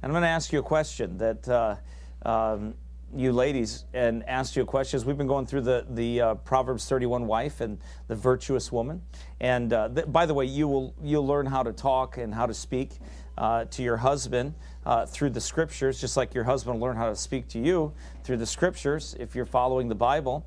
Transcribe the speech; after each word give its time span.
And 0.00 0.10
I'm 0.10 0.14
going 0.14 0.22
to 0.22 0.28
ask 0.28 0.52
you 0.52 0.60
a 0.60 0.62
question 0.62 1.18
that 1.18 1.48
uh, 1.48 1.74
um, 2.24 2.74
you 3.16 3.32
ladies 3.32 3.84
and 3.92 4.22
ask 4.28 4.54
you 4.54 4.62
a 4.62 4.64
question 4.64 4.96
as 4.96 5.04
we've 5.04 5.18
been 5.18 5.26
going 5.26 5.44
through 5.44 5.62
the, 5.62 5.86
the 5.90 6.20
uh, 6.20 6.34
Proverbs 6.36 6.88
31 6.88 7.26
wife 7.26 7.60
and 7.60 7.78
the 8.06 8.14
virtuous 8.14 8.70
woman. 8.70 9.02
And 9.40 9.72
uh, 9.72 9.88
th- 9.88 10.06
by 10.12 10.24
the 10.24 10.34
way, 10.34 10.44
you 10.44 10.68
will 10.68 10.94
you'll 11.02 11.26
learn 11.26 11.46
how 11.46 11.64
to 11.64 11.72
talk 11.72 12.16
and 12.16 12.32
how 12.32 12.46
to 12.46 12.54
speak 12.54 12.92
uh, 13.36 13.64
to 13.64 13.82
your 13.82 13.96
husband 13.96 14.54
uh, 14.86 15.04
through 15.04 15.30
the 15.30 15.40
scriptures, 15.40 16.00
just 16.00 16.16
like 16.16 16.32
your 16.32 16.44
husband 16.44 16.78
will 16.78 16.86
learn 16.86 16.96
how 16.96 17.08
to 17.08 17.16
speak 17.16 17.48
to 17.48 17.58
you 17.58 17.92
through 18.22 18.36
the 18.36 18.46
scriptures 18.46 19.16
if 19.18 19.34
you're 19.34 19.46
following 19.46 19.88
the 19.88 19.96
Bible, 19.96 20.46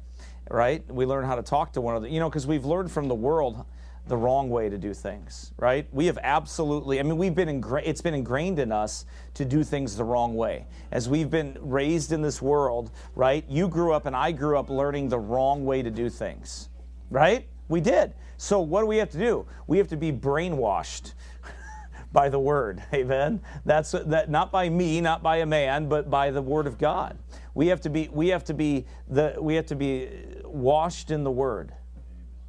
right? 0.49 0.89
We 0.89 1.05
learn 1.05 1.25
how 1.25 1.35
to 1.35 1.43
talk 1.43 1.73
to 1.73 1.81
one 1.81 1.95
another, 1.95 2.07
you 2.07 2.21
know, 2.21 2.29
because 2.29 2.47
we've 2.47 2.65
learned 2.65 2.89
from 2.89 3.09
the 3.09 3.15
world 3.15 3.65
the 4.11 4.17
wrong 4.17 4.49
way 4.49 4.67
to 4.67 4.77
do 4.77 4.93
things, 4.93 5.53
right? 5.57 5.87
We 5.93 6.07
have 6.07 6.19
absolutely, 6.21 6.99
I 6.99 7.03
mean, 7.03 7.17
we've 7.17 7.33
been 7.33 7.47
ingrained, 7.47 7.87
it's 7.87 8.01
been 8.01 8.13
ingrained 8.13 8.59
in 8.59 8.69
us 8.69 9.05
to 9.35 9.45
do 9.45 9.63
things 9.63 9.95
the 9.95 10.03
wrong 10.03 10.35
way. 10.35 10.67
As 10.91 11.07
we've 11.07 11.29
been 11.29 11.57
raised 11.61 12.11
in 12.11 12.21
this 12.21 12.41
world, 12.41 12.91
right? 13.15 13.45
You 13.47 13.69
grew 13.69 13.93
up 13.93 14.05
and 14.05 14.13
I 14.13 14.33
grew 14.33 14.59
up 14.59 14.69
learning 14.69 15.07
the 15.07 15.17
wrong 15.17 15.63
way 15.63 15.81
to 15.81 15.89
do 15.89 16.09
things, 16.09 16.67
right? 17.09 17.47
We 17.69 17.79
did. 17.79 18.13
So 18.35 18.59
what 18.59 18.81
do 18.81 18.87
we 18.87 18.97
have 18.97 19.09
to 19.11 19.17
do? 19.17 19.45
We 19.65 19.77
have 19.77 19.87
to 19.87 19.95
be 19.95 20.11
brainwashed 20.11 21.13
by 22.11 22.27
the 22.27 22.39
word. 22.39 22.83
Amen. 22.93 23.39
That's 23.63 23.91
that 23.91 24.29
not 24.29 24.51
by 24.51 24.67
me, 24.67 24.99
not 24.99 25.23
by 25.23 25.37
a 25.37 25.45
man, 25.45 25.87
but 25.87 26.09
by 26.09 26.31
the 26.31 26.41
word 26.41 26.67
of 26.67 26.77
God. 26.77 27.17
We 27.53 27.67
have 27.67 27.79
to 27.79 27.89
be 27.89 28.09
we 28.11 28.27
have 28.27 28.43
to 28.43 28.53
be 28.53 28.87
the 29.07 29.37
we 29.39 29.55
have 29.55 29.67
to 29.67 29.75
be 29.75 30.09
washed 30.43 31.11
in 31.11 31.23
the 31.23 31.31
word. 31.31 31.71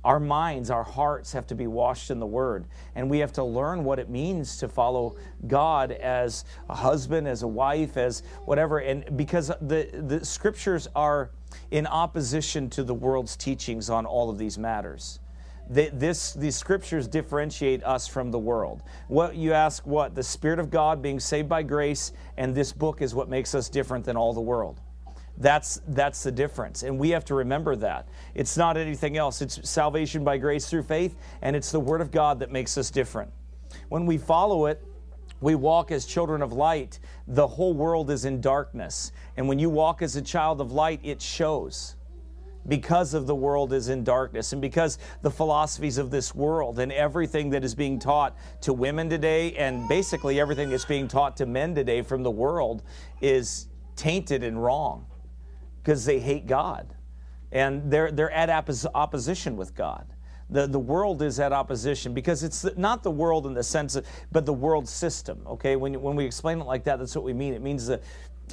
Our 0.04 0.18
minds, 0.18 0.70
our 0.70 0.82
hearts 0.82 1.32
have 1.32 1.46
to 1.46 1.54
be 1.54 1.66
washed 1.66 2.10
in 2.10 2.18
the 2.18 2.26
Word. 2.26 2.66
And 2.94 3.08
we 3.08 3.20
have 3.20 3.32
to 3.34 3.44
learn 3.44 3.84
what 3.84 3.98
it 3.98 4.10
means 4.10 4.56
to 4.58 4.68
follow 4.68 5.16
God 5.46 5.92
as 5.92 6.44
a 6.68 6.74
husband, 6.74 7.28
as 7.28 7.42
a 7.42 7.48
wife, 7.48 7.96
as 7.96 8.22
whatever. 8.44 8.78
And 8.78 9.16
because 9.16 9.48
the, 9.60 9.88
the 9.92 10.24
scriptures 10.24 10.88
are 10.96 11.30
in 11.70 11.86
opposition 11.86 12.68
to 12.70 12.82
the 12.82 12.94
world's 12.94 13.36
teachings 13.36 13.90
on 13.90 14.06
all 14.06 14.28
of 14.28 14.38
these 14.38 14.58
matters. 14.58 15.20
this, 15.68 16.32
these 16.32 16.56
scriptures 16.56 17.06
differentiate 17.06 17.84
us 17.84 18.08
from 18.08 18.30
the 18.30 18.38
world. 18.38 18.82
What 19.08 19.36
you 19.36 19.52
ask, 19.52 19.86
what? 19.86 20.14
The 20.14 20.22
Spirit 20.22 20.58
of 20.58 20.70
God 20.70 21.00
being 21.00 21.20
saved 21.20 21.48
by 21.48 21.62
grace, 21.62 22.12
and 22.36 22.54
this 22.54 22.72
book 22.72 23.00
is 23.00 23.14
what 23.14 23.28
makes 23.28 23.54
us 23.54 23.68
different 23.68 24.04
than 24.04 24.16
all 24.16 24.32
the 24.34 24.40
world. 24.40 24.80
That's, 25.38 25.80
that's 25.88 26.22
the 26.22 26.32
difference. 26.32 26.82
And 26.82 26.98
we 26.98 27.10
have 27.10 27.24
to 27.26 27.34
remember 27.34 27.74
that. 27.76 28.08
It's 28.34 28.56
not 28.56 28.76
anything 28.76 29.16
else. 29.16 29.42
It's 29.42 29.68
salvation 29.68 30.24
by 30.24 30.38
grace 30.38 30.68
through 30.68 30.82
faith, 30.84 31.16
and 31.40 31.56
it's 31.56 31.72
the 31.72 31.80
Word 31.80 32.00
of 32.00 32.10
God 32.10 32.38
that 32.40 32.50
makes 32.50 32.76
us 32.76 32.90
different. 32.90 33.32
When 33.88 34.06
we 34.06 34.18
follow 34.18 34.66
it, 34.66 34.84
we 35.40 35.54
walk 35.56 35.90
as 35.90 36.06
children 36.06 36.40
of 36.40 36.52
light. 36.52 37.00
The 37.26 37.46
whole 37.46 37.74
world 37.74 38.10
is 38.10 38.24
in 38.24 38.40
darkness. 38.40 39.10
And 39.36 39.48
when 39.48 39.58
you 39.58 39.70
walk 39.70 40.02
as 40.02 40.14
a 40.16 40.22
child 40.22 40.60
of 40.60 40.70
light, 40.70 41.00
it 41.02 41.20
shows 41.20 41.96
because 42.68 43.12
of 43.12 43.26
the 43.26 43.34
world 43.34 43.72
is 43.72 43.88
in 43.88 44.04
darkness 44.04 44.52
and 44.52 44.62
because 44.62 44.98
the 45.22 45.30
philosophies 45.30 45.98
of 45.98 46.12
this 46.12 46.32
world 46.32 46.78
and 46.78 46.92
everything 46.92 47.50
that 47.50 47.64
is 47.64 47.74
being 47.74 47.98
taught 47.98 48.36
to 48.60 48.72
women 48.72 49.10
today 49.10 49.52
and 49.54 49.88
basically 49.88 50.38
everything 50.38 50.70
that's 50.70 50.84
being 50.84 51.08
taught 51.08 51.36
to 51.36 51.44
men 51.44 51.74
today 51.74 52.02
from 52.02 52.22
the 52.22 52.30
world 52.30 52.84
is 53.20 53.66
tainted 53.96 54.44
and 54.44 54.62
wrong 54.62 55.04
because 55.82 56.04
they 56.04 56.20
hate 56.20 56.46
God 56.46 56.94
and 57.50 57.90
they're, 57.90 58.10
they're 58.10 58.30
at 58.30 58.48
oppos- 58.48 58.86
opposition 58.94 59.56
with 59.56 59.74
God. 59.74 60.06
The, 60.50 60.66
the 60.66 60.78
world 60.78 61.22
is 61.22 61.40
at 61.40 61.52
opposition 61.52 62.12
because 62.12 62.42
it's 62.42 62.66
not 62.76 63.02
the 63.02 63.10
world 63.10 63.46
in 63.46 63.54
the 63.54 63.62
sense 63.62 63.96
of, 63.96 64.06
but 64.32 64.44
the 64.44 64.52
world 64.52 64.88
system. 64.88 65.42
Okay, 65.46 65.76
when, 65.76 66.00
when 66.00 66.14
we 66.16 66.24
explain 66.24 66.60
it 66.60 66.66
like 66.66 66.84
that, 66.84 66.98
that's 66.98 67.14
what 67.14 67.24
we 67.24 67.32
mean. 67.32 67.54
It 67.54 67.62
means 67.62 67.86
that 67.86 68.02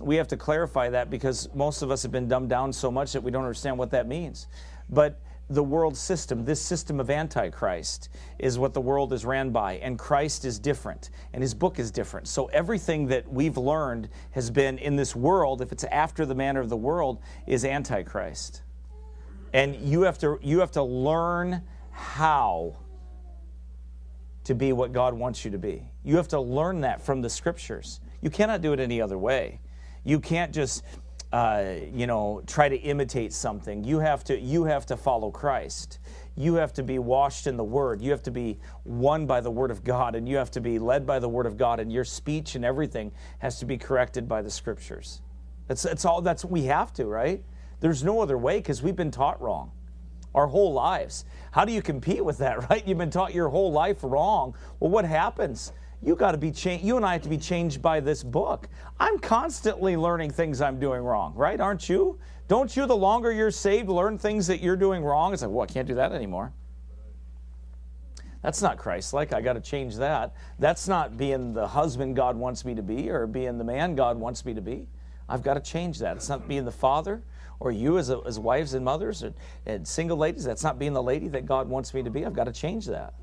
we 0.01 0.15
have 0.15 0.27
to 0.29 0.37
clarify 0.37 0.89
that 0.89 1.09
because 1.09 1.49
most 1.53 1.81
of 1.81 1.91
us 1.91 2.03
have 2.03 2.11
been 2.11 2.27
dumbed 2.27 2.49
down 2.49 2.71
so 2.71 2.89
much 2.89 3.11
that 3.13 3.21
we 3.21 3.31
don't 3.31 3.43
understand 3.43 3.77
what 3.77 3.91
that 3.91 4.07
means. 4.07 4.47
But 4.89 5.19
the 5.49 5.63
world 5.63 5.97
system, 5.97 6.45
this 6.45 6.61
system 6.61 6.99
of 6.99 7.09
Antichrist, 7.09 8.09
is 8.37 8.59
what 8.59 8.73
the 8.73 8.81
world 8.81 9.11
is 9.13 9.25
ran 9.25 9.49
by. 9.49 9.73
And 9.77 9.97
Christ 9.97 10.45
is 10.45 10.59
different, 10.59 11.09
and 11.33 11.41
his 11.41 11.53
book 11.53 11.79
is 11.79 11.89
different. 11.89 12.27
So 12.27 12.45
everything 12.47 13.07
that 13.07 13.31
we've 13.31 13.57
learned 13.57 14.09
has 14.31 14.51
been 14.51 14.77
in 14.77 14.95
this 14.95 15.15
world, 15.15 15.61
if 15.61 15.71
it's 15.71 15.83
after 15.85 16.25
the 16.25 16.35
manner 16.35 16.59
of 16.59 16.69
the 16.69 16.77
world, 16.77 17.19
is 17.47 17.65
Antichrist. 17.65 18.61
And 19.53 19.75
you 19.75 20.03
have 20.03 20.19
to, 20.19 20.37
you 20.43 20.59
have 20.59 20.71
to 20.71 20.83
learn 20.83 21.63
how 21.91 22.77
to 24.43 24.53
be 24.53 24.71
what 24.71 24.93
God 24.93 25.13
wants 25.13 25.43
you 25.43 25.51
to 25.51 25.57
be. 25.57 25.83
You 26.03 26.15
have 26.17 26.27
to 26.29 26.39
learn 26.39 26.81
that 26.81 27.01
from 27.01 27.21
the 27.21 27.29
scriptures. 27.29 28.01
You 28.21 28.29
cannot 28.29 28.61
do 28.61 28.73
it 28.73 28.79
any 28.79 29.01
other 29.01 29.17
way. 29.17 29.61
You 30.03 30.19
can't 30.19 30.53
just 30.53 30.83
uh, 31.31 31.75
you 31.93 32.07
know, 32.07 32.41
try 32.47 32.67
to 32.69 32.75
imitate 32.75 33.33
something. 33.33 33.83
You 33.83 33.99
have 33.99 34.23
to 34.25 34.39
you 34.39 34.63
have 34.63 34.85
to 34.87 34.97
follow 34.97 35.29
Christ. 35.29 35.99
You 36.35 36.55
have 36.55 36.73
to 36.73 36.83
be 36.83 36.99
washed 36.99 37.47
in 37.47 37.57
the 37.57 37.63
Word. 37.63 38.01
You 38.01 38.11
have 38.11 38.23
to 38.23 38.31
be 38.31 38.57
won 38.85 39.25
by 39.25 39.41
the 39.41 39.51
Word 39.51 39.71
of 39.71 39.83
God, 39.83 40.15
and 40.15 40.27
you 40.27 40.37
have 40.37 40.51
to 40.51 40.61
be 40.61 40.79
led 40.79 41.05
by 41.05 41.19
the 41.19 41.29
Word 41.29 41.45
of 41.45 41.57
God. 41.57 41.79
And 41.79 41.91
your 41.91 42.05
speech 42.05 42.55
and 42.55 42.65
everything 42.65 43.11
has 43.39 43.59
to 43.59 43.65
be 43.65 43.77
corrected 43.77 44.27
by 44.27 44.41
the 44.41 44.49
Scriptures. 44.49 45.21
That's 45.67 45.83
that's 45.83 46.05
all. 46.05 46.21
That's 46.21 46.43
we 46.43 46.63
have 46.63 46.93
to, 46.93 47.05
right? 47.05 47.43
There's 47.79 48.03
no 48.03 48.21
other 48.21 48.37
way 48.37 48.57
because 48.57 48.81
we've 48.81 48.95
been 48.95 49.11
taught 49.11 49.41
wrong 49.41 49.71
our 50.35 50.47
whole 50.47 50.73
lives. 50.73 51.25
How 51.51 51.65
do 51.65 51.71
you 51.73 51.81
compete 51.81 52.23
with 52.23 52.37
that, 52.39 52.69
right? 52.69 52.85
You've 52.87 52.97
been 52.97 53.11
taught 53.11 53.33
your 53.33 53.49
whole 53.49 53.71
life 53.71 53.99
wrong. 54.03 54.55
Well, 54.79 54.91
what 54.91 55.05
happens? 55.05 55.73
You 56.01 56.15
got 56.15 56.31
to 56.31 56.37
be 56.37 56.51
changed. 56.51 56.85
You 56.85 56.97
and 56.97 57.05
I 57.05 57.13
have 57.13 57.23
to 57.23 57.29
be 57.29 57.37
changed 57.37 57.81
by 57.81 57.99
this 57.99 58.23
book. 58.23 58.69
I'm 58.99 59.19
constantly 59.19 59.97
learning 59.97 60.31
things 60.31 60.61
I'm 60.61 60.79
doing 60.79 61.01
wrong, 61.01 61.33
right? 61.35 61.59
Aren't 61.59 61.89
you? 61.89 62.19
Don't 62.47 62.75
you, 62.75 62.85
the 62.85 62.95
longer 62.95 63.31
you're 63.31 63.51
saved, 63.51 63.89
learn 63.89 64.17
things 64.17 64.47
that 64.47 64.61
you're 64.61 64.77
doing 64.77 65.03
wrong? 65.03 65.33
It's 65.33 65.41
like, 65.41 65.51
well, 65.51 65.63
I 65.63 65.71
can't 65.71 65.87
do 65.87 65.95
that 65.95 66.13
anymore. 66.13 66.53
That's 68.41 68.61
not 68.61 68.77
Christ 68.77 69.13
like. 69.13 69.33
I 69.33 69.41
got 69.41 69.53
to 69.53 69.61
change 69.61 69.97
that. 69.97 70.33
That's 70.57 70.87
not 70.87 71.17
being 71.17 71.53
the 71.53 71.67
husband 71.67 72.15
God 72.15 72.37
wants 72.37 72.63
me 72.63 72.73
to 72.75 72.81
be 72.81 73.09
or 73.09 73.27
being 73.27 73.57
the 73.57 73.65
man 73.65 73.95
God 73.95 74.17
wants 74.17 74.45
me 74.45 74.53
to 74.53 74.61
be. 74.61 74.87
I've 75.27 75.43
got 75.43 75.55
to 75.55 75.59
change 75.59 75.99
that. 75.99 76.15
It's 76.15 76.29
not 76.29 76.47
being 76.47 76.63
the 76.63 76.71
father 76.71 77.21
or 77.59 77.71
you 77.71 77.97
as, 77.97 78.09
a, 78.09 78.21
as 78.25 78.39
wives 78.39 78.73
and 78.73 78.85
mothers 78.85 79.23
and, 79.23 79.35
and 79.65 79.85
single 79.85 80.17
ladies. 80.17 80.45
That's 80.45 80.63
not 80.63 80.79
being 80.79 80.93
the 80.93 81.03
lady 81.03 81.27
that 81.27 81.45
God 81.45 81.67
wants 81.67 81.93
me 81.93 82.01
to 82.03 82.09
be. 82.09 82.25
I've 82.25 82.33
got 82.33 82.45
to 82.45 82.53
change 82.53 82.85
that. 82.85 83.13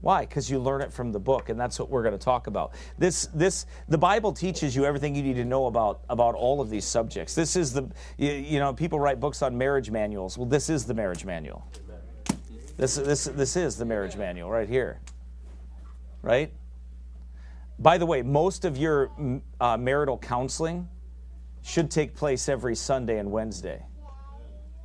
Why? 0.00 0.20
Because 0.20 0.48
you 0.48 0.60
learn 0.60 0.80
it 0.80 0.92
from 0.92 1.10
the 1.10 1.18
book, 1.18 1.48
and 1.48 1.58
that's 1.58 1.78
what 1.78 1.90
we're 1.90 2.02
going 2.02 2.16
to 2.16 2.24
talk 2.24 2.46
about. 2.46 2.72
This, 2.98 3.26
this, 3.34 3.66
the 3.88 3.98
Bible 3.98 4.32
teaches 4.32 4.76
you 4.76 4.84
everything 4.84 5.14
you 5.14 5.22
need 5.22 5.34
to 5.34 5.44
know 5.44 5.66
about 5.66 6.02
about 6.08 6.36
all 6.36 6.60
of 6.60 6.70
these 6.70 6.84
subjects. 6.84 7.34
This 7.34 7.56
is 7.56 7.72
the, 7.72 7.90
you, 8.16 8.30
you 8.30 8.58
know, 8.60 8.72
people 8.72 9.00
write 9.00 9.18
books 9.18 9.42
on 9.42 9.58
marriage 9.58 9.90
manuals. 9.90 10.38
Well, 10.38 10.46
this 10.46 10.70
is 10.70 10.84
the 10.84 10.94
marriage 10.94 11.24
manual. 11.24 11.66
This, 12.76 12.94
this, 12.94 13.24
this 13.24 13.56
is 13.56 13.76
the 13.76 13.84
marriage 13.84 14.16
manual 14.16 14.48
right 14.50 14.68
here. 14.68 15.00
Right. 16.22 16.52
By 17.80 17.98
the 17.98 18.06
way, 18.06 18.22
most 18.22 18.64
of 18.64 18.76
your 18.76 19.10
uh, 19.60 19.76
marital 19.76 20.16
counseling 20.16 20.88
should 21.62 21.90
take 21.90 22.14
place 22.14 22.48
every 22.48 22.76
Sunday 22.76 23.18
and 23.18 23.32
Wednesday, 23.32 23.84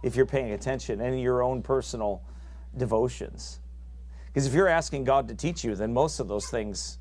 if 0.03 0.15
you're 0.15 0.25
paying 0.25 0.53
attention, 0.53 1.01
and 1.01 1.21
your 1.21 1.43
own 1.43 1.61
personal 1.61 2.23
devotions. 2.77 3.59
Because 4.33 4.47
if 4.47 4.53
you're 4.53 4.67
asking 4.67 5.03
God 5.03 5.27
to 5.27 5.35
teach 5.35 5.63
you, 5.63 5.75
then 5.75 5.93
most 5.93 6.19
of 6.19 6.27
those 6.27 6.47
things 6.47 6.97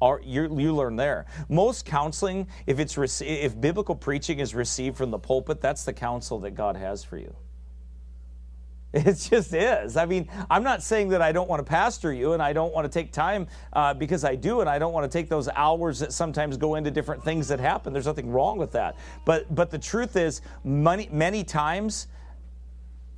are 0.00 0.20
you, 0.24 0.48
learn 0.48 0.96
there. 0.96 1.26
Most 1.48 1.86
counseling, 1.86 2.48
if 2.66 2.80
it's 2.80 2.98
if 3.20 3.60
biblical 3.60 3.94
preaching 3.94 4.40
is 4.40 4.52
received 4.52 4.96
from 4.96 5.12
the 5.12 5.18
pulpit, 5.18 5.60
that's 5.60 5.84
the 5.84 5.92
counsel 5.92 6.40
that 6.40 6.56
God 6.56 6.76
has 6.76 7.04
for 7.04 7.16
you. 7.16 7.34
It 8.94 9.14
just 9.30 9.54
is. 9.54 9.96
I 9.96 10.04
mean, 10.04 10.28
I'm 10.50 10.62
not 10.62 10.82
saying 10.82 11.08
that 11.10 11.22
I 11.22 11.32
don't 11.32 11.48
want 11.48 11.60
to 11.60 11.64
pastor 11.64 12.12
you 12.12 12.34
and 12.34 12.42
I 12.42 12.52
don't 12.52 12.74
want 12.74 12.84
to 12.84 12.90
take 12.90 13.10
time 13.10 13.46
uh, 13.72 13.94
because 13.94 14.22
I 14.22 14.34
do, 14.34 14.60
and 14.60 14.68
I 14.68 14.78
don't 14.78 14.92
want 14.92 15.10
to 15.10 15.18
take 15.18 15.30
those 15.30 15.48
hours 15.48 16.00
that 16.00 16.12
sometimes 16.12 16.58
go 16.58 16.74
into 16.74 16.90
different 16.90 17.24
things 17.24 17.48
that 17.48 17.58
happen. 17.58 17.94
There's 17.94 18.06
nothing 18.06 18.30
wrong 18.30 18.58
with 18.58 18.72
that. 18.72 18.96
But 19.24 19.54
but 19.54 19.70
the 19.70 19.78
truth 19.78 20.16
is, 20.16 20.42
many 20.62 21.08
many 21.10 21.42
times, 21.42 22.08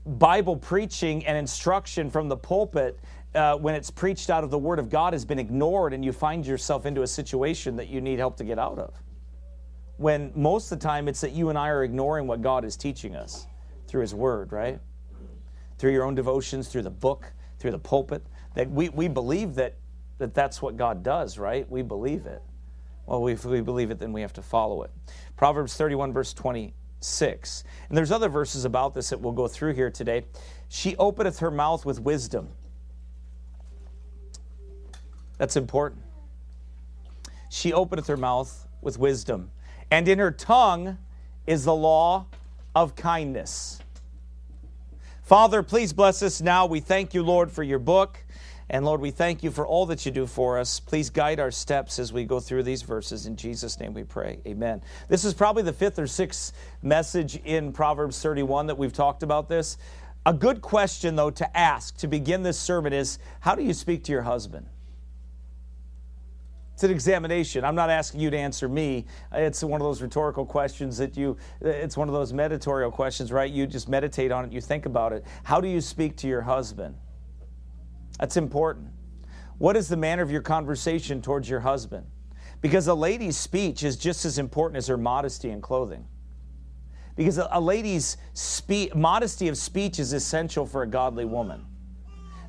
Bible 0.07 0.57
preaching 0.57 1.27
and 1.27 1.37
instruction 1.37 2.09
from 2.09 2.29
the 2.29 2.37
pulpit 2.37 3.01
uh, 3.35 3.57
when 3.57 3.75
it's 3.75 3.91
preached 3.91 4.31
out 4.31 4.45
of 4.45 4.51
the 4.51 4.59
Word 4.59 4.79
of 4.79 4.89
God 4.89 5.13
has 5.13 5.25
been 5.25 5.39
ignored 5.39 5.93
and 5.93 6.05
you 6.05 6.13
find 6.13 6.47
yourself 6.47 6.87
into 6.87 7.03
a 7.03 7.07
situation 7.07 7.77
that 7.77 7.89
you 7.89 8.01
need 8.01 8.19
help 8.19 8.37
to 8.37 8.45
get 8.45 8.59
out 8.59 8.79
of. 8.79 8.95
When 9.97 10.33
most 10.35 10.71
of 10.71 10.79
the 10.79 10.87
time 10.87 11.09
it's 11.09 11.21
that 11.21 11.33
you 11.33 11.49
and 11.49 11.59
I 11.59 11.69
are 11.69 11.85
ignoring 11.85 12.27
what 12.27 12.43
God 12.43 12.65
is 12.65 12.77
teaching 12.77 13.15
us 13.15 13.47
through 13.87 14.03
His 14.03 14.15
Word, 14.15 14.53
right? 14.53 14.81
Through 15.79 15.93
your 15.93 16.05
own 16.05 16.15
devotions, 16.15 16.69
through 16.69 16.83
the 16.83 16.91
book, 16.91 17.33
through 17.59 17.73
the 17.73 17.79
pulpit. 17.79 18.25
That 18.55 18.71
we, 18.71 18.89
we 18.89 19.09
believe 19.09 19.55
that, 19.57 19.77
that 20.19 20.35
that's 20.35 20.63
what 20.63 20.77
God 20.77 21.03
does, 21.03 21.39
right? 21.39 21.69
We 21.69 21.83
believe 21.83 22.27
it. 22.27 22.43
Well, 23.07 23.27
if 23.27 23.45
we 23.45 23.61
believe 23.61 23.91
it, 23.91 23.99
then 23.99 24.13
we 24.13 24.21
have 24.23 24.33
to 24.35 24.43
follow 24.43 24.83
it. 24.83 24.91
Proverbs 25.37 25.77
31, 25.77 26.13
verse 26.13 26.33
26. 26.33 27.65
And 27.89 27.99
there's 27.99 28.11
other 28.11 28.29
verses 28.29 28.65
about 28.65 28.95
this 28.95 29.11
that 29.11 29.21
we'll 29.21 29.33
go 29.33 29.47
through 29.47 29.75
here 29.75 29.91
today. 29.91 30.25
She 30.69 30.97
openeth 30.97 31.41
her 31.41 31.51
mouth 31.51 31.85
with 31.85 32.01
wisdom 32.01 32.49
that's 35.39 35.57
important. 35.57 36.03
She 37.51 37.73
openeth 37.73 38.07
her 38.07 38.17
mouth 38.17 38.67
with 38.81 38.99
wisdom, 38.99 39.51
and 39.91 40.09
in 40.09 40.19
her 40.19 40.31
tongue 40.31 40.99
is 41.47 41.65
the 41.65 41.75
law 41.75 42.27
of 42.75 42.97
kindness. 42.97 43.81
Father, 45.23 45.63
please 45.63 45.93
bless 45.93 46.23
us 46.23 46.41
now. 46.41 46.67
We 46.67 46.81
thank 46.81 47.15
you, 47.15 47.23
Lord, 47.23 47.51
for 47.51 47.63
your 47.63 47.79
book. 47.79 48.19
And 48.71 48.85
Lord, 48.85 49.01
we 49.01 49.11
thank 49.11 49.43
you 49.43 49.51
for 49.51 49.67
all 49.67 49.87
that 49.87 50.05
you 50.07 50.13
do 50.13 50.27
for 50.27 50.59
us. 50.59 50.81
Please 50.81 51.11
guide 51.11 51.39
our 51.39 51.51
steps 51.51 51.99
as 51.99 52.13
we 52.13 52.25
go 52.25 52.41
through 52.41 52.63
these 52.63 52.83
verses. 52.83 53.27
In 53.27 53.37
Jesus' 53.37 53.79
name 53.79 53.93
we 53.93 54.05
pray. 54.05 54.39
Amen. 54.47 54.83
This 55.09 55.25
is 55.25 55.35
probably 55.35 55.63
the 55.63 55.73
fifth 55.73 55.99
or 55.99 56.07
sixth 56.07 56.53
message 56.83 57.37
in 57.45 57.73
Proverbs 57.73 58.21
31 58.21 58.67
that 58.67 58.79
we've 58.79 58.93
talked 58.93 59.23
about 59.23 59.49
this. 59.49 59.77
A 60.27 60.33
good 60.33 60.63
question, 60.63 61.17
though, 61.17 61.31
to 61.31 61.57
ask 61.57 61.97
to 61.99 62.09
begin 62.09 62.43
this 62.43 62.59
sermon 62.59 62.95
is 62.95 63.19
how 63.41 63.55
do 63.55 63.63
you 63.63 63.75
speak 63.75 64.05
to 64.05 64.13
your 64.13 64.23
husband? 64.23 64.67
It's 66.75 66.83
an 66.83 66.91
examination. 66.91 67.65
I'm 67.65 67.77
not 67.77 67.89
asking 67.89 68.21
you 68.21 68.31
to 68.31 68.37
answer 68.37 68.69
me. 68.69 69.07
It's 69.33 69.63
one 69.63 69.81
of 69.81 69.85
those 69.85 70.03
rhetorical 70.03 70.45
questions 70.45 70.99
that 70.99 71.17
you, 71.17 71.37
it's 71.61 71.97
one 71.97 72.09
of 72.09 72.15
those 72.15 72.33
meditorial 72.33 72.91
questions, 72.91 73.31
right? 73.31 73.51
You 73.51 73.69
just 73.69 73.89
meditate 73.89 74.33
on 74.33 74.45
it, 74.45 74.53
you 74.53 74.61
think 74.61 74.85
about 74.85 75.13
it. 75.13 75.25
How 75.45 75.61
do 75.61 75.69
you 75.69 75.81
speak 75.81 76.17
to 76.19 76.27
your 76.27 76.43
husband? 76.43 76.97
That's 78.19 78.37
important. 78.37 78.89
What 79.59 79.77
is 79.77 79.87
the 79.87 79.97
manner 79.97 80.25
of 80.25 80.33
your 80.33 80.43
conversation 80.43 81.23
towards 81.23 81.49
your 81.49 81.61
husband? 81.61 82.07
Because 82.61 82.89
a 82.89 82.95
lady's 82.95 83.37
speech 83.37 83.85
is 83.85 83.97
just 83.97 84.25
as 84.25 84.39
important 84.39 84.79
as 84.79 84.89
her 84.89 84.97
modesty 84.97 85.51
and 85.51 85.63
clothing. 85.63 86.05
Because 87.15 87.39
a 87.39 87.61
lady's 87.61 88.17
spe- 88.33 88.93
modesty 88.97 89.47
of 89.47 89.57
speech 89.57 90.01
is 90.01 90.13
essential 90.13 90.67
for 90.67 90.83
a 90.83 90.89
godly 90.89 91.25
woman. 91.25 91.65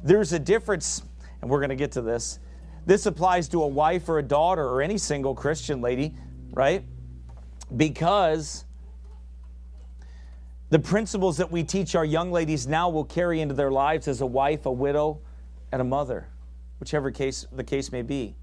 There's 0.03 0.33
a 0.33 0.39
difference, 0.39 1.03
and 1.41 1.51
we're 1.51 1.59
going 1.59 1.69
to 1.69 1.75
get 1.75 1.91
to 1.91 2.01
this. 2.01 2.39
This 2.85 3.05
applies 3.05 3.47
to 3.49 3.63
a 3.63 3.67
wife 3.67 4.07
or 4.09 4.19
a 4.19 4.23
daughter 4.23 4.63
or 4.67 4.81
any 4.81 4.97
single 4.97 5.33
Christian 5.33 5.81
lady, 5.81 6.13
right? 6.51 6.83
Because 7.75 8.65
the 10.69 10.79
principles 10.79 11.37
that 11.37 11.51
we 11.51 11.63
teach 11.63 11.95
our 11.95 12.05
young 12.05 12.31
ladies 12.31 12.67
now 12.67 12.89
will 12.89 13.05
carry 13.05 13.41
into 13.41 13.55
their 13.55 13.71
lives 13.71 14.07
as 14.07 14.21
a 14.21 14.25
wife, 14.25 14.65
a 14.65 14.71
widow, 14.71 15.19
and 15.71 15.81
a 15.81 15.85
mother, 15.85 16.27
whichever 16.79 17.11
case 17.11 17.45
the 17.51 17.63
case 17.63 17.91
may 17.91 18.01
be. 18.01 18.35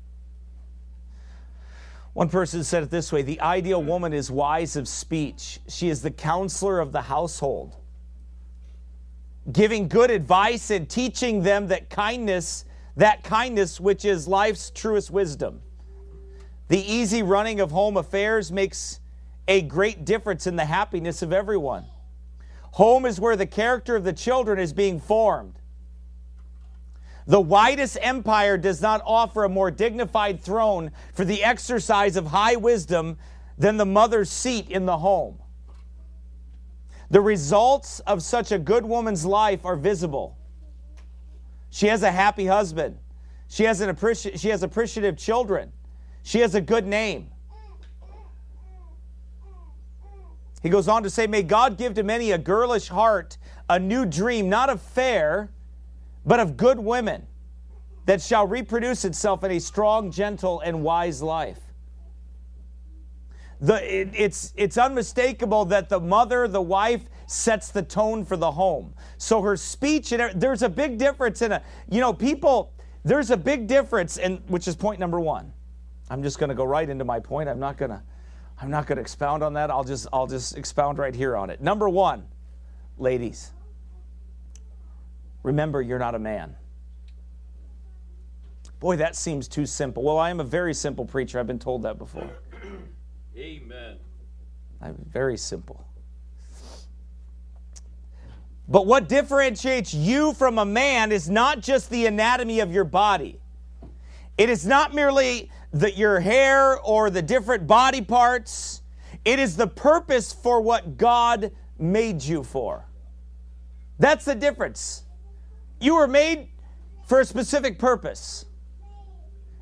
One 2.15 2.29
person 2.29 2.63
said 2.63 2.83
it 2.83 2.91
this 2.91 3.11
way 3.11 3.23
The 3.23 3.41
ideal 3.41 3.83
woman 3.83 4.13
is 4.13 4.31
wise 4.31 4.77
of 4.77 4.87
speech. 4.87 5.61
She 5.69 5.89
is 5.89 6.03
the 6.03 6.11
counselor 6.11 6.79
of 6.81 6.93
the 6.93 7.03
household, 7.03 7.77
giving 9.51 9.89
good 9.89 10.11
advice 10.11 10.71
and 10.71 10.89
teaching 10.89 11.43
them 11.43 11.69
that 11.69 11.91
kindness, 11.91 12.65
that 12.97 13.23
kindness 13.23 13.81
which 13.81 14.05
is 14.05 14.29
life's 14.29 14.71
truest 14.71 15.11
wisdom. 15.11 15.63
The 16.69 16.81
easy 16.81 17.23
running 17.23 17.61
of 17.61 17.71
home 17.71 17.97
affairs 17.97 18.53
makes 18.53 19.01
a 19.49 19.63
great 19.63 20.05
difference 20.05 20.47
in 20.47 20.57
the 20.57 20.65
happiness 20.65 21.23
of 21.23 21.33
everyone. 21.33 21.85
Home 22.73 23.05
is 23.05 23.21
where 23.21 23.37
the 23.37 23.47
character 23.47 23.97
of 23.97 24.05
the 24.05 24.13
children 24.13 24.59
is 24.59 24.73
being 24.73 25.01
formed. 25.01 25.59
The 27.27 27.41
widest 27.41 27.99
empire 28.01 28.59
does 28.59 28.81
not 28.81 29.03
offer 29.05 29.45
a 29.45 29.49
more 29.49 29.71
dignified 29.71 30.43
throne 30.43 30.91
for 31.15 31.25
the 31.25 31.45
exercise 31.45 32.17
of 32.17 32.27
high 32.27 32.57
wisdom 32.57 33.19
than 33.59 33.77
the 33.77 33.87
mother's 33.87 34.31
seat 34.31 34.69
in 34.71 34.87
the 34.87 34.99
home. 34.99 35.39
The 37.11 37.21
results 37.21 38.01
of 38.01 38.23
such 38.23 38.51
a 38.51 38.59
good 38.59 38.85
woman's 38.85 39.27
life 39.27 39.65
are 39.67 39.77
visible. 39.77 40.39
She 41.73 41.87
has 41.87 42.03
a 42.03 42.13
happy 42.13 42.47
husband. 42.47 42.99
She 43.49 43.65
has, 43.65 43.81
an 43.81 43.95
appreci- 43.95 44.39
she 44.39 44.51
has 44.51 44.63
appreciative 44.63 45.17
children. 45.17 45.73
She 46.23 46.41
has 46.41 46.55
a 46.55 46.61
good 46.61 46.87
name. 46.87 47.31
He 50.63 50.69
goes 50.69 50.87
on 50.87 51.03
to 51.03 51.11
say, 51.11 51.27
May 51.27 51.43
God 51.43 51.79
give 51.79 51.95
to 51.95 52.03
many 52.03 52.31
a 52.31 52.39
girlish 52.39 52.89
heart, 52.89 53.39
a 53.71 53.79
new 53.79 54.05
dream, 54.05 54.51
not 54.51 54.69
of 54.69 54.83
fair, 54.83 55.51
but 56.27 56.39
of 56.41 56.59
good 56.59 56.79
women 56.79 57.27
that 58.05 58.21
shall 58.21 58.47
reproduce 58.47 59.07
itself 59.07 59.43
in 59.43 59.51
a 59.51 59.59
strong, 59.59 60.11
gentle, 60.11 60.61
and 60.61 60.83
wise 60.83 61.23
life. 61.23 61.59
The, 63.63 64.01
it, 64.01 64.11
it's, 64.13 64.53
it's 64.57 64.77
unmistakable 64.77 65.65
that 65.67 65.89
the 65.89 66.01
mother, 66.01 66.47
the 66.47 66.61
wife, 66.61 67.03
sets 67.27 67.71
the 67.71 67.83
tone 67.83 68.25
for 68.25 68.37
the 68.37 68.51
home. 68.51 68.93
So 69.17 69.41
her 69.41 69.57
speech, 69.57 70.13
and 70.13 70.39
there's 70.39 70.63
a 70.63 70.69
big 70.69 70.99
difference 70.99 71.41
in 71.41 71.53
a, 71.53 71.63
you 71.89 72.01
know, 72.01 72.13
people, 72.13 72.75
there's 73.05 73.31
a 73.31 73.37
big 73.37 73.67
difference, 73.67 74.19
and 74.19 74.43
which 74.49 74.69
is 74.69 74.77
point 74.77 75.01
number 75.01 75.21
one. 75.21 75.53
I'm 76.11 76.23
just 76.23 76.39
going 76.39 76.51
to 76.51 76.55
go 76.55 76.65
right 76.65 76.89
into 76.89 77.05
my 77.05 77.21
point. 77.21 77.49
I'm 77.49 77.61
not 77.61 77.79
going 77.79 77.93
to, 77.93 78.03
I'm 78.61 78.71
not 78.71 78.87
going 78.87 78.97
to 78.97 79.03
expound 79.03 79.43
on 79.43 79.55
that. 79.55 79.71
I'll 79.71 79.85
just, 79.85 80.09
I'll 80.13 80.27
just 80.27 80.59
expound 80.59 80.99
right 80.99 81.15
here 81.15 81.37
on 81.37 81.49
it. 81.49 81.63
Number 81.63 81.89
one, 81.89 82.27
ladies, 82.99 83.53
Remember, 85.43 85.83
you're 85.83 85.99
not 85.99 86.15
a 86.15 86.19
man. 86.19 86.55
Boy, 88.79 88.97
that 88.97 89.17
seems 89.17 89.49
too 89.49 89.67
simple. 89.67 90.03
Well, 90.03 90.19
I 90.19 90.31
am 90.31 90.41
a 90.41 90.45
very 90.45 90.75
simple 90.75 91.05
preacher. 91.05 91.39
I've 91.39 91.47
been 91.47 91.59
told 91.59 91.83
that 91.83 91.99
before. 91.99 92.31
Amen. 93.37 93.97
Very 95.11 95.37
simple. 95.37 95.85
But 98.69 98.87
what 98.87 99.09
differentiates 99.09 99.93
you 99.93 100.33
from 100.35 100.59
a 100.59 100.65
man 100.65 101.13
is 101.13 101.29
not 101.29 101.61
just 101.61 101.91
the 101.91 102.07
anatomy 102.07 102.61
of 102.61 102.73
your 102.73 102.85
body. 102.85 103.39
It 104.39 104.49
is 104.49 104.67
not 104.67 104.95
merely 104.95 105.51
that 105.73 105.97
your 105.97 106.21
hair 106.21 106.79
or 106.81 107.11
the 107.11 107.23
different 107.23 107.67
body 107.67 108.01
parts. 108.01 108.83
It 109.25 109.39
is 109.39 109.57
the 109.57 109.67
purpose 109.67 110.33
for 110.33 110.61
what 110.61 110.97
God 110.97 111.53
made 111.79 112.23
you 112.23 112.43
for. 112.43 112.87
That's 113.99 114.25
the 114.25 114.35
difference. 114.35 115.03
You 115.81 115.97
were 115.97 116.09
made 116.09 116.49
for 117.07 117.21
a 117.21 117.25
specific 117.25 117.79
purpose. 117.79 118.47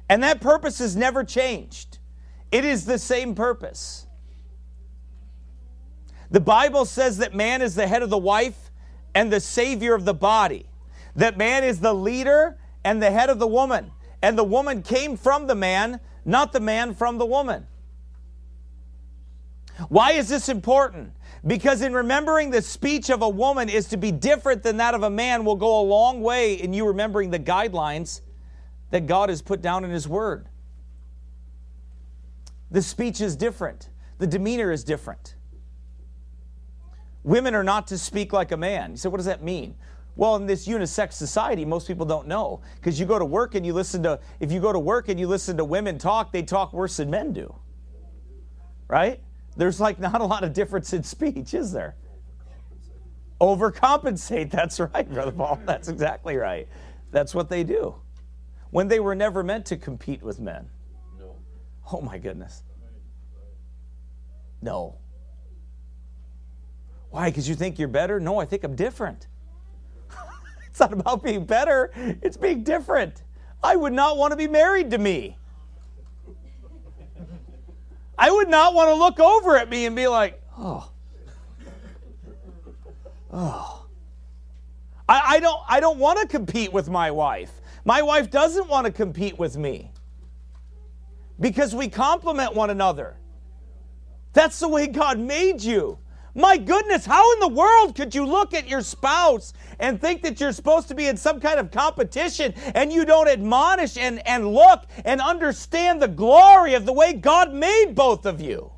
And 0.09 0.23
that 0.23 0.41
purpose 0.41 0.79
has 0.79 0.97
never 0.97 1.25
changed. 1.25 1.90
It 2.51 2.65
is 2.65 2.85
the 2.85 2.99
same 2.99 3.35
purpose. 3.35 4.07
The 6.31 6.41
Bible 6.41 6.85
says 6.85 7.19
that 7.19 7.35
man 7.35 7.63
is 7.63 7.75
the 7.75 7.87
head 7.87 8.03
of 8.03 8.11
the 8.11 8.19
wife 8.19 8.71
and 9.15 9.33
the 9.33 9.41
savior 9.41 9.95
of 9.95 10.05
the 10.05 10.15
body, 10.15 10.67
that 11.17 11.37
man 11.37 11.65
is 11.65 11.81
the 11.81 11.93
leader 11.93 12.59
and 12.85 13.03
the 13.03 13.11
head 13.11 13.31
of 13.31 13.39
the 13.39 13.47
woman, 13.47 13.91
and 14.23 14.39
the 14.39 14.45
woman 14.45 14.83
came 14.83 15.17
from 15.17 15.47
the 15.47 15.55
man, 15.55 16.01
not 16.25 16.53
the 16.53 16.61
man 16.61 16.95
from 16.95 17.19
the 17.19 17.27
woman. 17.27 17.67
Why 19.89 20.13
is 20.13 20.29
this 20.29 20.49
important? 20.49 21.13
Because 21.47 21.81
in 21.81 21.95
remembering 21.95 22.51
the 22.51 22.63
speech 22.63 23.09
of 23.09 23.23
a 23.23 23.29
woman 23.29 23.69
is 23.69 23.89
to 23.89 23.97
be 23.97 24.13
different 24.13 24.63
than 24.63 24.77
that 24.77 24.95
of 24.95 25.03
a 25.03 25.11
man 25.11 25.45
will 25.45 25.57
go 25.57 25.81
a 25.81 25.83
long 25.83 26.21
way 26.21 26.55
in 26.55 26.73
you 26.73 26.87
remembering 26.87 27.31
the 27.31 27.39
guidelines 27.39 28.21
that 28.91 29.07
God 29.07 29.31
has 29.31 29.41
put 29.41 29.63
down 29.63 29.85
in 29.85 29.91
His 29.91 30.07
Word. 30.07 30.50
The 32.71 32.83
speech 32.83 33.21
is 33.21 33.37
different, 33.37 33.89
the 34.19 34.27
demeanor 34.27 34.71
is 34.71 34.85
different. 34.85 35.35
Women 37.23 37.55
are 37.55 37.65
not 37.65 37.87
to 37.89 37.99
speak 37.99 38.33
like 38.33 38.53
a 38.53 38.57
man. 38.57 38.93
You 38.93 38.97
say, 38.97 39.09
what 39.09 39.19
does 39.19 39.27
that 39.27 39.43
mean? 39.43 39.75
Well, 40.17 40.37
in 40.37 40.47
this 40.47 40.67
unisex 40.67 41.15
society, 41.15 41.65
most 41.65 41.87
people 41.87 42.07
don't 42.07 42.27
know 42.27 42.61
because 42.77 42.99
you 42.99 43.07
go 43.07 43.19
to 43.19 43.25
work 43.25 43.55
and 43.55 43.65
you 43.65 43.73
listen 43.73 44.03
to, 44.05 44.21
if 44.39 44.51
you 44.51 44.61
go 44.61 44.73
to 44.73 44.79
work 44.79 45.09
and 45.09 45.21
you 45.21 45.27
listen 45.27 45.57
to 45.59 45.65
women 45.65 45.99
talk, 45.99 46.33
they 46.33 46.43
talk 46.43 46.73
worse 46.73 46.97
than 46.97 47.11
men 47.11 47.33
do. 47.33 47.55
Right? 48.89 49.21
There's 49.57 49.81
like 49.81 49.99
not 50.01 50.21
a 50.21 50.25
lot 50.25 50.45
of 50.45 50.53
difference 50.53 50.93
in 50.93 51.03
speech, 51.03 51.55
is 51.55 51.73
there? 51.73 51.97
Overcompensate. 53.41 54.51
That's 54.51 54.81
right, 54.81 55.11
Brother 55.11 55.33
Paul. 55.33 55.61
That's 55.65 55.89
exactly 55.89 56.37
right. 56.37 56.69
That's 57.11 57.35
what 57.35 57.49
they 57.49 57.65
do. 57.65 57.97
When 58.71 58.89
they 58.89 59.01
were 59.01 59.15
never 59.15 59.43
meant 59.43 59.67
to 59.67 59.77
compete 59.77 60.23
with 60.23 60.39
men. 60.39 60.71
Oh 61.93 62.01
my 62.01 62.19
goodness. 62.19 62.63
No. 64.63 64.99
Why? 67.11 67.31
Because 67.31 67.49
you 67.49 67.55
think 67.55 67.79
you're 67.79 67.89
better? 67.89 68.21
No, 68.21 68.39
I 68.39 68.45
think 68.45 68.63
I'm 68.63 68.77
different. 68.77 69.27
it's 70.69 70.79
not 70.79 70.93
about 70.93 71.25
being 71.25 71.45
better, 71.45 71.91
it's 71.97 72.37
being 72.37 72.63
different. 72.63 73.25
I 73.63 73.77
would 73.77 73.93
not 73.93 74.17
want 74.17 74.31
to 74.31 74.37
be 74.37 74.47
married 74.47 74.91
to 74.93 74.99
me. 74.99 75.37
I 78.17 78.31
would 78.31 78.49
not 78.49 78.75
want 78.75 78.89
to 78.91 78.95
look 78.95 79.19
over 79.19 79.57
at 79.57 79.69
me 79.69 79.87
and 79.87 79.97
be 79.97 80.07
like, 80.07 80.41
oh, 80.59 80.91
oh. 83.33 83.87
I, 85.09 85.23
I 85.27 85.41
don't, 85.41 85.61
I 85.69 85.81
don't 85.81 85.99
want 85.99 86.21
to 86.21 86.27
compete 86.29 86.73
with 86.73 86.89
my 86.89 87.11
wife. 87.11 87.51
My 87.85 88.03
wife 88.03 88.31
doesn't 88.31 88.69
want 88.69 88.87
to 88.87 88.93
compete 88.93 89.39
with 89.39 89.57
me 89.57 89.90
because 91.41 91.75
we 91.75 91.89
complement 91.89 92.55
one 92.55 92.71
another. 92.71 93.17
That's 94.33 94.59
the 94.61 94.69
way 94.69 94.87
God 94.87 95.19
made 95.19 95.63
you. 95.63 95.99
My 96.35 96.57
goodness, 96.57 97.05
how 97.05 97.33
in 97.35 97.41
the 97.41 97.49
world 97.49 97.97
could 97.97 98.15
you 98.15 98.25
look 98.25 98.55
at 98.55 98.69
your 98.69 98.83
spouse 98.83 99.53
and 99.81 100.01
think 100.01 100.23
that 100.23 100.41
you're 100.41 100.53
supposed 100.53 100.87
to 100.89 100.95
be 100.95 101.07
in 101.07 101.17
some 101.17 101.41
kind 101.41 101.59
of 101.59 101.73
competition 101.73 102.55
and 102.75 102.93
you 102.93 103.05
don't 103.05 103.29
admonish 103.29 103.97
and, 103.97 104.25
and 104.27 104.55
look 104.55 104.85
and 105.05 105.21
understand 105.21 106.01
the 106.01 106.09
glory 106.09 106.75
of 106.75 106.87
the 106.87 106.93
way 106.93 107.15
God 107.15 107.53
made 107.53 107.95
both 107.97 108.27
of 108.27 108.41
you? 108.41 108.71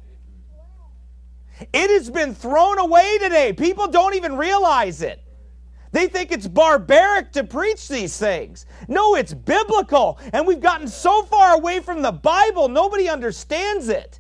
It 1.73 1.91
has 1.91 2.11
been 2.11 2.35
thrown 2.35 2.79
away 2.79 3.19
today. 3.19 3.53
People 3.53 3.87
don't 3.87 4.15
even 4.15 4.37
realize 4.37 5.03
it. 5.03 5.22
They 5.93 6.09
think 6.09 6.33
it's 6.33 6.49
barbaric 6.49 7.33
to 7.33 7.45
preach 7.45 7.87
these 7.87 8.17
things. 8.17 8.65
No, 8.89 9.15
it's 9.15 9.35
biblical. 9.35 10.19
And 10.33 10.47
we've 10.47 10.61
gotten 10.61 10.89
so 10.89 11.23
far 11.25 11.55
away 11.55 11.81
from 11.81 12.01
the 12.01 12.13
Bible, 12.13 12.69
nobody 12.69 13.11
understands 13.11 13.89
it. 13.89 14.19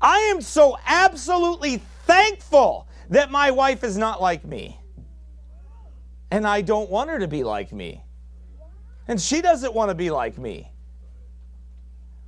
I 0.00 0.18
am 0.34 0.40
so 0.40 0.78
absolutely 0.86 1.78
thankful 2.06 2.88
that 3.10 3.32
my 3.32 3.50
wife 3.50 3.82
is 3.82 3.98
not 3.98 4.22
like 4.22 4.44
me. 4.44 4.80
And 6.30 6.46
I 6.46 6.60
don't 6.60 6.88
want 6.88 7.10
her 7.10 7.18
to 7.18 7.28
be 7.28 7.42
like 7.42 7.72
me. 7.72 8.04
And 9.08 9.20
she 9.20 9.42
doesn't 9.42 9.74
want 9.74 9.88
to 9.88 9.96
be 9.96 10.10
like 10.10 10.38
me. 10.38 10.70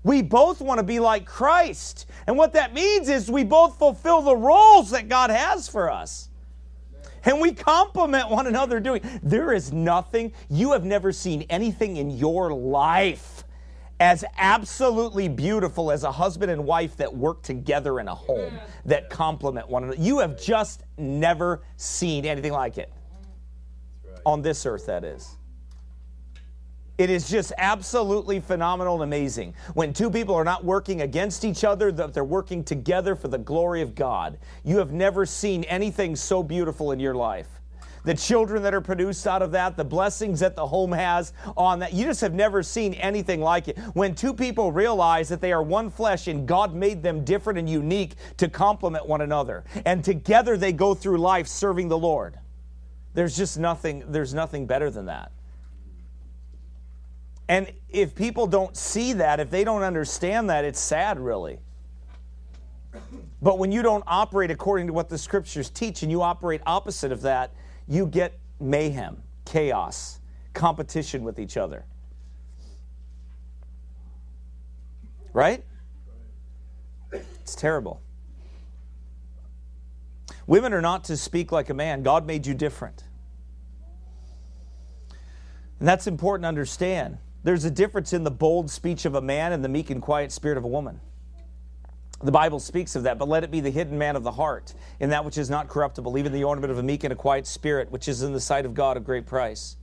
We 0.02 0.20
both 0.20 0.60
want 0.60 0.78
to 0.78 0.84
be 0.84 0.98
like 0.98 1.24
Christ. 1.24 2.06
And 2.26 2.36
what 2.36 2.54
that 2.54 2.74
means 2.74 3.08
is 3.08 3.30
we 3.30 3.44
both 3.44 3.78
fulfill 3.78 4.20
the 4.20 4.36
roles 4.36 4.90
that 4.90 5.08
God 5.08 5.30
has 5.30 5.68
for 5.68 5.88
us 5.92 6.28
and 7.24 7.40
we 7.40 7.52
compliment 7.52 8.30
one 8.30 8.46
another 8.46 8.80
doing. 8.80 9.02
There 9.22 9.52
is 9.52 9.72
nothing, 9.72 10.32
you 10.48 10.72
have 10.72 10.84
never 10.84 11.12
seen 11.12 11.42
anything 11.48 11.96
in 11.96 12.10
your 12.10 12.52
life 12.52 13.44
as 14.00 14.24
absolutely 14.36 15.28
beautiful 15.28 15.92
as 15.92 16.02
a 16.02 16.10
husband 16.10 16.50
and 16.50 16.64
wife 16.64 16.96
that 16.96 17.14
work 17.14 17.42
together 17.42 18.00
in 18.00 18.08
a 18.08 18.14
home, 18.14 18.58
that 18.84 19.08
complement 19.10 19.68
one 19.68 19.84
another. 19.84 20.00
You 20.00 20.18
have 20.18 20.40
just 20.40 20.82
never 20.98 21.62
seen 21.76 22.26
anything 22.26 22.52
like 22.52 22.78
it. 22.78 22.92
On 24.26 24.42
this 24.42 24.66
earth, 24.66 24.86
that 24.86 25.04
is. 25.04 25.36
It 27.02 27.10
is 27.10 27.28
just 27.28 27.52
absolutely 27.58 28.38
phenomenal 28.38 28.94
and 28.94 29.02
amazing. 29.02 29.54
When 29.74 29.92
two 29.92 30.08
people 30.08 30.36
are 30.36 30.44
not 30.44 30.64
working 30.64 31.00
against 31.00 31.44
each 31.44 31.64
other, 31.64 31.90
that 31.90 32.14
they're 32.14 32.22
working 32.22 32.62
together 32.62 33.16
for 33.16 33.26
the 33.26 33.38
glory 33.38 33.82
of 33.82 33.96
God. 33.96 34.38
You 34.62 34.78
have 34.78 34.92
never 34.92 35.26
seen 35.26 35.64
anything 35.64 36.14
so 36.14 36.44
beautiful 36.44 36.92
in 36.92 37.00
your 37.00 37.16
life. 37.16 37.48
The 38.04 38.14
children 38.14 38.62
that 38.62 38.72
are 38.72 38.80
produced 38.80 39.26
out 39.26 39.42
of 39.42 39.50
that, 39.50 39.76
the 39.76 39.84
blessings 39.84 40.38
that 40.38 40.54
the 40.54 40.64
home 40.64 40.92
has 40.92 41.32
on 41.56 41.80
that. 41.80 41.92
You 41.92 42.04
just 42.04 42.20
have 42.20 42.34
never 42.34 42.62
seen 42.62 42.94
anything 42.94 43.40
like 43.40 43.66
it. 43.66 43.80
When 43.94 44.14
two 44.14 44.32
people 44.32 44.70
realize 44.70 45.28
that 45.30 45.40
they 45.40 45.52
are 45.52 45.60
one 45.60 45.90
flesh 45.90 46.28
and 46.28 46.46
God 46.46 46.72
made 46.72 47.02
them 47.02 47.24
different 47.24 47.58
and 47.58 47.68
unique 47.68 48.14
to 48.36 48.48
complement 48.48 49.08
one 49.08 49.22
another. 49.22 49.64
And 49.84 50.04
together 50.04 50.56
they 50.56 50.72
go 50.72 50.94
through 50.94 51.18
life 51.18 51.48
serving 51.48 51.88
the 51.88 51.98
Lord. 51.98 52.38
There's 53.12 53.36
just 53.36 53.58
nothing, 53.58 54.04
there's 54.06 54.34
nothing 54.34 54.66
better 54.66 54.88
than 54.88 55.06
that. 55.06 55.32
And 57.52 57.70
if 57.90 58.14
people 58.14 58.46
don't 58.46 58.74
see 58.74 59.12
that, 59.12 59.38
if 59.38 59.50
they 59.50 59.62
don't 59.62 59.82
understand 59.82 60.48
that, 60.48 60.64
it's 60.64 60.80
sad, 60.80 61.20
really. 61.20 61.58
But 63.42 63.58
when 63.58 63.70
you 63.70 63.82
don't 63.82 64.02
operate 64.06 64.50
according 64.50 64.86
to 64.86 64.94
what 64.94 65.10
the 65.10 65.18
scriptures 65.18 65.68
teach 65.68 66.02
and 66.02 66.10
you 66.10 66.22
operate 66.22 66.62
opposite 66.64 67.12
of 67.12 67.20
that, 67.22 67.52
you 67.86 68.06
get 68.06 68.38
mayhem, 68.58 69.22
chaos, 69.44 70.20
competition 70.54 71.24
with 71.24 71.38
each 71.38 71.58
other. 71.58 71.84
Right? 75.34 75.62
It's 77.12 77.54
terrible. 77.54 78.00
Women 80.46 80.72
are 80.72 80.80
not 80.80 81.04
to 81.04 81.18
speak 81.18 81.52
like 81.52 81.68
a 81.68 81.74
man. 81.74 82.02
God 82.02 82.26
made 82.26 82.46
you 82.46 82.54
different. 82.54 83.04
And 85.80 85.86
that's 85.86 86.06
important 86.06 86.44
to 86.44 86.48
understand. 86.48 87.18
There's 87.44 87.64
a 87.64 87.70
difference 87.70 88.12
in 88.12 88.24
the 88.24 88.30
bold 88.30 88.70
speech 88.70 89.04
of 89.04 89.14
a 89.14 89.20
man 89.20 89.52
and 89.52 89.64
the 89.64 89.68
meek 89.68 89.90
and 89.90 90.00
quiet 90.00 90.30
spirit 90.30 90.58
of 90.58 90.64
a 90.64 90.68
woman. 90.68 91.00
The 92.22 92.30
Bible 92.30 92.60
speaks 92.60 92.94
of 92.94 93.02
that, 93.02 93.18
but 93.18 93.28
let 93.28 93.42
it 93.42 93.50
be 93.50 93.58
the 93.58 93.70
hidden 93.70 93.98
man 93.98 94.14
of 94.14 94.22
the 94.22 94.30
heart, 94.30 94.74
in 95.00 95.10
that 95.10 95.24
which 95.24 95.36
is 95.36 95.50
not 95.50 95.68
corruptible, 95.68 96.16
even 96.16 96.32
the 96.32 96.44
ornament 96.44 96.70
of 96.70 96.78
a 96.78 96.82
meek 96.82 97.02
and 97.02 97.12
a 97.12 97.16
quiet 97.16 97.48
spirit, 97.48 97.90
which 97.90 98.06
is 98.06 98.22
in 98.22 98.32
the 98.32 98.40
sight 98.40 98.64
of 98.64 98.74
God 98.74 98.96
of 98.96 99.04
great 99.04 99.26
price. 99.26 99.76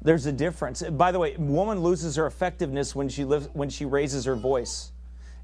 There's 0.00 0.26
a 0.26 0.32
difference. 0.32 0.82
By 0.82 1.10
the 1.10 1.18
way, 1.18 1.34
woman 1.36 1.80
loses 1.80 2.14
her 2.14 2.26
effectiveness 2.26 2.94
when 2.94 3.08
she 3.08 3.24
lives 3.24 3.48
when 3.52 3.68
she 3.68 3.84
raises 3.84 4.24
her 4.26 4.36
voice 4.36 4.92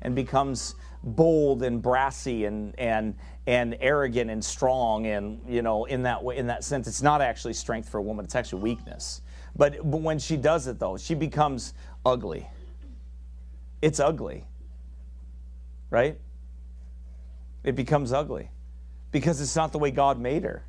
and 0.02 0.14
becomes 0.14 0.76
bold 1.02 1.64
and 1.64 1.82
brassy 1.82 2.44
and 2.44 2.78
and 2.78 3.16
and 3.46 3.76
arrogant 3.80 4.30
and 4.30 4.42
strong 4.42 5.06
and 5.06 5.40
you 5.46 5.60
know 5.60 5.84
in 5.84 6.02
that 6.02 6.22
way 6.22 6.36
in 6.36 6.46
that 6.46 6.64
sense 6.64 6.86
it's 6.86 7.02
not 7.02 7.20
actually 7.20 7.52
strength 7.52 7.88
for 7.88 7.98
a 7.98 8.02
woman 8.02 8.24
it's 8.24 8.34
actually 8.34 8.62
weakness 8.62 9.20
but, 9.56 9.78
but 9.88 10.00
when 10.00 10.18
she 10.18 10.36
does 10.36 10.66
it, 10.66 10.78
though, 10.78 10.96
she 10.96 11.14
becomes 11.14 11.74
ugly. 12.04 12.46
It's 13.80 14.00
ugly, 14.00 14.44
right? 15.90 16.18
It 17.62 17.76
becomes 17.76 18.12
ugly 18.12 18.50
because 19.12 19.40
it's 19.40 19.54
not 19.54 19.72
the 19.72 19.78
way 19.78 19.90
God 19.90 20.18
made 20.18 20.42
her. 20.42 20.64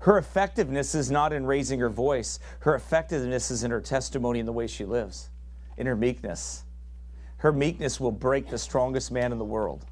Her 0.00 0.18
effectiveness 0.18 0.94
is 0.94 1.10
not 1.10 1.32
in 1.32 1.46
raising 1.46 1.80
her 1.80 1.88
voice, 1.88 2.38
her 2.60 2.74
effectiveness 2.74 3.50
is 3.50 3.64
in 3.64 3.70
her 3.70 3.80
testimony 3.80 4.38
and 4.38 4.48
the 4.48 4.52
way 4.52 4.66
she 4.66 4.84
lives, 4.84 5.30
in 5.76 5.86
her 5.86 5.96
meekness. 5.96 6.64
Her 7.38 7.52
meekness 7.52 8.00
will 8.00 8.12
break 8.12 8.48
the 8.48 8.58
strongest 8.58 9.10
man 9.10 9.32
in 9.32 9.38
the 9.38 9.44
world. 9.44 9.84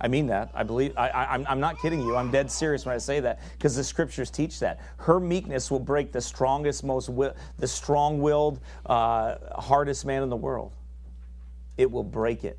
I 0.00 0.08
mean 0.08 0.26
that. 0.26 0.50
I 0.54 0.64
believe, 0.64 0.92
I, 0.96 1.44
am 1.46 1.60
not 1.60 1.80
kidding 1.80 2.00
you. 2.00 2.16
I'm 2.16 2.30
dead 2.30 2.50
serious 2.50 2.84
when 2.84 2.94
I 2.94 2.98
say 2.98 3.20
that 3.20 3.40
because 3.52 3.76
the 3.76 3.84
scriptures 3.84 4.28
teach 4.28 4.58
that. 4.58 4.80
Her 4.96 5.20
meekness 5.20 5.70
will 5.70 5.78
break 5.78 6.10
the 6.10 6.20
strongest, 6.20 6.82
most, 6.82 7.10
the 7.58 7.68
strong 7.68 8.20
willed, 8.20 8.60
uh, 8.86 9.36
hardest 9.54 10.04
man 10.04 10.24
in 10.24 10.30
the 10.30 10.36
world. 10.36 10.72
It 11.76 11.90
will 11.90 12.02
break 12.02 12.44
it. 12.44 12.58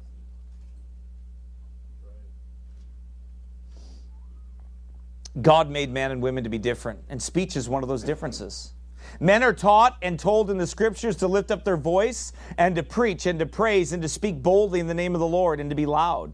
God 5.42 5.70
made 5.70 5.92
man 5.92 6.12
and 6.12 6.22
women 6.22 6.46
to 6.46 6.50
be 6.50 6.58
different, 6.58 7.00
and 7.10 7.22
speech 7.22 7.58
is 7.58 7.68
one 7.68 7.84
of 7.84 7.90
those 7.90 8.04
differences. 8.04 8.72
Men 9.20 9.44
are 9.44 9.54
taught 9.54 9.98
and 10.02 10.18
told 10.18 10.50
in 10.50 10.58
the 10.58 10.66
scriptures 10.66 11.18
to 11.18 11.28
lift 11.28 11.52
up 11.52 11.66
their 11.66 11.78
voice 11.78 12.32
and 12.58 12.76
to 12.76 12.84
preach 12.84 13.26
and 13.26 13.38
to 13.40 13.46
praise 13.46 13.92
and 13.92 14.02
to 14.02 14.10
speak 14.10 14.42
boldly 14.42 14.80
in 14.80 14.88
the 14.88 14.94
name 14.94 15.14
of 15.14 15.20
the 15.20 15.28
Lord 15.28 15.60
and 15.60 15.70
to 15.70 15.76
be 15.76 15.86
loud. 15.86 16.32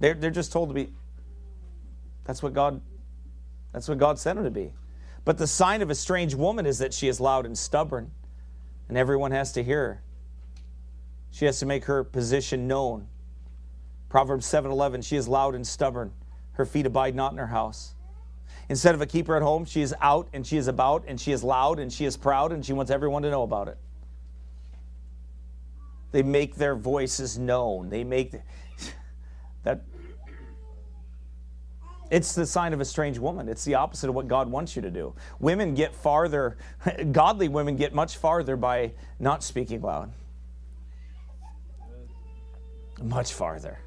They're, 0.00 0.14
they're 0.14 0.30
just 0.30 0.52
told 0.52 0.70
to 0.70 0.74
be. 0.74 0.92
That's 2.24 2.42
what 2.42 2.52
God. 2.52 2.80
That's 3.72 3.88
what 3.88 3.98
God 3.98 4.18
sent 4.18 4.36
them 4.36 4.44
to 4.44 4.50
be. 4.50 4.72
But 5.24 5.38
the 5.38 5.46
sign 5.46 5.82
of 5.82 5.90
a 5.90 5.94
strange 5.94 6.34
woman 6.34 6.64
is 6.64 6.78
that 6.78 6.94
she 6.94 7.08
is 7.08 7.20
loud 7.20 7.44
and 7.44 7.56
stubborn, 7.56 8.10
and 8.88 8.96
everyone 8.96 9.30
has 9.30 9.52
to 9.52 9.62
hear 9.62 9.80
her. 9.80 10.02
She 11.30 11.44
has 11.44 11.58
to 11.60 11.66
make 11.66 11.84
her 11.84 12.02
position 12.02 12.66
known. 12.66 13.08
Proverbs 14.08 14.46
7:11, 14.46 15.02
she 15.04 15.16
is 15.16 15.28
loud 15.28 15.54
and 15.54 15.66
stubborn. 15.66 16.12
Her 16.52 16.64
feet 16.64 16.86
abide 16.86 17.14
not 17.14 17.32
in 17.32 17.38
her 17.38 17.48
house. 17.48 17.94
Instead 18.68 18.94
of 18.94 19.00
a 19.00 19.06
keeper 19.06 19.36
at 19.36 19.42
home, 19.42 19.64
she 19.64 19.80
is 19.80 19.94
out 20.00 20.28
and 20.32 20.46
she 20.46 20.56
is 20.56 20.68
about 20.68 21.04
and 21.06 21.20
she 21.20 21.32
is 21.32 21.44
loud 21.44 21.78
and 21.78 21.92
she 21.92 22.04
is 22.04 22.16
proud 22.16 22.52
and 22.52 22.64
she 22.64 22.72
wants 22.72 22.90
everyone 22.90 23.22
to 23.22 23.30
know 23.30 23.42
about 23.42 23.68
it. 23.68 23.78
They 26.10 26.22
make 26.22 26.56
their 26.56 26.74
voices 26.74 27.38
known. 27.38 27.90
They 27.90 28.04
make 28.04 28.32
that 29.68 29.82
it's 32.10 32.34
the 32.34 32.46
sign 32.46 32.72
of 32.72 32.80
a 32.80 32.86
strange 32.86 33.18
woman. 33.18 33.48
It's 33.48 33.64
the 33.66 33.74
opposite 33.74 34.08
of 34.08 34.14
what 34.14 34.28
God 34.28 34.50
wants 34.50 34.74
you 34.74 34.80
to 34.80 34.90
do. 34.90 35.14
Women 35.40 35.74
get 35.74 35.94
farther, 35.94 36.56
godly 37.12 37.48
women 37.48 37.76
get 37.76 37.94
much 37.94 38.16
farther 38.16 38.56
by 38.56 38.92
not 39.18 39.44
speaking 39.44 39.82
loud. 39.82 40.10
Much 43.02 43.34
farther. 43.34 43.78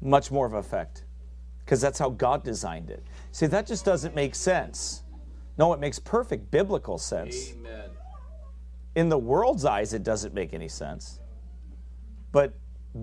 Much 0.00 0.30
more 0.30 0.46
of 0.46 0.54
effect. 0.54 1.04
Because 1.58 1.82
that's 1.82 1.98
how 1.98 2.08
God 2.08 2.42
designed 2.42 2.90
it. 2.90 3.04
See, 3.32 3.46
that 3.46 3.66
just 3.66 3.84
doesn't 3.84 4.14
make 4.14 4.34
sense. 4.34 5.02
No, 5.58 5.74
it 5.74 5.80
makes 5.80 5.98
perfect 5.98 6.50
biblical 6.50 6.96
sense. 6.96 7.52
Amen. 7.52 7.90
In 8.94 9.10
the 9.10 9.18
world's 9.18 9.66
eyes, 9.66 9.92
it 9.92 10.02
doesn't 10.02 10.32
make 10.32 10.54
any 10.54 10.68
sense. 10.68 11.20
But 12.32 12.54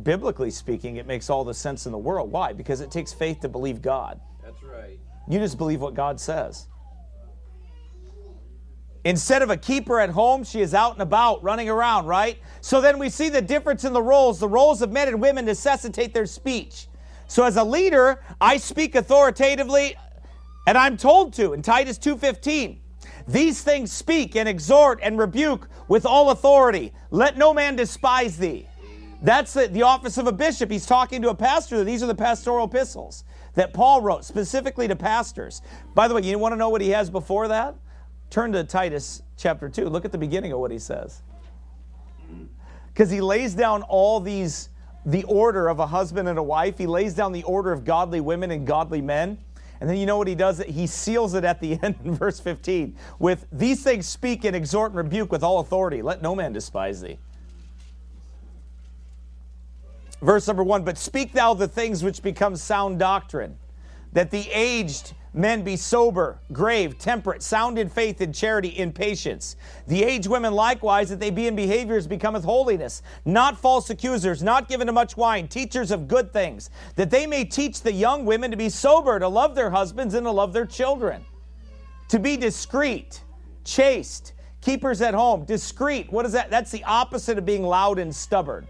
biblically 0.03 0.51
speaking, 0.51 0.97
it 0.97 1.07
makes 1.07 1.29
all 1.29 1.43
the 1.43 1.53
sense 1.53 1.85
in 1.85 1.91
the 1.91 1.97
world. 1.97 2.31
Why? 2.31 2.53
Because 2.53 2.81
it 2.81 2.91
takes 2.91 3.13
faith 3.13 3.39
to 3.41 3.49
believe 3.49 3.81
God. 3.81 4.19
That's 4.43 4.61
right. 4.63 4.99
You 5.27 5.39
just 5.39 5.57
believe 5.57 5.81
what 5.81 5.93
God 5.93 6.19
says. 6.19 6.67
Instead 9.05 9.41
of 9.41 9.49
a 9.49 9.57
keeper 9.57 9.99
at 9.99 10.09
home, 10.09 10.43
she 10.43 10.59
is 10.61 10.73
out 10.73 10.93
and 10.93 11.01
about, 11.01 11.41
running 11.41 11.69
around, 11.69 12.05
right? 12.05 12.37
So 12.61 12.81
then 12.81 12.99
we 12.99 13.09
see 13.09 13.29
the 13.29 13.41
difference 13.41 13.85
in 13.85 13.93
the 13.93 14.01
roles. 14.01 14.39
The 14.39 14.47
roles 14.47 14.81
of 14.81 14.91
men 14.91 15.07
and 15.07 15.21
women 15.21 15.45
necessitate 15.45 16.13
their 16.13 16.25
speech. 16.25 16.87
So 17.27 17.43
as 17.43 17.57
a 17.57 17.63
leader, 17.63 18.21
I 18.41 18.57
speak 18.57 18.95
authoritatively 18.95 19.95
and 20.67 20.77
I'm 20.77 20.97
told 20.97 21.33
to 21.33 21.53
in 21.53 21.61
Titus 21.61 21.97
2:15. 21.97 22.79
These 23.27 23.61
things 23.61 23.91
speak 23.91 24.35
and 24.35 24.49
exhort 24.49 24.99
and 25.01 25.17
rebuke 25.17 25.69
with 25.87 26.05
all 26.05 26.31
authority. 26.31 26.93
Let 27.09 27.37
no 27.37 27.53
man 27.53 27.75
despise 27.75 28.37
thee. 28.37 28.67
That's 29.21 29.53
the, 29.53 29.67
the 29.67 29.83
office 29.83 30.17
of 30.17 30.27
a 30.27 30.31
bishop. 30.31 30.71
He's 30.71 30.85
talking 30.85 31.21
to 31.23 31.29
a 31.29 31.35
pastor. 31.35 31.83
These 31.83 32.03
are 32.03 32.07
the 32.07 32.15
pastoral 32.15 32.65
epistles 32.65 33.23
that 33.55 33.73
Paul 33.73 34.01
wrote 34.01 34.23
specifically 34.23 34.87
to 34.87 34.95
pastors. 34.95 35.61
By 35.93 36.07
the 36.07 36.15
way, 36.15 36.21
you 36.21 36.37
want 36.39 36.53
to 36.53 36.57
know 36.57 36.69
what 36.69 36.81
he 36.81 36.89
has 36.89 37.09
before 37.09 37.49
that? 37.49 37.75
Turn 38.29 38.51
to 38.53 38.63
Titus 38.63 39.21
chapter 39.37 39.67
2. 39.67 39.89
Look 39.89 40.05
at 40.05 40.11
the 40.11 40.17
beginning 40.17 40.53
of 40.53 40.59
what 40.59 40.71
he 40.71 40.79
says. 40.79 41.21
Because 42.87 43.09
he 43.09 43.21
lays 43.21 43.55
down 43.55 43.81
all 43.83 44.19
these, 44.19 44.69
the 45.05 45.23
order 45.23 45.67
of 45.67 45.79
a 45.79 45.87
husband 45.87 46.29
and 46.29 46.37
a 46.37 46.43
wife, 46.43 46.77
he 46.77 46.87
lays 46.87 47.13
down 47.13 47.31
the 47.31 47.43
order 47.43 47.71
of 47.71 47.83
godly 47.83 48.21
women 48.21 48.51
and 48.51 48.65
godly 48.65 49.01
men. 49.01 49.37
And 49.81 49.89
then 49.89 49.97
you 49.97 50.05
know 50.05 50.17
what 50.17 50.27
he 50.27 50.35
does? 50.35 50.59
He 50.59 50.87
seals 50.87 51.33
it 51.33 51.43
at 51.43 51.59
the 51.59 51.79
end 51.83 51.95
in 52.03 52.13
verse 52.13 52.39
15 52.39 52.95
with 53.17 53.47
these 53.51 53.83
things 53.83 54.07
speak 54.07 54.45
and 54.45 54.55
exhort 54.55 54.91
and 54.91 54.97
rebuke 54.97 55.31
with 55.31 55.43
all 55.43 55.59
authority. 55.59 56.01
Let 56.01 56.21
no 56.21 56.35
man 56.35 56.53
despise 56.53 57.01
thee. 57.01 57.17
Verse 60.21 60.47
number 60.47 60.63
one, 60.63 60.83
but 60.83 60.97
speak 60.97 61.31
thou 61.33 61.53
the 61.53 61.67
things 61.67 62.03
which 62.03 62.21
become 62.21 62.55
sound 62.55 62.99
doctrine, 62.99 63.57
that 64.11 64.31
the 64.31 64.49
aged 64.51 65.13
men 65.33 65.61
be 65.61 65.75
sober, 65.75 66.39
grave, 66.51 66.97
temperate, 66.97 67.43
sound 67.43 67.77
in 67.77 67.87
faith, 67.87 68.19
in 68.19 68.33
charity, 68.33 68.69
in 68.69 68.91
patience. 68.91 69.55
The 69.87 70.03
aged 70.03 70.27
women 70.27 70.53
likewise, 70.53 71.09
that 71.09 71.19
they 71.19 71.29
be 71.29 71.47
in 71.47 71.55
behaviors 71.55 72.07
becometh 72.07 72.43
holiness, 72.43 73.03
not 73.25 73.57
false 73.57 73.89
accusers, 73.89 74.41
not 74.41 74.67
given 74.67 74.87
to 74.87 74.93
much 74.93 75.15
wine, 75.15 75.47
teachers 75.47 75.91
of 75.91 76.07
good 76.07 76.33
things, 76.33 76.69
that 76.95 77.11
they 77.11 77.27
may 77.27 77.45
teach 77.45 77.81
the 77.81 77.93
young 77.93 78.25
women 78.25 78.51
to 78.51 78.57
be 78.57 78.69
sober, 78.69 79.19
to 79.19 79.27
love 79.27 79.55
their 79.55 79.69
husbands, 79.69 80.15
and 80.15 80.25
to 80.25 80.31
love 80.31 80.51
their 80.51 80.65
children, 80.65 81.23
to 82.07 82.19
be 82.19 82.35
discreet, 82.35 83.23
chaste, 83.63 84.33
keepers 84.61 85.01
at 85.01 85.13
home. 85.13 85.45
Discreet, 85.45 86.11
what 86.11 86.25
is 86.25 86.31
that? 86.31 86.49
That's 86.49 86.71
the 86.71 86.83
opposite 86.83 87.37
of 87.37 87.45
being 87.45 87.63
loud 87.63 87.99
and 87.99 88.13
stubborn. 88.13 88.67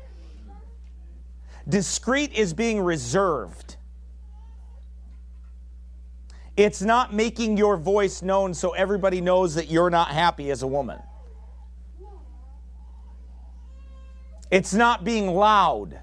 Discreet 1.70 2.34
is 2.34 2.54
being 2.54 2.82
reserved. 2.82 3.78
It's 6.58 6.82
not 6.82 7.14
making 7.14 7.58
your 7.58 7.78
voice 7.78 8.22
known 8.22 8.54
so 8.54 8.72
everybody 8.72 9.22
knows 9.22 9.56
that 9.56 9.70
you're 9.70 9.90
not 9.90 10.10
happy 10.10 10.52
as 10.52 10.64
a 10.64 10.68
woman. 10.68 11.00
It's 14.52 14.74
not 14.74 15.04
being 15.04 15.28
loud. 15.28 16.00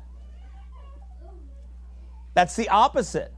That's 2.35 2.55
the 2.55 2.69
opposite 2.69 3.33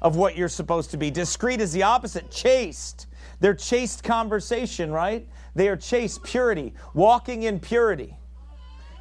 of 0.00 0.16
what 0.16 0.36
you're 0.36 0.48
supposed 0.48 0.90
to 0.92 0.96
be. 0.96 1.10
Discreet 1.10 1.60
is 1.60 1.72
the 1.72 1.82
opposite. 1.82 2.30
Chaste. 2.30 3.06
They're 3.40 3.54
chaste 3.54 4.02
conversation, 4.02 4.90
right? 4.90 5.28
They 5.54 5.68
are 5.68 5.76
chaste 5.76 6.22
purity, 6.22 6.74
walking 6.94 7.42
in 7.42 7.60
purity. 7.60 8.16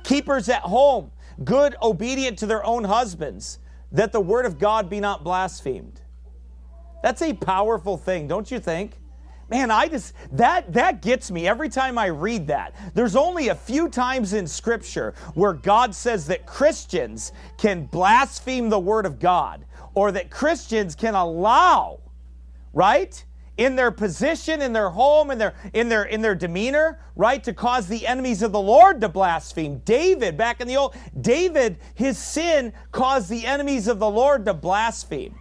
Keepers 0.03 0.49
at 0.49 0.61
home 0.61 1.11
good, 1.43 1.75
obedient 1.81 2.37
to 2.39 2.45
their 2.45 2.65
own 2.65 2.83
husbands, 2.83 3.59
that 3.91 4.11
the 4.11 4.21
word 4.21 4.45
of 4.45 4.59
God 4.59 4.89
be 4.89 4.99
not 4.99 5.23
blasphemed. 5.23 6.01
That's 7.03 7.21
a 7.21 7.33
powerful 7.33 7.97
thing, 7.97 8.27
don't 8.27 8.49
you 8.49 8.59
think? 8.59 8.97
Man, 9.49 9.69
I 9.69 9.89
just 9.89 10.13
that 10.31 10.71
that 10.71 11.01
gets 11.01 11.29
me 11.29 11.45
every 11.45 11.67
time 11.67 11.97
I 11.97 12.05
read 12.05 12.47
that. 12.47 12.73
There's 12.93 13.17
only 13.17 13.49
a 13.49 13.55
few 13.55 13.89
times 13.89 14.31
in 14.31 14.47
scripture 14.47 15.13
where 15.33 15.51
God 15.51 15.93
says 15.93 16.25
that 16.27 16.45
Christians 16.45 17.33
can 17.57 17.85
blaspheme 17.85 18.69
the 18.69 18.79
word 18.79 19.05
of 19.05 19.19
God 19.19 19.65
or 19.93 20.13
that 20.13 20.29
Christians 20.29 20.95
can 20.95 21.15
allow, 21.15 21.99
right? 22.71 23.21
In 23.57 23.75
their 23.75 23.91
position, 23.91 24.61
in 24.61 24.73
their 24.73 24.89
home, 24.89 25.29
in 25.29 25.37
their 25.37 25.53
in 25.73 25.89
their 25.89 26.03
in 26.03 26.21
their 26.21 26.35
demeanor, 26.35 26.99
right, 27.15 27.43
to 27.43 27.53
cause 27.53 27.87
the 27.87 28.07
enemies 28.07 28.41
of 28.41 28.51
the 28.51 28.59
Lord 28.59 29.01
to 29.01 29.09
blaspheme. 29.09 29.79
David, 29.79 30.37
back 30.37 30.61
in 30.61 30.67
the 30.67 30.77
old 30.77 30.95
David, 31.19 31.77
his 31.93 32.17
sin 32.17 32.73
caused 32.91 33.29
the 33.29 33.45
enemies 33.45 33.87
of 33.87 33.99
the 33.99 34.09
Lord 34.09 34.45
to 34.45 34.53
blaspheme. 34.53 35.35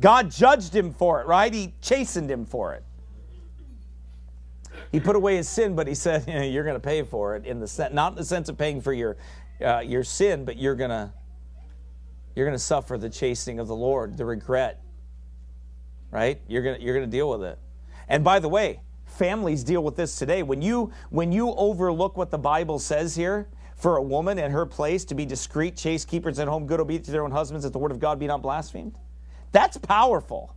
God 0.00 0.30
judged 0.30 0.74
him 0.74 0.92
for 0.92 1.20
it, 1.20 1.26
right? 1.26 1.52
He 1.52 1.74
chastened 1.82 2.30
him 2.30 2.46
for 2.46 2.72
it. 2.74 2.84
He 4.92 4.98
put 4.98 5.14
away 5.14 5.36
his 5.36 5.48
sin, 5.48 5.76
but 5.76 5.86
he 5.86 5.94
said, 5.94 6.24
you 6.26 6.34
know, 6.34 6.42
"You're 6.42 6.64
going 6.64 6.74
to 6.74 6.80
pay 6.80 7.02
for 7.02 7.36
it." 7.36 7.44
In 7.46 7.60
the 7.60 7.68
sense, 7.68 7.92
not 7.92 8.12
in 8.12 8.16
the 8.16 8.24
sense 8.24 8.48
of 8.48 8.56
paying 8.56 8.80
for 8.80 8.92
your 8.92 9.16
uh, 9.64 9.80
your 9.80 10.04
sin, 10.04 10.44
but 10.44 10.56
you're 10.56 10.74
going 10.74 10.90
to 10.90 11.12
you're 12.34 12.46
going 12.46 12.56
to 12.56 12.62
suffer 12.62 12.96
the 12.96 13.10
chastening 13.10 13.58
of 13.58 13.68
the 13.68 13.76
Lord, 13.76 14.16
the 14.16 14.24
regret, 14.24 14.80
right? 16.10 16.40
You're 16.48 16.62
gonna 16.62 16.78
you're 16.80 16.94
gonna 16.94 17.06
deal 17.06 17.30
with 17.30 17.42
it. 17.42 17.58
And 18.08 18.24
by 18.24 18.38
the 18.38 18.48
way, 18.48 18.80
families 19.04 19.62
deal 19.64 19.82
with 19.82 19.96
this 19.96 20.16
today. 20.16 20.42
When 20.42 20.62
you 20.62 20.92
when 21.10 21.32
you 21.32 21.52
overlook 21.54 22.16
what 22.16 22.30
the 22.30 22.38
Bible 22.38 22.78
says 22.78 23.16
here, 23.16 23.48
for 23.80 23.96
a 23.96 24.02
woman 24.02 24.38
in 24.38 24.50
her 24.50 24.66
place 24.66 25.06
to 25.06 25.14
be 25.14 25.24
discreet, 25.24 25.74
chaste 25.74 26.06
keepers 26.06 26.38
at 26.38 26.46
home, 26.46 26.66
good, 26.66 26.80
obedient 26.80 27.06
to 27.06 27.12
their 27.12 27.24
own 27.24 27.30
husbands, 27.30 27.64
that 27.64 27.72
the 27.72 27.78
word 27.78 27.90
of 27.90 27.98
God 27.98 28.18
be 28.18 28.26
not 28.26 28.42
blasphemed. 28.42 28.94
That's 29.52 29.78
powerful. 29.78 30.54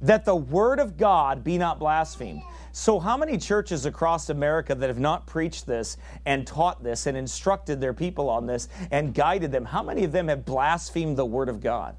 That 0.00 0.24
the 0.24 0.36
word 0.36 0.78
of 0.78 0.96
God 0.96 1.42
be 1.42 1.58
not 1.58 1.80
blasphemed. 1.80 2.42
So, 2.72 3.00
how 3.00 3.16
many 3.16 3.36
churches 3.36 3.86
across 3.86 4.30
America 4.30 4.74
that 4.74 4.88
have 4.88 5.00
not 5.00 5.26
preached 5.26 5.66
this 5.66 5.96
and 6.24 6.46
taught 6.46 6.82
this 6.82 7.06
and 7.06 7.16
instructed 7.16 7.80
their 7.80 7.92
people 7.92 8.30
on 8.30 8.46
this 8.46 8.68
and 8.92 9.12
guided 9.12 9.50
them, 9.50 9.64
how 9.64 9.82
many 9.82 10.04
of 10.04 10.12
them 10.12 10.28
have 10.28 10.44
blasphemed 10.44 11.18
the 11.18 11.26
word 11.26 11.48
of 11.48 11.60
God? 11.60 11.96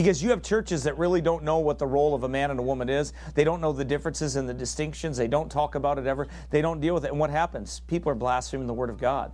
Because 0.00 0.22
you 0.22 0.30
have 0.30 0.40
churches 0.42 0.84
that 0.84 0.96
really 0.96 1.20
don't 1.20 1.44
know 1.44 1.58
what 1.58 1.78
the 1.78 1.86
role 1.86 2.14
of 2.14 2.22
a 2.22 2.28
man 2.28 2.50
and 2.50 2.58
a 2.58 2.62
woman 2.62 2.88
is. 2.88 3.12
They 3.34 3.44
don't 3.44 3.60
know 3.60 3.70
the 3.70 3.84
differences 3.84 4.34
and 4.36 4.48
the 4.48 4.54
distinctions. 4.54 5.18
They 5.18 5.28
don't 5.28 5.52
talk 5.52 5.74
about 5.74 5.98
it 5.98 6.06
ever. 6.06 6.26
They 6.48 6.62
don't 6.62 6.80
deal 6.80 6.94
with 6.94 7.04
it. 7.04 7.10
And 7.10 7.20
what 7.20 7.28
happens? 7.28 7.80
People 7.80 8.10
are 8.10 8.14
blaspheming 8.14 8.66
the 8.66 8.72
Word 8.72 8.88
of 8.88 8.96
God. 8.96 9.30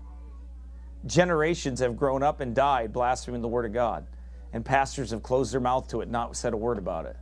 Generations 1.06 1.78
have 1.78 1.96
grown 1.96 2.24
up 2.24 2.40
and 2.40 2.52
died 2.52 2.92
blaspheming 2.92 3.42
the 3.42 3.48
Word 3.48 3.64
of 3.64 3.72
God. 3.72 4.08
And 4.52 4.64
pastors 4.64 5.12
have 5.12 5.22
closed 5.22 5.52
their 5.52 5.60
mouth 5.60 5.86
to 5.90 6.00
it, 6.00 6.10
not 6.10 6.36
said 6.36 6.52
a 6.52 6.56
word 6.56 6.78
about 6.78 7.06
it. 7.06 7.16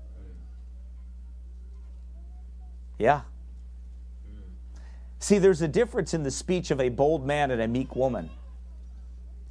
Yeah. 2.99 3.21
See, 5.19 5.37
there's 5.37 5.61
a 5.61 5.69
difference 5.69 6.15
in 6.15 6.23
the 6.23 6.31
speech 6.31 6.71
of 6.71 6.81
a 6.81 6.89
bold 6.89 7.27
man 7.27 7.51
and 7.51 7.61
a 7.61 7.69
meek 7.69 7.95
woman. 7.95 8.31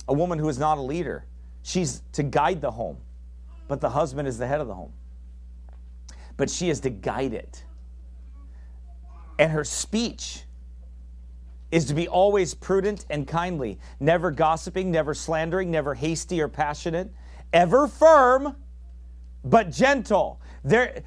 A 0.08 0.14
woman 0.16 0.40
who 0.40 0.50
is 0.50 0.58
not 0.58 0.80
a 0.80 0.82
leader. 0.82 1.26
She's 1.62 2.02
to 2.14 2.24
guide 2.24 2.60
the 2.60 2.72
home 2.72 2.98
but 3.68 3.82
the 3.82 3.90
husband 3.90 4.28
is 4.28 4.38
the 4.38 4.48
head 4.48 4.62
of 4.62 4.68
the 4.68 4.74
home. 4.74 4.94
But 6.38 6.50
she 6.50 6.70
is 6.70 6.80
to 6.82 6.90
guide 6.90 7.34
it. 7.34 7.64
And 9.40 9.52
her 9.52 9.64
speech 9.64 10.44
is 11.72 11.86
to 11.86 11.94
be 11.94 12.08
always 12.08 12.54
prudent 12.54 13.06
and 13.10 13.28
kindly, 13.28 13.80
never 14.00 14.30
gossiping, 14.30 14.92
never 14.92 15.14
slandering, 15.14 15.72
never 15.72 15.96
hasty 15.96 16.40
or 16.40 16.48
passionate, 16.48 17.12
ever 17.52 17.88
firm, 17.88 18.56
but 19.44 19.72
gentle. 19.72 20.40
There, 20.64 21.04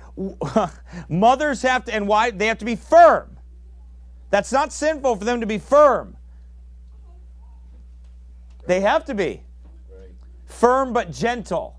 mothers 1.09 1.63
have 1.63 1.85
to, 1.85 1.95
and 1.95 2.09
why? 2.09 2.31
They 2.31 2.47
have 2.49 2.59
to 2.59 2.65
be 2.65 2.77
firm. 2.77 3.37
That's 4.31 4.53
not 4.53 4.73
sinful 4.73 5.17
for 5.17 5.25
them 5.25 5.41
to 5.41 5.47
be 5.47 5.59
firm. 5.59 6.17
They 8.67 8.81
have 8.81 9.05
to 9.05 9.15
be 9.15 9.45
firm 10.47 10.93
but 10.93 11.13
gentle. 11.13 11.79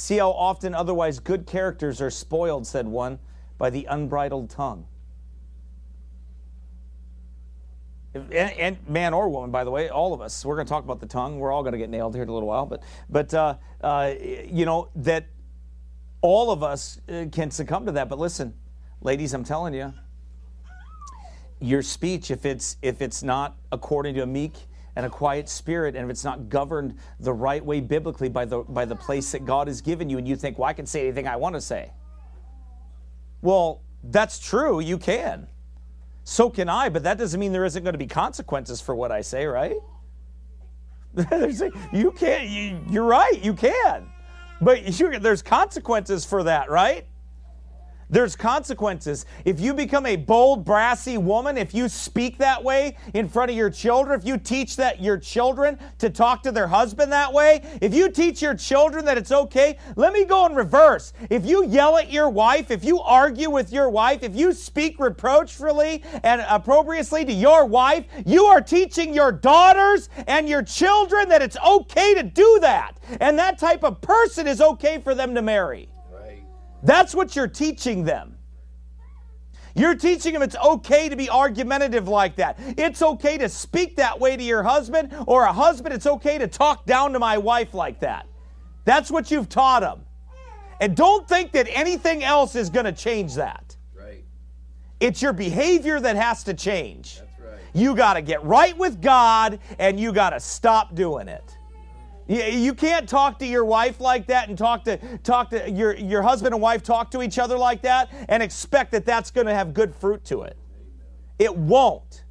See 0.00 0.16
how 0.16 0.30
often 0.30 0.74
otherwise 0.74 1.18
good 1.18 1.46
characters 1.46 2.00
are 2.00 2.10
spoiled, 2.10 2.66
said 2.66 2.88
one, 2.88 3.18
by 3.58 3.68
the 3.68 3.84
unbridled 3.84 4.48
tongue. 4.48 4.86
And, 8.14 8.32
and, 8.32 8.88
man 8.88 9.12
or 9.12 9.28
woman, 9.28 9.50
by 9.50 9.62
the 9.62 9.70
way, 9.70 9.90
all 9.90 10.14
of 10.14 10.22
us. 10.22 10.42
We're 10.42 10.54
going 10.54 10.66
to 10.66 10.70
talk 10.70 10.84
about 10.84 11.00
the 11.00 11.06
tongue. 11.06 11.38
We're 11.38 11.52
all 11.52 11.62
going 11.62 11.72
to 11.72 11.78
get 11.78 11.90
nailed 11.90 12.14
here 12.14 12.22
in 12.22 12.30
a 12.30 12.32
little 12.32 12.48
while, 12.48 12.64
but 12.64 12.82
but 13.10 13.34
uh, 13.34 13.56
uh, 13.82 14.14
you 14.46 14.64
know 14.64 14.88
that 14.96 15.26
all 16.22 16.50
of 16.50 16.62
us 16.62 16.98
uh, 17.06 17.26
can 17.30 17.50
succumb 17.50 17.84
to 17.84 17.92
that. 17.92 18.08
But 18.08 18.18
listen, 18.18 18.54
ladies, 19.02 19.34
I'm 19.34 19.44
telling 19.44 19.74
you, 19.74 19.92
your 21.60 21.82
speech, 21.82 22.30
if 22.30 22.46
it's 22.46 22.78
if 22.80 23.02
it's 23.02 23.22
not 23.22 23.58
according 23.70 24.14
to 24.14 24.22
a 24.22 24.26
meek 24.26 24.54
and 25.00 25.06
a 25.06 25.10
quiet 25.10 25.48
spirit, 25.48 25.96
and 25.96 26.04
if 26.04 26.10
it's 26.10 26.24
not 26.24 26.50
governed 26.50 26.94
the 27.20 27.32
right 27.32 27.64
way 27.64 27.80
biblically 27.80 28.28
by 28.28 28.44
the, 28.44 28.58
by 28.58 28.84
the 28.84 28.94
place 28.94 29.32
that 29.32 29.46
God 29.46 29.66
has 29.66 29.80
given 29.80 30.10
you, 30.10 30.18
and 30.18 30.28
you 30.28 30.36
think, 30.36 30.58
well, 30.58 30.68
I 30.68 30.74
can 30.74 30.84
say 30.84 31.00
anything 31.00 31.26
I 31.26 31.36
want 31.36 31.54
to 31.54 31.60
say. 31.62 31.90
Well, 33.40 33.80
that's 34.04 34.38
true, 34.38 34.78
you 34.78 34.98
can. 34.98 35.46
So 36.24 36.50
can 36.50 36.68
I, 36.68 36.90
but 36.90 37.02
that 37.04 37.16
doesn't 37.16 37.40
mean 37.40 37.50
there 37.50 37.64
isn't 37.64 37.82
going 37.82 37.94
to 37.94 37.98
be 37.98 38.06
consequences 38.06 38.82
for 38.82 38.94
what 38.94 39.10
I 39.10 39.22
say, 39.22 39.46
right? 39.46 39.76
you 41.94 42.12
can't, 42.12 42.50
you, 42.50 42.84
you're 42.90 43.04
right, 43.06 43.42
you 43.42 43.54
can. 43.54 44.06
But 44.60 44.82
there's 45.22 45.40
consequences 45.40 46.26
for 46.26 46.42
that, 46.42 46.68
right? 46.68 47.06
There's 48.10 48.34
consequences. 48.34 49.24
If 49.44 49.60
you 49.60 49.72
become 49.72 50.04
a 50.04 50.16
bold, 50.16 50.64
brassy 50.64 51.16
woman, 51.16 51.56
if 51.56 51.72
you 51.72 51.88
speak 51.88 52.38
that 52.38 52.62
way 52.62 52.96
in 53.14 53.28
front 53.28 53.52
of 53.52 53.56
your 53.56 53.70
children, 53.70 54.18
if 54.18 54.26
you 54.26 54.36
teach 54.36 54.74
that 54.76 55.00
your 55.00 55.16
children 55.16 55.78
to 55.98 56.10
talk 56.10 56.42
to 56.42 56.50
their 56.50 56.66
husband 56.66 57.12
that 57.12 57.32
way, 57.32 57.62
if 57.80 57.94
you 57.94 58.10
teach 58.10 58.42
your 58.42 58.54
children 58.54 59.04
that 59.04 59.16
it's 59.16 59.30
okay, 59.30 59.78
let 59.94 60.12
me 60.12 60.24
go 60.24 60.46
in 60.46 60.56
reverse. 60.56 61.12
If 61.30 61.46
you 61.46 61.64
yell 61.66 61.96
at 61.98 62.10
your 62.10 62.28
wife, 62.28 62.72
if 62.72 62.84
you 62.84 63.00
argue 63.00 63.48
with 63.48 63.72
your 63.72 63.88
wife, 63.88 64.24
if 64.24 64.34
you 64.34 64.52
speak 64.52 64.98
reproachfully 64.98 66.02
and 66.24 66.44
appropriately 66.48 67.24
to 67.24 67.32
your 67.32 67.64
wife, 67.64 68.06
you 68.26 68.44
are 68.46 68.60
teaching 68.60 69.14
your 69.14 69.30
daughters 69.30 70.08
and 70.26 70.48
your 70.48 70.62
children 70.62 71.28
that 71.28 71.42
it's 71.42 71.56
okay 71.64 72.14
to 72.14 72.24
do 72.24 72.58
that. 72.60 72.98
And 73.20 73.38
that 73.38 73.58
type 73.58 73.84
of 73.84 74.00
person 74.00 74.48
is 74.48 74.60
okay 74.60 74.98
for 74.98 75.14
them 75.14 75.36
to 75.36 75.42
marry. 75.42 75.88
That's 76.82 77.14
what 77.14 77.36
you're 77.36 77.48
teaching 77.48 78.04
them. 78.04 78.36
You're 79.74 79.94
teaching 79.94 80.32
them 80.32 80.42
it's 80.42 80.56
okay 80.56 81.08
to 81.08 81.16
be 81.16 81.30
argumentative 81.30 82.08
like 82.08 82.36
that. 82.36 82.58
It's 82.76 83.02
okay 83.02 83.38
to 83.38 83.48
speak 83.48 83.96
that 83.96 84.18
way 84.18 84.36
to 84.36 84.42
your 84.42 84.62
husband, 84.62 85.14
or 85.26 85.44
a 85.44 85.52
husband, 85.52 85.94
it's 85.94 86.06
okay 86.06 86.38
to 86.38 86.48
talk 86.48 86.86
down 86.86 87.12
to 87.12 87.18
my 87.18 87.38
wife 87.38 87.72
like 87.72 88.00
that. 88.00 88.26
That's 88.84 89.10
what 89.10 89.30
you've 89.30 89.48
taught 89.48 89.80
them. 89.80 90.04
And 90.80 90.96
don't 90.96 91.28
think 91.28 91.52
that 91.52 91.68
anything 91.70 92.24
else 92.24 92.56
is 92.56 92.70
going 92.70 92.86
to 92.86 92.92
change 92.92 93.34
that. 93.34 93.76
Right. 93.94 94.24
It's 94.98 95.20
your 95.20 95.34
behavior 95.34 96.00
that 96.00 96.16
has 96.16 96.42
to 96.44 96.54
change. 96.54 97.18
That's 97.18 97.38
right. 97.38 97.58
You 97.74 97.94
got 97.94 98.14
to 98.14 98.22
get 98.22 98.42
right 98.44 98.76
with 98.76 99.00
God 99.02 99.60
and 99.78 100.00
you 100.00 100.12
got 100.12 100.30
to 100.30 100.40
stop 100.40 100.94
doing 100.94 101.28
it. 101.28 101.56
You, 102.30 102.74
can't 102.74 103.08
talk 103.08 103.40
to 103.40 103.46
your 103.46 103.64
wife 103.64 103.98
like 103.98 104.28
that 104.28 104.48
and 104.48 104.56
talk 104.56 104.84
to 104.84 104.98
talk 105.24 105.50
to 105.50 105.68
your 105.68 105.96
your 105.96 106.22
husband 106.22 106.54
and 106.54 106.62
wife 106.62 106.80
talk 106.80 107.10
to 107.10 107.22
each 107.22 107.40
other 107.40 107.58
like 107.58 107.82
that 107.82 108.08
and 108.28 108.40
expect 108.40 108.92
that 108.92 109.04
that's 109.04 109.32
going 109.32 109.48
to 109.48 109.54
have 109.54 109.74
good 109.74 109.92
fruit 109.92 110.24
to 110.26 110.42
it. 110.42 110.56
It 111.40 111.56
won't. 111.56 112.22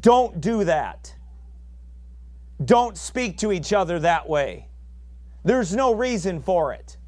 Don't 0.00 0.38
do 0.38 0.64
that. 0.64 1.14
Don't 2.62 2.98
speak 2.98 3.38
to 3.38 3.52
each 3.52 3.72
other 3.72 3.98
that 4.00 4.28
way. 4.28 4.68
There's 5.44 5.74
no 5.74 5.94
reason 5.94 6.42
for 6.42 6.74
it. 6.74 6.98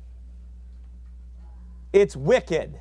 It's 1.93 2.17
wicked. 2.17 2.81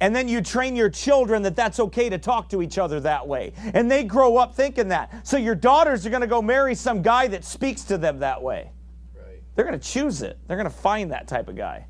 And 0.00 0.14
then 0.14 0.28
you 0.28 0.40
train 0.40 0.76
your 0.76 0.90
children 0.90 1.42
that 1.42 1.56
that's 1.56 1.80
okay 1.80 2.08
to 2.08 2.18
talk 2.18 2.48
to 2.50 2.62
each 2.62 2.78
other 2.78 3.00
that 3.00 3.26
way. 3.26 3.52
And 3.74 3.90
they 3.90 4.04
grow 4.04 4.36
up 4.36 4.54
thinking 4.54 4.88
that. 4.88 5.26
So 5.26 5.36
your 5.36 5.56
daughters 5.56 6.06
are 6.06 6.10
going 6.10 6.20
to 6.20 6.28
go 6.28 6.40
marry 6.40 6.74
some 6.74 7.02
guy 7.02 7.26
that 7.28 7.44
speaks 7.44 7.82
to 7.84 7.98
them 7.98 8.20
that 8.20 8.40
way. 8.40 8.70
Right. 9.16 9.42
They're 9.54 9.64
going 9.64 9.78
to 9.78 9.86
choose 9.86 10.22
it. 10.22 10.38
They're 10.46 10.56
going 10.56 10.70
to 10.70 10.76
find 10.76 11.10
that 11.10 11.26
type 11.26 11.48
of 11.48 11.56
guy. 11.56 11.86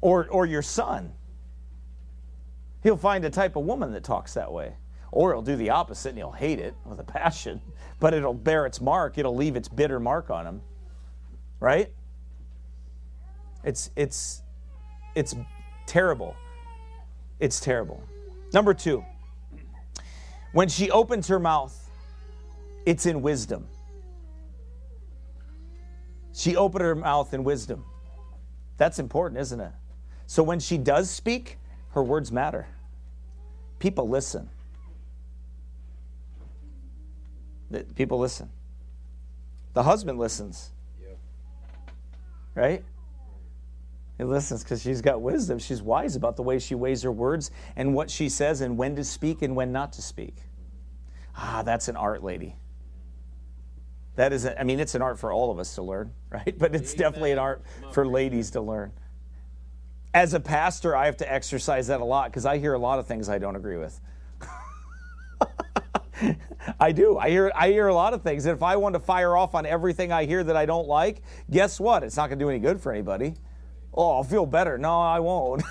Or, 0.00 0.28
or 0.28 0.46
your 0.46 0.62
son. 0.62 1.12
He'll 2.84 2.96
find 2.96 3.24
a 3.24 3.30
type 3.30 3.56
of 3.56 3.64
woman 3.64 3.92
that 3.92 4.04
talks 4.04 4.34
that 4.34 4.52
way. 4.52 4.74
Or 5.10 5.32
he'll 5.32 5.42
do 5.42 5.56
the 5.56 5.70
opposite 5.70 6.10
and 6.10 6.18
he'll 6.18 6.30
hate 6.30 6.60
it 6.60 6.74
with 6.84 7.00
a 7.00 7.04
passion, 7.04 7.60
but 7.98 8.14
it'll 8.14 8.32
bear 8.32 8.64
its 8.64 8.80
mark. 8.80 9.18
It'll 9.18 9.34
leave 9.34 9.56
its 9.56 9.68
bitter 9.68 9.98
mark 9.98 10.30
on 10.30 10.46
him. 10.46 10.62
Right? 11.58 11.92
It's, 13.64 13.90
it's, 13.96 14.42
it's 15.18 15.34
terrible. 15.86 16.36
It's 17.40 17.58
terrible. 17.58 18.02
Number 18.52 18.72
two, 18.72 19.04
when 20.52 20.68
she 20.68 20.92
opens 20.92 21.26
her 21.26 21.40
mouth, 21.40 21.90
it's 22.86 23.04
in 23.04 23.20
wisdom. 23.20 23.66
She 26.32 26.56
opened 26.56 26.82
her 26.82 26.94
mouth 26.94 27.34
in 27.34 27.42
wisdom. 27.42 27.84
That's 28.76 29.00
important, 29.00 29.40
isn't 29.40 29.60
it? 29.60 29.72
So 30.26 30.44
when 30.44 30.60
she 30.60 30.78
does 30.78 31.10
speak, 31.10 31.58
her 31.90 32.02
words 32.02 32.30
matter. 32.30 32.68
People 33.80 34.08
listen. 34.08 34.48
People 37.96 38.20
listen. 38.20 38.50
The 39.74 39.82
husband 39.82 40.18
listens, 40.18 40.70
right? 42.54 42.84
He 44.18 44.24
listens 44.24 44.64
because 44.64 44.82
she's 44.82 45.00
got 45.00 45.22
wisdom. 45.22 45.60
She's 45.60 45.80
wise 45.80 46.16
about 46.16 46.34
the 46.36 46.42
way 46.42 46.58
she 46.58 46.74
weighs 46.74 47.02
her 47.02 47.12
words 47.12 47.52
and 47.76 47.94
what 47.94 48.10
she 48.10 48.28
says 48.28 48.60
and 48.60 48.76
when 48.76 48.96
to 48.96 49.04
speak 49.04 49.42
and 49.42 49.54
when 49.54 49.70
not 49.70 49.92
to 49.94 50.02
speak. 50.02 50.34
Ah, 51.36 51.62
that's 51.64 51.86
an 51.86 51.96
art, 51.96 52.24
lady. 52.24 52.56
That 54.16 54.32
is, 54.32 54.44
a, 54.44 54.60
I 54.60 54.64
mean, 54.64 54.80
it's 54.80 54.96
an 54.96 55.02
art 55.02 55.20
for 55.20 55.32
all 55.32 55.52
of 55.52 55.60
us 55.60 55.76
to 55.76 55.82
learn, 55.82 56.12
right? 56.30 56.58
But 56.58 56.74
it's 56.74 56.94
definitely 56.94 57.30
an 57.30 57.38
art 57.38 57.62
for 57.92 58.04
ladies 58.04 58.50
to 58.50 58.60
learn. 58.60 58.90
As 60.12 60.34
a 60.34 60.40
pastor, 60.40 60.96
I 60.96 61.06
have 61.06 61.18
to 61.18 61.32
exercise 61.32 61.86
that 61.86 62.00
a 62.00 62.04
lot 62.04 62.30
because 62.30 62.44
I 62.44 62.58
hear 62.58 62.74
a 62.74 62.78
lot 62.78 62.98
of 62.98 63.06
things 63.06 63.28
I 63.28 63.38
don't 63.38 63.54
agree 63.54 63.76
with. 63.76 64.00
I 66.80 66.90
do. 66.90 67.16
I 67.18 67.30
hear 67.30 67.52
I 67.54 67.68
hear 67.70 67.86
a 67.86 67.94
lot 67.94 68.14
of 68.14 68.22
things. 68.22 68.46
And 68.46 68.56
if 68.56 68.62
I 68.62 68.74
want 68.76 68.94
to 68.94 69.00
fire 69.00 69.36
off 69.36 69.54
on 69.54 69.64
everything 69.64 70.10
I 70.10 70.24
hear 70.24 70.42
that 70.42 70.56
I 70.56 70.66
don't 70.66 70.88
like, 70.88 71.22
guess 71.50 71.78
what? 71.78 72.02
It's 72.02 72.16
not 72.16 72.28
going 72.28 72.40
to 72.40 72.44
do 72.44 72.48
any 72.48 72.58
good 72.58 72.80
for 72.80 72.90
anybody. 72.90 73.34
Oh, 73.94 74.16
I'll 74.16 74.24
feel 74.24 74.46
better. 74.46 74.78
No, 74.78 75.00
I 75.00 75.20
won't. 75.20 75.62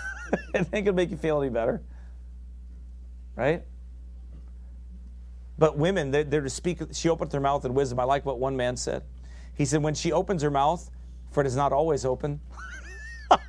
it 0.54 0.68
ain't 0.74 0.86
to 0.86 0.94
make 0.94 1.12
you 1.12 1.18
feel 1.18 1.42
any 1.42 1.50
better. 1.50 1.82
Right? 3.36 3.64
But 5.58 5.78
women, 5.78 6.12
they're, 6.12 6.24
they're 6.24 6.42
to 6.42 6.50
speak, 6.50 6.80
she 6.92 7.10
opened 7.10 7.34
her 7.34 7.40
mouth 7.40 7.66
in 7.66 7.74
wisdom. 7.74 8.00
I 8.00 8.04
like 8.04 8.26
what 8.26 8.40
one 8.40 8.56
man 8.56 8.78
said. 8.78 9.04
He 9.56 9.66
said, 9.66 9.82
when 9.82 9.96
she 9.96 10.12
opens 10.12 10.42
her 10.44 10.52
mouth, 10.52 10.90
for 11.32 11.42
it 11.42 11.48
is 11.48 11.56
not 11.56 11.74
always 11.74 12.06
open. 12.06 12.40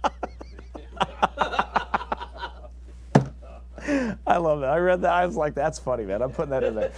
I 4.27 4.37
love 4.37 4.61
that. 4.61 4.71
I 4.71 4.79
read 4.79 5.03
that. 5.03 5.13
I 5.13 5.25
was 5.27 5.37
like, 5.37 5.55
that's 5.55 5.79
funny, 5.79 6.05
man. 6.05 6.23
I'm 6.23 6.31
putting 6.31 6.51
that 6.51 6.63
in 6.63 6.75
there. 6.75 6.93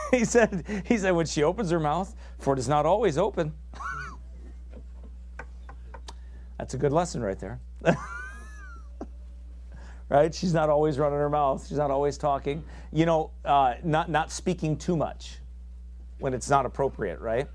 he 0.10 0.24
said, 0.24 0.64
he 0.86 0.98
said, 0.98 1.12
when 1.12 1.26
she 1.26 1.42
opens 1.42 1.70
her 1.70 1.80
mouth, 1.80 2.14
for 2.38 2.54
it 2.54 2.58
is 2.58 2.68
not 2.68 2.86
always 2.86 3.18
open. 3.18 3.52
that's 6.58 6.74
a 6.74 6.78
good 6.78 6.92
lesson 6.92 7.22
right 7.22 7.38
there. 7.38 7.60
right? 10.08 10.34
She's 10.34 10.54
not 10.54 10.70
always 10.70 10.98
running 10.98 11.18
her 11.18 11.30
mouth. 11.30 11.66
She's 11.66 11.78
not 11.78 11.90
always 11.90 12.16
talking. 12.18 12.64
You 12.92 13.06
know, 13.06 13.30
uh, 13.44 13.74
not 13.82 14.08
not 14.10 14.30
speaking 14.30 14.76
too 14.76 14.96
much 14.96 15.38
when 16.18 16.32
it's 16.34 16.48
not 16.48 16.66
appropriate, 16.66 17.20
right? 17.20 17.46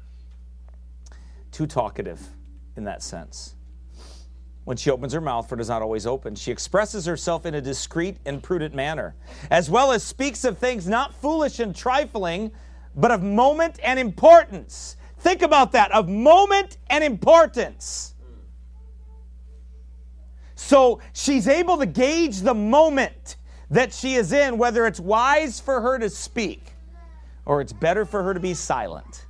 Too 1.51 1.67
talkative 1.67 2.21
in 2.77 2.83
that 2.85 3.01
sense. 3.01 3.55
When 4.63 4.77
she 4.77 4.91
opens 4.91 5.13
her 5.13 5.21
mouth, 5.21 5.49
for 5.49 5.55
it 5.55 5.61
is 5.61 5.69
not 5.69 5.81
always 5.81 6.05
open, 6.05 6.35
she 6.35 6.51
expresses 6.51 7.05
herself 7.05 7.47
in 7.47 7.55
a 7.55 7.61
discreet 7.61 8.17
and 8.25 8.43
prudent 8.43 8.75
manner, 8.75 9.15
as 9.49 9.71
well 9.71 9.91
as 9.91 10.03
speaks 10.03 10.43
of 10.43 10.59
things 10.59 10.87
not 10.87 11.15
foolish 11.15 11.59
and 11.59 11.75
trifling, 11.75 12.51
but 12.95 13.09
of 13.09 13.23
moment 13.23 13.79
and 13.83 13.97
importance. 13.99 14.97
Think 15.17 15.41
about 15.41 15.71
that 15.71 15.91
of 15.91 16.07
moment 16.07 16.77
and 16.89 17.03
importance. 17.03 18.10
So 20.61 20.99
she's 21.13 21.47
able 21.47 21.79
to 21.79 21.87
gauge 21.87 22.41
the 22.41 22.53
moment 22.53 23.37
that 23.71 23.91
she 23.91 24.13
is 24.13 24.31
in, 24.31 24.59
whether 24.59 24.85
it's 24.85 24.99
wise 24.99 25.59
for 25.59 25.81
her 25.81 25.97
to 25.97 26.07
speak 26.07 26.63
or 27.45 27.61
it's 27.61 27.73
better 27.73 28.05
for 28.05 28.21
her 28.21 28.35
to 28.35 28.39
be 28.39 28.53
silent. 28.53 29.25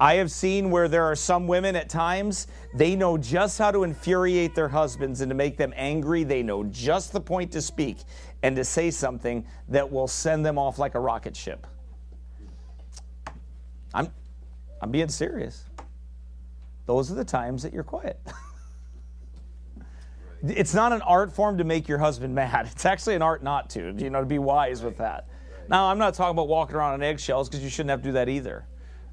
I 0.00 0.14
have 0.14 0.30
seen 0.30 0.70
where 0.70 0.88
there 0.88 1.04
are 1.04 1.14
some 1.14 1.46
women 1.46 1.76
at 1.76 1.90
times, 1.90 2.46
they 2.74 2.96
know 2.96 3.18
just 3.18 3.58
how 3.58 3.70
to 3.70 3.84
infuriate 3.84 4.54
their 4.54 4.68
husbands 4.68 5.20
and 5.20 5.28
to 5.28 5.34
make 5.34 5.58
them 5.58 5.74
angry. 5.76 6.24
They 6.24 6.42
know 6.42 6.64
just 6.64 7.12
the 7.12 7.20
point 7.20 7.52
to 7.52 7.60
speak 7.60 7.98
and 8.42 8.56
to 8.56 8.64
say 8.64 8.90
something 8.90 9.46
that 9.68 9.92
will 9.92 10.08
send 10.08 10.46
them 10.46 10.56
off 10.56 10.78
like 10.78 10.94
a 10.94 11.00
rocket 11.00 11.36
ship. 11.36 11.66
I'm, 13.92 14.10
I'm 14.80 14.90
being 14.90 15.10
serious. 15.10 15.64
Those 16.86 17.12
are 17.12 17.16
the 17.16 17.24
times 17.24 17.62
that 17.64 17.74
you're 17.74 17.84
quiet. 17.84 18.18
It's 20.46 20.74
not 20.74 20.92
an 20.92 21.02
art 21.02 21.32
form 21.32 21.58
to 21.58 21.64
make 21.64 21.88
your 21.88 21.98
husband 21.98 22.34
mad. 22.34 22.68
It's 22.70 22.84
actually 22.84 23.14
an 23.14 23.22
art 23.22 23.42
not 23.42 23.70
to, 23.70 23.94
you 23.96 24.10
know, 24.10 24.20
to 24.20 24.26
be 24.26 24.38
wise 24.38 24.82
with 24.82 24.98
that. 24.98 25.28
Now, 25.68 25.86
I'm 25.86 25.98
not 25.98 26.14
talking 26.14 26.30
about 26.30 26.48
walking 26.48 26.76
around 26.76 26.94
on 26.94 27.02
eggshells 27.02 27.48
because 27.48 27.62
you 27.62 27.70
shouldn't 27.70 27.90
have 27.90 28.00
to 28.00 28.08
do 28.08 28.12
that 28.12 28.28
either. 28.28 28.66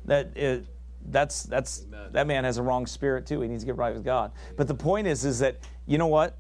That 0.05 0.37
it, 0.37 0.67
that's 1.07 1.43
that's 1.43 1.83
Amen. 1.83 2.09
that 2.13 2.27
man 2.27 2.43
has 2.45 2.57
a 2.57 2.63
wrong 2.63 2.85
spirit 2.85 3.25
too. 3.25 3.41
He 3.41 3.47
needs 3.47 3.63
to 3.63 3.67
get 3.67 3.77
right 3.77 3.93
with 3.93 4.03
God. 4.03 4.31
But 4.55 4.67
the 4.67 4.75
point 4.75 5.07
is, 5.07 5.25
is 5.25 5.39
that 5.39 5.59
you 5.85 5.97
know 5.97 6.07
what? 6.07 6.37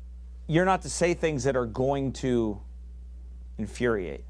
You're 0.47 0.65
not 0.65 0.81
to 0.83 0.89
say 0.89 1.13
things 1.13 1.43
that 1.43 1.55
are 1.55 1.65
going 1.65 2.13
to 2.13 2.61
infuriate 3.57 4.23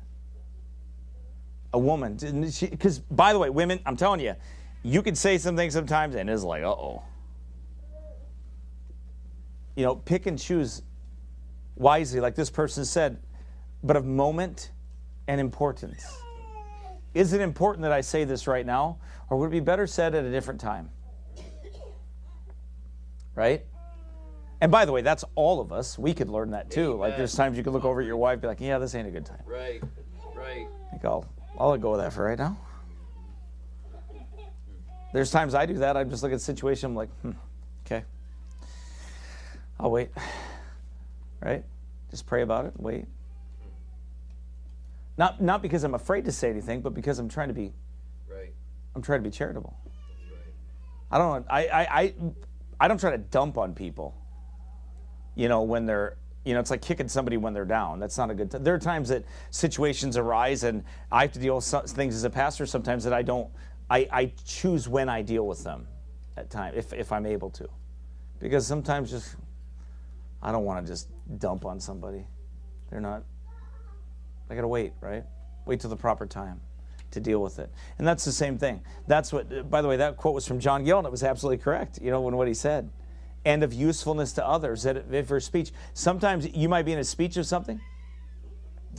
a 1.76 1.80
woman. 1.80 2.18
Because 2.62 3.00
by 3.00 3.34
the 3.34 3.40
way, 3.40 3.50
women, 3.50 3.80
I'm 3.86 3.98
telling 3.98 4.22
you, 4.22 4.36
you 4.82 5.02
can 5.02 5.14
say 5.14 5.38
some 5.38 5.56
things 5.56 5.74
sometimes, 5.74 6.16
and 6.16 6.30
it's 6.30 6.44
like, 6.44 6.64
uh 6.64 6.72
oh. 6.72 7.04
You 9.76 9.84
know, 9.84 9.96
pick 9.96 10.26
and 10.26 10.40
choose 10.40 10.82
wisely, 11.76 12.20
like 12.20 12.36
this 12.36 12.50
person 12.50 12.86
said, 12.86 13.18
but 13.84 13.96
of 13.96 14.06
moment 14.06 14.72
and 15.28 15.42
importance. 15.42 16.06
Is 17.14 17.34
it 17.34 17.42
important 17.42 17.84
that 17.84 17.92
I 17.92 18.02
say 18.02 18.24
this 18.24 18.48
right 18.48 18.66
now, 18.66 18.98
or 19.30 19.38
would 19.38 19.48
it 19.48 19.52
be 19.52 19.60
better 19.60 19.88
said 19.88 20.16
at 20.16 20.24
a 20.26 20.32
different 20.32 20.60
time? 20.60 20.90
right? 23.36 23.66
And 24.62 24.72
by 24.72 24.86
the 24.86 24.92
way, 24.92 25.02
that's 25.02 25.24
all 25.36 25.60
of 25.60 25.72
us. 25.72 26.00
We 26.00 26.14
could 26.14 26.30
learn 26.30 26.52
that 26.52 26.72
too. 26.72 26.96
Like 26.96 27.18
there's 27.18 27.36
times 27.36 27.58
you 27.58 27.64
could 27.64 27.74
look 27.74 27.86
over 27.86 28.02
at 28.02 28.08
your 28.08 28.18
wife, 28.18 28.34
and 28.34 28.42
be 28.42 28.48
like, 28.48 28.62
"Yeah, 28.62 28.80
this 28.80 28.96
ain't 28.96 29.08
a 29.08 29.12
good 29.12 29.26
time." 29.26 29.44
Right. 29.46 29.84
Right. 30.34 30.68
Like 30.92 31.06
I'll, 31.06 31.26
I'll 31.60 31.70
let 31.70 31.82
go 31.82 31.94
of 31.94 32.00
that 32.00 32.14
for 32.14 32.24
right 32.24 32.38
now. 32.38 32.58
There's 35.14 35.32
times 35.32 35.54
I 35.54 35.66
do 35.66 35.76
that. 35.76 35.96
I 35.96 36.04
just 36.04 36.24
look 36.24 36.32
at 36.32 36.36
the 36.36 36.44
situation. 36.44 36.88
I'm 36.88 36.96
like, 36.96 37.10
hmm, 37.22 37.32
I'll 39.80 39.92
wait. 39.92 40.10
Right? 41.42 41.64
Just 42.10 42.26
pray 42.26 42.42
about 42.42 42.66
it. 42.66 42.74
Wait. 42.78 43.06
Not 45.18 45.42
not 45.42 45.62
because 45.62 45.84
I'm 45.84 45.94
afraid 45.94 46.26
to 46.26 46.32
say 46.32 46.50
anything, 46.50 46.82
but 46.82 46.94
because 46.94 47.20
I'm 47.20 47.30
trying 47.30 47.50
to 47.50 47.54
be 47.54 47.74
Right. 48.28 48.54
I'm 48.96 49.02
trying 49.02 49.20
to 49.20 49.30
be 49.30 49.36
charitable. 49.36 49.78
Right. 50.32 50.54
I 51.12 51.18
don't 51.18 51.46
I, 51.50 51.68
I, 51.68 52.02
I, 52.02 52.14
I 52.80 52.88
don't 52.88 53.00
try 53.00 53.12
to 53.12 53.18
dump 53.18 53.58
on 53.58 53.76
people. 53.76 54.16
You 55.36 55.50
know, 55.50 55.62
when 55.62 55.86
they're 55.86 56.18
you 56.46 56.54
know, 56.54 56.60
it's 56.60 56.70
like 56.70 56.82
kicking 56.82 57.08
somebody 57.08 57.38
when 57.38 57.54
they're 57.54 57.66
down. 57.66 58.00
That's 58.00 58.18
not 58.18 58.30
a 58.30 58.36
good 58.36 58.52
time. 58.52 58.64
There 58.64 58.76
are 58.76 58.80
times 58.80 59.10
that 59.10 59.26
situations 59.50 60.16
arise 60.16 60.64
and 60.64 60.84
I 61.12 61.24
have 61.24 61.32
to 61.34 61.40
deal 61.40 61.56
with 61.56 61.64
some 61.64 61.86
things 61.86 62.16
as 62.16 62.24
a 62.24 62.30
pastor 62.30 62.66
sometimes 62.66 63.04
that 63.04 63.14
I 63.14 63.24
don't 63.24 63.50
I, 63.90 64.08
I 64.12 64.34
choose 64.46 64.88
when 64.88 65.10
I 65.10 65.22
deal 65.22 65.46
with 65.48 65.64
them 65.64 65.88
at 66.38 66.50
time 66.50 66.74
if, 66.76 66.94
if 66.94 67.12
I'm 67.12 67.26
able 67.26 67.50
to. 67.52 67.68
Because 68.40 68.68
sometimes 68.68 69.12
just 69.12 69.36
I 70.42 70.52
don't 70.52 70.66
want 70.66 70.86
to 70.86 70.92
just 70.92 71.10
dump 71.40 71.66
on 71.66 71.80
somebody. 71.80 72.28
They're 72.90 73.02
not 73.02 73.24
I 74.50 74.56
gotta 74.56 74.68
wait, 74.68 74.94
right? 75.02 75.24
Wait 75.66 75.80
till 75.80 75.90
the 75.90 75.96
proper 75.96 76.26
time 76.26 76.62
to 77.12 77.20
deal 77.20 77.42
with 77.42 77.60
it. 77.60 77.72
And 77.98 78.08
that's 78.08 78.26
the 78.26 78.32
same 78.32 78.58
thing. 78.58 78.82
That's 79.08 79.34
what, 79.34 79.70
by 79.70 79.82
the 79.82 79.88
way, 79.88 79.98
that 79.98 80.18
quote 80.18 80.36
was 80.36 80.48
from 80.48 80.60
John 80.60 80.84
Gill, 80.84 81.00
and 81.00 81.08
it 81.08 81.12
was 81.12 81.24
absolutely 81.24 81.64
correct, 81.64 82.00
you 82.02 82.12
know, 82.12 82.22
when 82.22 82.36
what 82.36 82.48
he 82.48 82.54
said. 82.54 82.90
And 83.44 83.64
of 83.64 83.74
usefulness 83.74 84.34
to 84.34 84.48
others, 84.48 84.84
that 84.84 84.98
if 85.12 85.28
for 85.28 85.40
speech. 85.40 85.72
Sometimes 85.94 86.48
you 86.56 86.68
might 86.68 86.84
be 86.84 86.94
in 86.94 87.00
a 87.00 87.04
speech 87.04 87.38
of 87.38 87.46
something, 87.46 87.80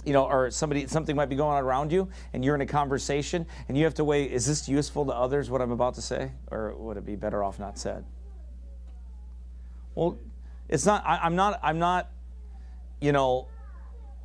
you 0.04 0.12
know, 0.12 0.24
or 0.24 0.50
somebody 0.50 0.86
something 0.86 1.16
might 1.16 1.28
be 1.28 1.36
going 1.36 1.56
on 1.56 1.64
around 1.64 1.90
you, 1.90 2.08
and 2.32 2.44
you're 2.44 2.54
in 2.54 2.60
a 2.60 2.66
conversation, 2.66 3.46
and 3.68 3.76
you 3.76 3.84
have 3.84 3.94
to 3.94 4.04
weigh: 4.04 4.24
is 4.24 4.46
this 4.46 4.68
useful 4.68 5.04
to 5.06 5.12
others? 5.12 5.50
What 5.50 5.60
I'm 5.60 5.72
about 5.72 5.94
to 5.94 6.02
say, 6.02 6.30
or 6.50 6.76
would 6.76 6.96
it 6.96 7.04
be 7.04 7.16
better 7.16 7.42
off 7.42 7.58
not 7.58 7.76
said? 7.76 8.04
Well, 9.96 10.18
it's 10.68 10.86
not. 10.86 11.04
I, 11.06 11.18
I'm 11.22 11.36
not. 11.36 11.60
I'm 11.62 11.78
not. 11.78 12.10
You 13.00 13.12
know, 13.12 13.48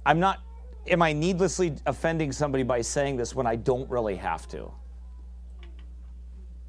I'm 0.05 0.19
not. 0.19 0.39
Am 0.87 1.01
I 1.01 1.13
needlessly 1.13 1.75
offending 1.85 2.31
somebody 2.31 2.63
by 2.63 2.81
saying 2.81 3.17
this 3.17 3.35
when 3.35 3.45
I 3.45 3.55
don't 3.55 3.89
really 3.89 4.15
have 4.15 4.47
to? 4.49 4.71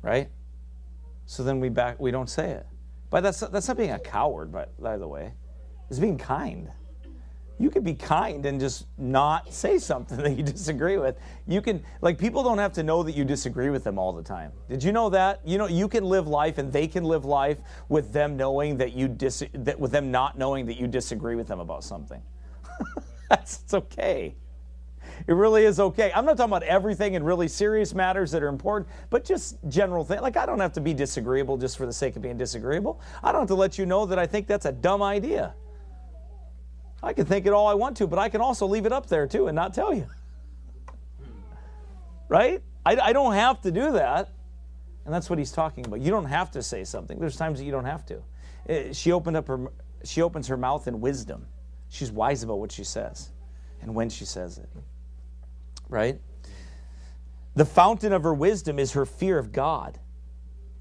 Right. 0.02 0.28
So 1.26 1.42
then 1.42 1.60
we 1.60 1.68
back. 1.68 1.98
We 2.00 2.10
don't 2.10 2.28
say 2.28 2.50
it. 2.50 2.66
But 3.08 3.22
that's 3.22 3.40
that's 3.40 3.68
not 3.68 3.76
being 3.76 3.92
a 3.92 3.98
coward. 3.98 4.52
By, 4.52 4.66
by 4.78 4.96
the 4.96 5.08
way, 5.08 5.32
it's 5.88 5.98
being 5.98 6.18
kind. 6.18 6.70
You 7.58 7.70
could 7.70 7.84
be 7.84 7.94
kind 7.94 8.44
and 8.46 8.58
just 8.58 8.86
not 8.98 9.52
say 9.52 9.78
something 9.78 10.16
that 10.22 10.36
you 10.36 10.42
disagree 10.42 10.98
with. 10.98 11.16
You 11.46 11.60
can 11.60 11.82
like 12.00 12.18
people 12.18 12.42
don't 12.42 12.58
have 12.58 12.72
to 12.74 12.82
know 12.82 13.02
that 13.02 13.14
you 13.14 13.24
disagree 13.24 13.70
with 13.70 13.84
them 13.84 13.98
all 13.98 14.12
the 14.12 14.22
time. 14.22 14.52
Did 14.68 14.82
you 14.82 14.92
know 14.92 15.10
that? 15.10 15.40
You 15.44 15.58
know 15.58 15.66
you 15.66 15.88
can 15.88 16.04
live 16.04 16.26
life 16.26 16.58
and 16.58 16.72
they 16.72 16.86
can 16.86 17.04
live 17.04 17.24
life 17.24 17.58
with 17.88 18.12
them 18.12 18.36
knowing 18.36 18.76
that 18.78 18.92
you 18.92 19.08
dis 19.08 19.44
that 19.52 19.78
with 19.78 19.92
them 19.92 20.10
not 20.10 20.38
knowing 20.38 20.66
that 20.66 20.78
you 20.78 20.86
disagree 20.86 21.36
with 21.36 21.46
them 21.46 21.60
about 21.60 21.84
something. 21.84 22.22
That's 23.28 23.62
it's 23.62 23.74
okay. 23.74 24.34
It 25.26 25.34
really 25.34 25.64
is 25.64 25.78
okay. 25.78 26.12
I'm 26.14 26.24
not 26.24 26.36
talking 26.36 26.50
about 26.50 26.62
everything 26.64 27.16
and 27.16 27.24
really 27.24 27.48
serious 27.48 27.94
matters 27.94 28.30
that 28.32 28.42
are 28.42 28.48
important, 28.48 28.88
but 29.10 29.24
just 29.24 29.56
general 29.68 30.04
things. 30.04 30.20
Like 30.20 30.36
I 30.36 30.46
don't 30.46 30.60
have 30.60 30.72
to 30.74 30.80
be 30.80 30.94
disagreeable 30.94 31.56
just 31.56 31.76
for 31.76 31.86
the 31.86 31.92
sake 31.92 32.16
of 32.16 32.22
being 32.22 32.36
disagreeable. 32.36 33.00
I 33.22 33.32
don't 33.32 33.42
have 33.42 33.48
to 33.48 33.54
let 33.54 33.78
you 33.78 33.86
know 33.86 34.06
that 34.06 34.18
I 34.18 34.26
think 34.26 34.46
that's 34.46 34.66
a 34.66 34.72
dumb 34.72 35.02
idea. 35.02 35.54
I 37.02 37.12
can 37.12 37.26
think 37.26 37.46
it 37.46 37.52
all 37.52 37.66
I 37.66 37.74
want 37.74 37.96
to, 37.98 38.06
but 38.06 38.18
I 38.18 38.28
can 38.28 38.40
also 38.40 38.66
leave 38.66 38.86
it 38.86 38.92
up 38.92 39.06
there 39.06 39.26
too 39.26 39.48
and 39.48 39.56
not 39.56 39.74
tell 39.74 39.92
you. 39.92 40.06
Right? 42.28 42.62
I, 42.86 42.96
I 42.96 43.12
don't 43.12 43.34
have 43.34 43.60
to 43.62 43.70
do 43.70 43.92
that. 43.92 44.32
And 45.04 45.12
that's 45.12 45.28
what 45.28 45.38
he's 45.38 45.50
talking 45.52 45.84
about. 45.84 46.00
You 46.00 46.10
don't 46.10 46.26
have 46.26 46.50
to 46.52 46.62
say 46.62 46.84
something. 46.84 47.18
There's 47.18 47.36
times 47.36 47.58
that 47.58 47.64
you 47.64 47.72
don't 47.72 47.84
have 47.84 48.06
to. 48.06 48.22
Eh, 48.68 48.92
She 48.92 49.10
opened 49.12 49.36
up 49.36 49.48
her 49.48 49.70
she 50.04 50.22
opens 50.22 50.48
her 50.48 50.56
mouth 50.56 50.88
in 50.88 51.00
wisdom. 51.00 51.46
She's 51.88 52.10
wise 52.10 52.42
about 52.42 52.58
what 52.58 52.72
she 52.72 52.84
says 52.84 53.30
and 53.80 53.94
when 53.94 54.08
she 54.10 54.24
says 54.24 54.58
it. 54.58 54.68
Right? 55.88 56.20
The 57.54 57.64
fountain 57.64 58.12
of 58.12 58.22
her 58.22 58.34
wisdom 58.34 58.78
is 58.78 58.92
her 58.92 59.04
fear 59.04 59.38
of 59.38 59.52
God 59.52 59.98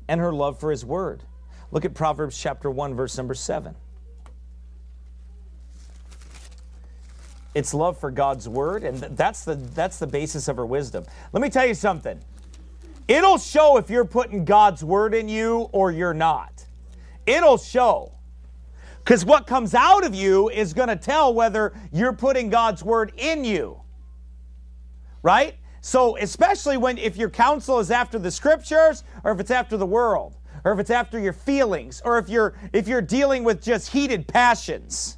and 0.07 0.21
her 0.21 0.33
love 0.33 0.59
for 0.59 0.71
his 0.71 0.85
word. 0.85 1.23
Look 1.71 1.85
at 1.85 1.93
Proverbs 1.93 2.37
chapter 2.37 2.69
1 2.69 2.95
verse 2.95 3.17
number 3.17 3.33
7. 3.33 3.75
It's 7.53 7.73
love 7.73 7.97
for 7.97 8.11
God's 8.11 8.47
word 8.47 8.83
and 8.83 8.97
that's 8.97 9.43
the 9.43 9.55
that's 9.55 9.99
the 9.99 10.07
basis 10.07 10.47
of 10.47 10.57
her 10.57 10.65
wisdom. 10.65 11.05
Let 11.33 11.41
me 11.41 11.49
tell 11.49 11.65
you 11.65 11.73
something. 11.73 12.19
It'll 13.07 13.37
show 13.37 13.77
if 13.77 13.89
you're 13.89 14.05
putting 14.05 14.45
God's 14.45 14.83
word 14.83 15.13
in 15.13 15.27
you 15.27 15.69
or 15.73 15.91
you're 15.91 16.13
not. 16.13 16.65
It'll 17.25 17.57
show. 17.57 18.13
Because 19.03 19.25
what 19.25 19.47
comes 19.47 19.73
out 19.73 20.05
of 20.05 20.13
you 20.13 20.49
is 20.49 20.73
going 20.73 20.87
to 20.87 20.95
tell 20.95 21.33
whether 21.33 21.73
you're 21.91 22.13
putting 22.13 22.49
God's 22.49 22.83
word 22.83 23.11
in 23.17 23.43
you. 23.43 23.81
Right? 25.23 25.55
So, 25.81 26.15
especially 26.17 26.77
when 26.77 26.97
if 26.99 27.17
your 27.17 27.29
counsel 27.29 27.79
is 27.79 27.89
after 27.89 28.19
the 28.19 28.29
scriptures 28.29 29.03
or 29.23 29.31
if 29.31 29.39
it's 29.39 29.51
after 29.51 29.75
the 29.75 29.85
world 29.85 30.37
or 30.63 30.71
if 30.73 30.79
it's 30.79 30.91
after 30.91 31.19
your 31.19 31.33
feelings 31.33 32.01
or 32.05 32.19
if 32.19 32.29
you're 32.29 32.53
if 32.71 32.87
you're 32.87 33.01
dealing 33.01 33.43
with 33.43 33.61
just 33.61 33.89
heated 33.89 34.27
passions 34.27 35.17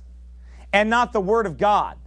and 0.72 0.90
not 0.90 1.12
the 1.12 1.22
word 1.22 1.46
of 1.46 1.58
God. 1.58 1.98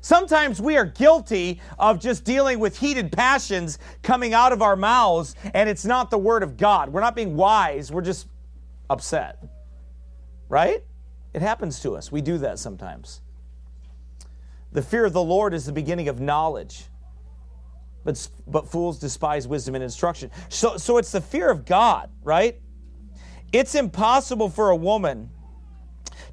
Sometimes 0.00 0.60
we 0.60 0.76
are 0.76 0.86
guilty 0.86 1.60
of 1.78 2.00
just 2.00 2.24
dealing 2.24 2.58
with 2.58 2.78
heated 2.78 3.12
passions 3.12 3.78
coming 4.02 4.32
out 4.32 4.52
of 4.52 4.62
our 4.62 4.76
mouths 4.76 5.34
and 5.52 5.68
it's 5.68 5.84
not 5.84 6.10
the 6.10 6.18
word 6.18 6.42
of 6.42 6.56
God. 6.56 6.90
We're 6.90 7.00
not 7.00 7.14
being 7.14 7.36
wise, 7.36 7.92
we're 7.92 8.02
just 8.02 8.26
upset. 8.88 9.42
Right? 10.48 10.82
It 11.34 11.42
happens 11.42 11.80
to 11.80 11.96
us. 11.96 12.10
We 12.10 12.22
do 12.22 12.38
that 12.38 12.58
sometimes. 12.58 13.20
The 14.72 14.82
fear 14.82 15.04
of 15.04 15.12
the 15.12 15.22
Lord 15.22 15.52
is 15.52 15.66
the 15.66 15.72
beginning 15.72 16.08
of 16.08 16.20
knowledge. 16.20 16.84
But, 18.02 18.26
but 18.46 18.68
fools 18.68 18.98
despise 18.98 19.46
wisdom 19.46 19.74
and 19.74 19.84
instruction. 19.84 20.30
So, 20.48 20.78
so 20.78 20.96
it's 20.96 21.12
the 21.12 21.20
fear 21.20 21.50
of 21.50 21.66
God, 21.66 22.10
right? 22.22 22.58
It's 23.52 23.74
impossible 23.74 24.48
for 24.48 24.70
a 24.70 24.76
woman 24.76 25.28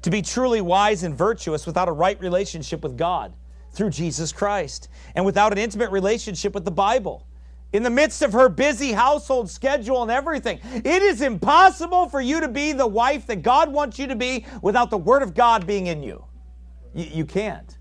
to 0.02 0.10
be 0.10 0.22
truly 0.22 0.62
wise 0.62 1.02
and 1.02 1.14
virtuous 1.14 1.66
without 1.66 1.88
a 1.88 1.92
right 1.92 2.18
relationship 2.20 2.82
with 2.82 2.96
God 2.96 3.34
through 3.72 3.90
Jesus 3.90 4.32
Christ 4.32 4.88
and 5.14 5.24
without 5.24 5.52
an 5.52 5.58
intimate 5.58 5.90
relationship 5.90 6.54
with 6.54 6.64
the 6.64 6.70
Bible. 6.70 7.26
In 7.72 7.82
the 7.82 7.90
midst 7.90 8.22
of 8.22 8.32
her 8.32 8.48
busy 8.48 8.92
household 8.92 9.50
schedule 9.50 10.02
and 10.02 10.10
everything, 10.10 10.58
it 10.64 11.02
is 11.02 11.20
impossible 11.20 12.08
for 12.08 12.20
you 12.20 12.40
to 12.40 12.48
be 12.48 12.72
the 12.72 12.86
wife 12.86 13.26
that 13.26 13.42
God 13.42 13.70
wants 13.70 13.98
you 13.98 14.06
to 14.06 14.16
be 14.16 14.46
without 14.62 14.88
the 14.88 14.96
Word 14.96 15.22
of 15.22 15.34
God 15.34 15.66
being 15.66 15.86
in 15.86 16.02
you. 16.02 16.24
You, 16.94 17.04
you 17.04 17.24
can't. 17.26 17.76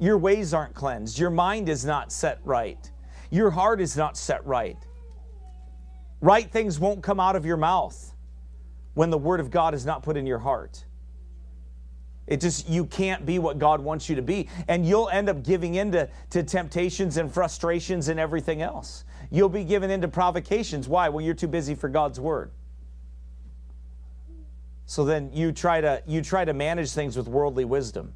Your 0.00 0.18
ways 0.18 0.52
aren't 0.52 0.74
cleansed. 0.74 1.18
Your 1.18 1.30
mind 1.30 1.68
is 1.68 1.84
not 1.84 2.10
set 2.10 2.40
right. 2.42 2.90
Your 3.30 3.50
heart 3.50 3.80
is 3.80 3.96
not 3.96 4.16
set 4.16 4.44
right. 4.44 4.78
Right 6.20 6.50
things 6.50 6.80
won't 6.80 7.02
come 7.02 7.20
out 7.20 7.36
of 7.36 7.46
your 7.46 7.56
mouth 7.56 8.12
when 8.94 9.10
the 9.10 9.18
Word 9.18 9.38
of 9.40 9.50
God 9.50 9.72
is 9.72 9.86
not 9.86 10.02
put 10.02 10.16
in 10.16 10.26
your 10.26 10.38
heart. 10.38 10.84
It 12.30 12.40
just, 12.40 12.68
you 12.68 12.86
can't 12.86 13.26
be 13.26 13.40
what 13.40 13.58
God 13.58 13.80
wants 13.80 14.08
you 14.08 14.14
to 14.14 14.22
be. 14.22 14.48
And 14.68 14.86
you'll 14.86 15.08
end 15.08 15.28
up 15.28 15.42
giving 15.42 15.74
into 15.74 16.08
to 16.30 16.44
temptations 16.44 17.16
and 17.16 17.30
frustrations 17.30 18.08
and 18.08 18.20
everything 18.20 18.62
else. 18.62 19.04
You'll 19.30 19.48
be 19.48 19.64
given 19.64 19.90
into 19.90 20.06
provocations. 20.06 20.86
Why? 20.88 21.08
Well, 21.08 21.24
you're 21.24 21.34
too 21.34 21.48
busy 21.48 21.74
for 21.74 21.88
God's 21.88 22.20
word. 22.20 22.52
So 24.86 25.04
then 25.04 25.30
you 25.32 25.50
try 25.52 25.80
to 25.80 26.02
you 26.06 26.22
try 26.22 26.44
to 26.44 26.54
manage 26.54 26.92
things 26.92 27.16
with 27.16 27.26
worldly 27.28 27.64
wisdom. 27.64 28.12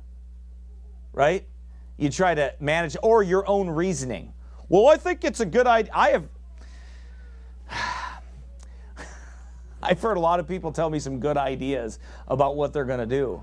Right? 1.13 1.47
You 1.97 2.09
try 2.09 2.35
to 2.35 2.55
manage 2.61 2.97
or 3.03 3.25
your 3.25 3.49
own 3.49 3.69
reasoning. 3.69 4.33
Well, 4.69 4.87
I 4.89 4.97
think 4.97 5.25
it's 5.25 5.41
a 5.41 5.47
good 5.47 5.67
idea. 5.67 5.93
I 5.95 6.11
have 6.11 6.29
I've 9.83 10.01
heard 10.01 10.17
a 10.17 10.21
lot 10.21 10.39
of 10.39 10.47
people 10.47 10.71
tell 10.71 10.89
me 10.89 11.01
some 11.01 11.19
good 11.19 11.37
ideas 11.37 11.99
about 12.29 12.57
what 12.57 12.73
they're 12.73 12.85
going 12.85 13.01
to 13.01 13.07
do. 13.07 13.43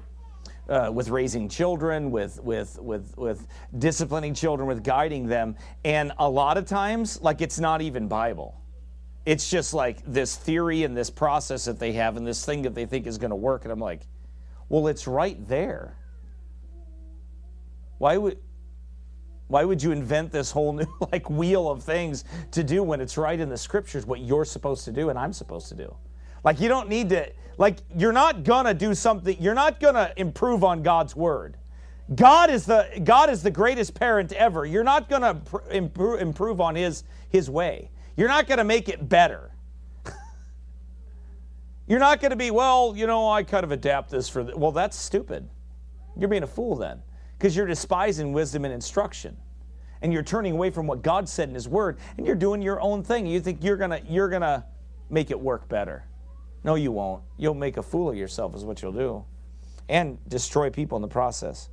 Uh, 0.72 0.90
with 0.90 1.10
raising 1.10 1.50
children, 1.50 2.12
with 2.12 2.42
with 2.42 2.80
with 2.80 3.14
with 3.18 3.46
disciplining 3.78 4.34
children, 4.34 4.70
with 4.70 4.86
guiding 4.86 5.28
them, 5.28 5.54
and 5.84 6.14
a 6.18 6.30
lot 6.30 6.58
of 6.58 6.66
times, 6.66 7.22
like 7.22 7.42
it's 7.42 7.60
not 7.60 7.82
even 7.82 8.08
Bible. 8.08 8.56
It's 9.26 9.50
just 9.50 9.74
like 9.74 10.02
this 10.06 10.38
theory 10.38 10.84
and 10.86 10.96
this 10.96 11.10
process 11.10 11.66
that 11.66 11.78
they 11.78 11.92
have, 11.92 12.16
and 12.16 12.26
this 12.26 12.46
thing 12.46 12.62
that 12.62 12.74
they 12.74 12.86
think 12.86 13.06
is 13.06 13.18
going 13.18 13.32
to 13.32 13.36
work. 13.36 13.66
And 13.66 13.72
I'm 13.74 13.82
like, 13.82 14.08
well, 14.70 14.88
it's 14.88 15.08
right 15.08 15.46
there. 15.50 15.98
Why 17.98 18.16
would 18.16 18.40
why 19.50 19.66
would 19.66 19.84
you 19.84 19.92
invent 19.92 20.32
this 20.32 20.52
whole 20.52 20.72
new 20.72 20.88
like 21.12 21.30
wheel 21.30 21.70
of 21.70 21.84
things 21.84 22.24
to 22.52 22.64
do 22.64 22.82
when 22.82 23.02
it's 23.02 23.18
right 23.18 23.38
in 23.38 23.50
the 23.50 23.58
scriptures 23.58 24.06
what 24.06 24.22
you're 24.22 24.46
supposed 24.46 24.86
to 24.86 24.94
do 24.94 25.10
and 25.10 25.20
I'm 25.20 25.34
supposed 25.34 25.68
to 25.68 25.76
do? 25.76 25.94
Like 26.44 26.60
you 26.60 26.68
don't 26.68 26.90
need 26.90 27.10
to 27.10 27.32
like 27.58 27.78
you're 27.96 28.12
not 28.12 28.44
to 28.66 28.74
do 28.74 28.96
something 28.96 29.38
you're 29.40 29.54
not 29.54 29.80
to 29.96 30.14
improve 30.18 30.64
on 30.64 30.82
God's 30.84 31.16
word. 31.16 31.58
God 32.14 32.50
is 32.50 32.66
the 32.66 33.02
God 33.04 33.30
is 33.30 33.44
the 33.44 33.52
greatest 33.52 33.94
parent 33.94 34.34
ever. 34.34 34.66
You're 34.66 34.84
not 34.84 35.10
to 35.10 35.42
improve, 35.70 36.20
improve 36.20 36.60
on 36.60 36.76
his 36.76 37.04
his 37.30 37.50
way. 37.50 37.90
You're 38.18 38.28
not 38.28 38.48
to 38.48 38.64
make 38.64 38.90
it 38.90 39.08
better. 39.08 39.52
You're 41.88 42.00
not 42.00 42.20
to 42.32 42.36
be, 42.36 42.52
well, 42.52 42.94
you 42.96 43.08
know, 43.08 43.30
I 43.30 43.44
kind 43.44 43.64
of 43.64 43.72
adapt 43.72 44.12
this 44.12 44.28
for 44.28 44.44
the, 44.44 44.58
well, 44.58 44.72
that's 44.72 44.98
stupid. 44.98 45.48
You're 46.18 46.28
being 46.28 46.44
a 46.44 46.48
fool 46.48 46.76
then 46.76 47.02
because 47.38 47.56
you're 47.56 47.66
despising 47.68 48.34
wisdom 48.34 48.66
and 48.66 48.74
instruction. 48.74 49.38
And 50.02 50.12
you're 50.12 50.24
turning 50.24 50.54
away 50.54 50.72
from 50.72 50.88
what 50.88 51.04
God 51.04 51.30
said 51.30 51.48
in 51.48 51.56
his 51.56 51.70
word 51.70 52.00
and 52.18 52.26
you're 52.26 52.36
doing 52.36 52.62
your 52.62 52.82
own 52.82 53.04
thing. 53.04 53.26
You 53.26 53.40
think 53.40 53.64
you're 53.64 53.78
going 53.78 53.92
to 53.92 54.02
you're 54.10 54.30
going 54.30 54.42
to 54.42 54.66
make 55.10 55.32
it 55.32 55.40
work 55.40 55.70
better. 55.70 56.06
No, 56.64 56.76
you 56.76 56.92
won't. 56.92 57.24
You'll 57.38 57.54
make 57.54 57.78
a 57.78 57.84
fool 57.84 58.10
of 58.10 58.16
yourself 58.16 58.56
is 58.56 58.64
what 58.64 58.82
you'll 58.82 58.92
do 58.92 59.26
and 59.90 60.18
destroy 60.30 60.70
people 60.70 60.96
in 60.96 61.02
the 61.02 61.08
process. 61.08 61.70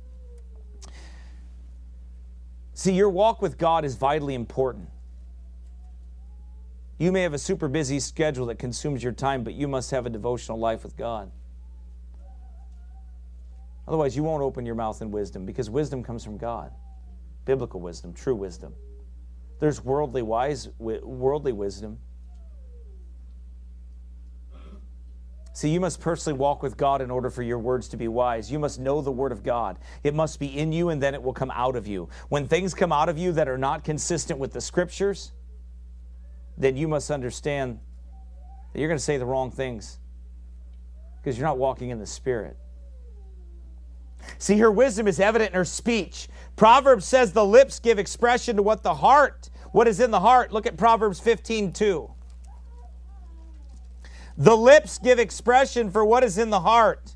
See, 2.73 2.93
your 2.93 3.09
walk 3.09 3.41
with 3.41 3.57
God 3.57 3.85
is 3.85 3.95
vitally 3.95 4.35
important. 4.35 4.89
You 6.97 7.13
may 7.13 7.21
have 7.21 7.33
a 7.33 7.39
super 7.39 7.69
busy 7.69 7.99
schedule 7.99 8.47
that 8.47 8.59
consumes 8.59 9.01
your 9.01 9.13
time, 9.13 9.43
but 9.43 9.53
you 9.53 9.69
must 9.69 9.91
have 9.91 10.05
a 10.05 10.09
devotional 10.09 10.59
life 10.59 10.83
with 10.83 10.97
God. 10.97 11.31
Otherwise, 13.87 14.15
you 14.15 14.23
won't 14.23 14.43
open 14.43 14.65
your 14.65 14.75
mouth 14.75 15.01
in 15.01 15.11
wisdom 15.11 15.45
because 15.45 15.69
wisdom 15.69 16.03
comes 16.03 16.23
from 16.23 16.37
God. 16.37 16.71
Biblical 17.45 17.79
wisdom, 17.79 18.13
true 18.13 18.35
wisdom. 18.35 18.73
There's 19.59 19.83
worldly 19.83 20.21
wise 20.21 20.69
worldly 20.77 21.53
wisdom. 21.53 21.99
See, 25.59 25.71
you 25.71 25.81
must 25.81 25.99
personally 25.99 26.39
walk 26.39 26.63
with 26.63 26.77
God 26.77 27.01
in 27.01 27.11
order 27.11 27.29
for 27.29 27.43
your 27.43 27.59
words 27.59 27.89
to 27.89 27.97
be 27.97 28.07
wise. 28.07 28.49
You 28.49 28.59
must 28.59 28.79
know 28.79 29.01
the 29.01 29.11
Word 29.11 29.33
of 29.33 29.43
God. 29.43 29.77
It 30.05 30.15
must 30.15 30.39
be 30.39 30.57
in 30.57 30.71
you 30.71 30.87
and 30.87 31.03
then 31.03 31.13
it 31.13 31.21
will 31.21 31.33
come 31.33 31.51
out 31.51 31.75
of 31.75 31.85
you. 31.85 32.07
When 32.29 32.47
things 32.47 32.73
come 32.73 32.93
out 32.93 33.09
of 33.09 33.17
you 33.17 33.33
that 33.33 33.49
are 33.49 33.57
not 33.57 33.83
consistent 33.83 34.39
with 34.39 34.53
the 34.53 34.61
Scriptures, 34.61 35.33
then 36.57 36.77
you 36.77 36.87
must 36.87 37.11
understand 37.11 37.77
that 38.71 38.79
you're 38.79 38.87
going 38.87 38.97
to 38.99 39.03
say 39.03 39.17
the 39.17 39.25
wrong 39.25 39.51
things 39.51 39.99
because 41.17 41.37
you're 41.37 41.45
not 41.45 41.57
walking 41.57 41.89
in 41.89 41.99
the 41.99 42.07
Spirit. 42.07 42.55
See, 44.37 44.59
her 44.59 44.71
wisdom 44.71 45.09
is 45.09 45.19
evident 45.19 45.49
in 45.51 45.57
her 45.57 45.65
speech. 45.65 46.29
Proverbs 46.55 47.03
says 47.03 47.33
the 47.33 47.43
lips 47.43 47.79
give 47.79 47.99
expression 47.99 48.55
to 48.55 48.63
what 48.63 48.81
the 48.81 48.93
heart, 48.93 49.49
what 49.73 49.89
is 49.89 49.99
in 49.99 50.11
the 50.11 50.21
heart. 50.21 50.53
Look 50.53 50.65
at 50.65 50.77
Proverbs 50.77 51.19
15 51.19 51.73
2. 51.73 52.13
The 54.39 54.55
lips 54.55 54.97
give 54.97 55.19
expression 55.19 55.91
for 55.91 56.05
what 56.05 56.23
is 56.23 56.37
in 56.37 56.49
the 56.49 56.61
heart. 56.61 57.13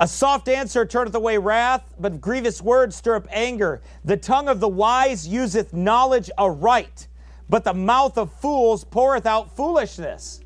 A 0.00 0.08
soft 0.08 0.48
answer 0.48 0.84
turneth 0.84 1.14
away 1.14 1.38
wrath, 1.38 1.94
but 2.00 2.20
grievous 2.20 2.60
words 2.60 2.96
stir 2.96 3.14
up 3.14 3.28
anger. 3.30 3.80
The 4.04 4.16
tongue 4.16 4.48
of 4.48 4.58
the 4.58 4.68
wise 4.68 5.26
useth 5.26 5.72
knowledge 5.72 6.30
aright, 6.36 7.06
but 7.48 7.62
the 7.62 7.74
mouth 7.74 8.18
of 8.18 8.32
fools 8.32 8.82
poureth 8.82 9.24
out 9.24 9.54
foolishness. 9.54 10.40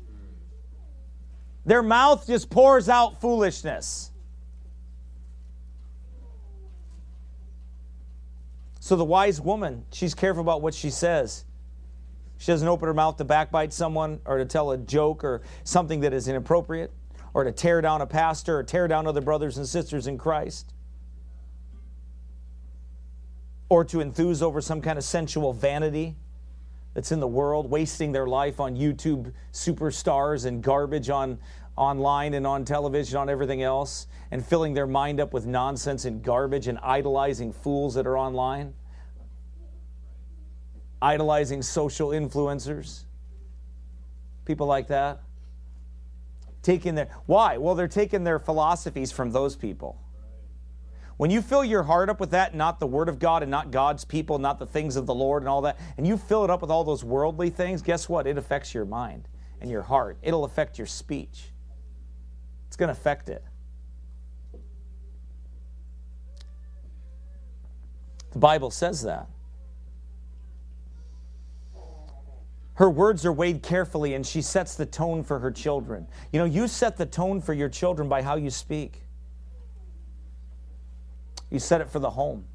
Their 1.65 1.81
mouth 1.81 2.27
just 2.27 2.51
pours 2.51 2.89
out 2.89 3.19
foolishness. 3.19 4.08
So 8.89 8.95
the 8.95 9.05
wise 9.05 9.39
woman, 9.39 9.85
she's 9.91 10.15
careful 10.15 10.41
about 10.41 10.63
what 10.63 10.73
she 10.73 10.89
says. 10.89 11.45
She 12.39 12.51
doesn't 12.51 12.67
open 12.67 12.87
her 12.87 12.93
mouth 12.95 13.17
to 13.17 13.23
backbite 13.23 13.71
someone 13.71 14.19
or 14.25 14.39
to 14.39 14.45
tell 14.45 14.71
a 14.71 14.79
joke 14.79 15.23
or 15.23 15.43
something 15.63 15.99
that 15.99 16.11
is 16.11 16.27
inappropriate 16.27 16.91
or 17.35 17.43
to 17.43 17.51
tear 17.51 17.81
down 17.81 18.01
a 18.01 18.07
pastor 18.07 18.57
or 18.57 18.63
tear 18.63 18.87
down 18.87 19.05
other 19.05 19.21
brothers 19.21 19.59
and 19.59 19.67
sisters 19.67 20.07
in 20.07 20.17
Christ 20.17 20.73
or 23.69 23.85
to 23.85 24.01
enthuse 24.01 24.41
over 24.41 24.59
some 24.59 24.81
kind 24.81 24.97
of 24.97 25.03
sensual 25.03 25.53
vanity 25.53 26.15
that's 26.95 27.11
in 27.11 27.19
the 27.19 27.27
world, 27.27 27.69
wasting 27.69 28.11
their 28.11 28.25
life 28.25 28.59
on 28.59 28.75
YouTube 28.75 29.31
superstars 29.53 30.47
and 30.47 30.63
garbage 30.63 31.11
on 31.11 31.37
online 31.79 32.33
and 32.33 32.45
on 32.45 32.65
television, 32.65 33.17
on 33.17 33.29
everything 33.29 33.63
else, 33.63 34.07
and 34.31 34.45
filling 34.45 34.73
their 34.73 34.87
mind 34.87 35.19
up 35.19 35.33
with 35.33 35.45
nonsense 35.45 36.05
and 36.05 36.21
garbage 36.21 36.67
and 36.67 36.77
idolizing 36.83 37.51
fools 37.51 37.95
that 37.95 38.05
are 38.05 38.17
online 38.17 38.73
idolizing 41.01 41.61
social 41.61 42.09
influencers, 42.09 43.03
people 44.45 44.67
like 44.67 44.87
that. 44.87 45.21
Taking 46.61 46.95
their 46.95 47.07
why? 47.25 47.57
Well, 47.57 47.75
they're 47.75 47.87
taking 47.87 48.23
their 48.25 48.37
philosophies 48.37 49.11
from 49.11 49.31
those 49.31 49.55
people. 49.55 50.01
When 51.15 51.31
you 51.31 51.41
fill 51.41 51.65
your 51.65 51.83
heart 51.83 52.09
up 52.09 52.19
with 52.19 52.31
that, 52.31 52.53
not 52.53 52.79
the 52.79 52.87
Word 52.87 53.09
of 53.09 53.19
God 53.19 53.43
and 53.43 53.51
not 53.51 53.71
God's 53.71 54.05
people, 54.05 54.39
not 54.39 54.59
the 54.59 54.65
things 54.65 54.95
of 54.95 55.05
the 55.05 55.13
Lord 55.13 55.41
and 55.41 55.49
all 55.49 55.61
that, 55.61 55.77
and 55.97 56.05
you 56.05 56.17
fill 56.17 56.43
it 56.43 56.49
up 56.49 56.61
with 56.61 56.69
all 56.69 56.83
those 56.83 57.03
worldly 57.03 57.49
things, 57.49 57.81
guess 57.81 58.07
what? 58.07 58.27
It 58.27 58.37
affects 58.37 58.73
your 58.73 58.85
mind 58.85 59.27
and 59.61 59.69
your 59.69 59.81
heart. 59.81 60.17
It'll 60.21 60.45
affect 60.45 60.77
your 60.77 60.87
speech. 60.87 61.51
Going 62.79 62.87
to 62.87 62.93
affect 62.93 63.27
it. 63.27 63.43
The 68.31 68.39
Bible 68.39 68.71
says 68.71 69.01
that. 69.01 69.27
Her 72.75 72.89
words 72.89 73.25
are 73.25 73.33
weighed 73.33 73.61
carefully 73.61 74.13
and 74.13 74.25
she 74.25 74.41
sets 74.41 74.75
the 74.75 74.85
tone 74.85 75.25
for 75.25 75.39
her 75.39 75.51
children. 75.51 76.07
You 76.31 76.39
know, 76.39 76.45
you 76.45 76.69
set 76.69 76.95
the 76.95 77.05
tone 77.05 77.41
for 77.41 77.53
your 77.53 77.67
children 77.67 78.07
by 78.07 78.21
how 78.21 78.37
you 78.37 78.49
speak. 78.49 79.03
You 81.49 81.59
set 81.59 81.81
it 81.81 81.89
for 81.89 81.99
the 81.99 82.11
home. 82.11 82.45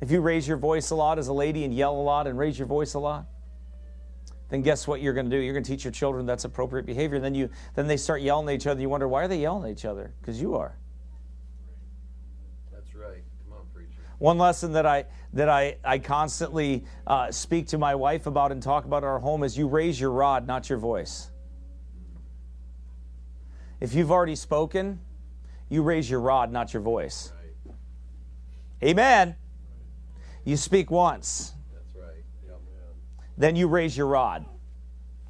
If 0.00 0.12
you 0.12 0.20
raise 0.20 0.46
your 0.46 0.58
voice 0.58 0.90
a 0.90 0.94
lot 0.94 1.18
as 1.18 1.26
a 1.26 1.32
lady 1.32 1.64
and 1.64 1.74
yell 1.74 1.96
a 1.96 2.00
lot 2.00 2.28
and 2.28 2.38
raise 2.38 2.56
your 2.56 2.68
voice 2.68 2.94
a 2.94 3.00
lot, 3.00 3.26
then 4.54 4.62
guess 4.62 4.86
what 4.86 5.02
you're 5.02 5.12
going 5.12 5.28
to 5.28 5.36
do? 5.36 5.42
You're 5.42 5.52
going 5.52 5.64
to 5.64 5.70
teach 5.70 5.82
your 5.82 5.90
children 5.90 6.26
that's 6.26 6.44
appropriate 6.44 6.86
behavior. 6.86 7.16
And 7.16 7.24
then 7.24 7.34
you 7.34 7.50
then 7.74 7.88
they 7.88 7.96
start 7.96 8.22
yelling 8.22 8.48
at 8.48 8.54
each 8.54 8.68
other. 8.68 8.80
You 8.80 8.88
wonder 8.88 9.08
why 9.08 9.24
are 9.24 9.28
they 9.28 9.40
yelling 9.40 9.64
at 9.64 9.76
each 9.76 9.84
other? 9.84 10.14
Because 10.20 10.40
you 10.40 10.54
are. 10.54 10.78
That's 12.72 12.94
right. 12.94 13.24
Come 13.44 13.58
on, 13.58 13.66
preacher. 13.74 13.90
One 14.18 14.38
lesson 14.38 14.70
that 14.74 14.86
I 14.86 15.06
that 15.32 15.48
I, 15.48 15.78
I 15.84 15.98
constantly 15.98 16.84
uh, 17.04 17.32
speak 17.32 17.66
to 17.68 17.78
my 17.78 17.96
wife 17.96 18.26
about 18.26 18.52
and 18.52 18.62
talk 18.62 18.84
about 18.84 19.02
in 19.02 19.08
our 19.08 19.18
home 19.18 19.42
is 19.42 19.58
you 19.58 19.66
raise 19.66 20.00
your 20.00 20.12
rod, 20.12 20.46
not 20.46 20.70
your 20.70 20.78
voice. 20.78 21.30
If 23.80 23.92
you've 23.92 24.12
already 24.12 24.36
spoken, 24.36 25.00
you 25.68 25.82
raise 25.82 26.08
your 26.08 26.20
rod, 26.20 26.52
not 26.52 26.72
your 26.72 26.82
voice. 26.82 27.32
Amen. 28.80 29.34
You 30.44 30.56
speak 30.56 30.92
once. 30.92 31.54
Then 33.36 33.56
you 33.56 33.68
raise 33.68 33.96
your 33.96 34.06
rod 34.06 34.46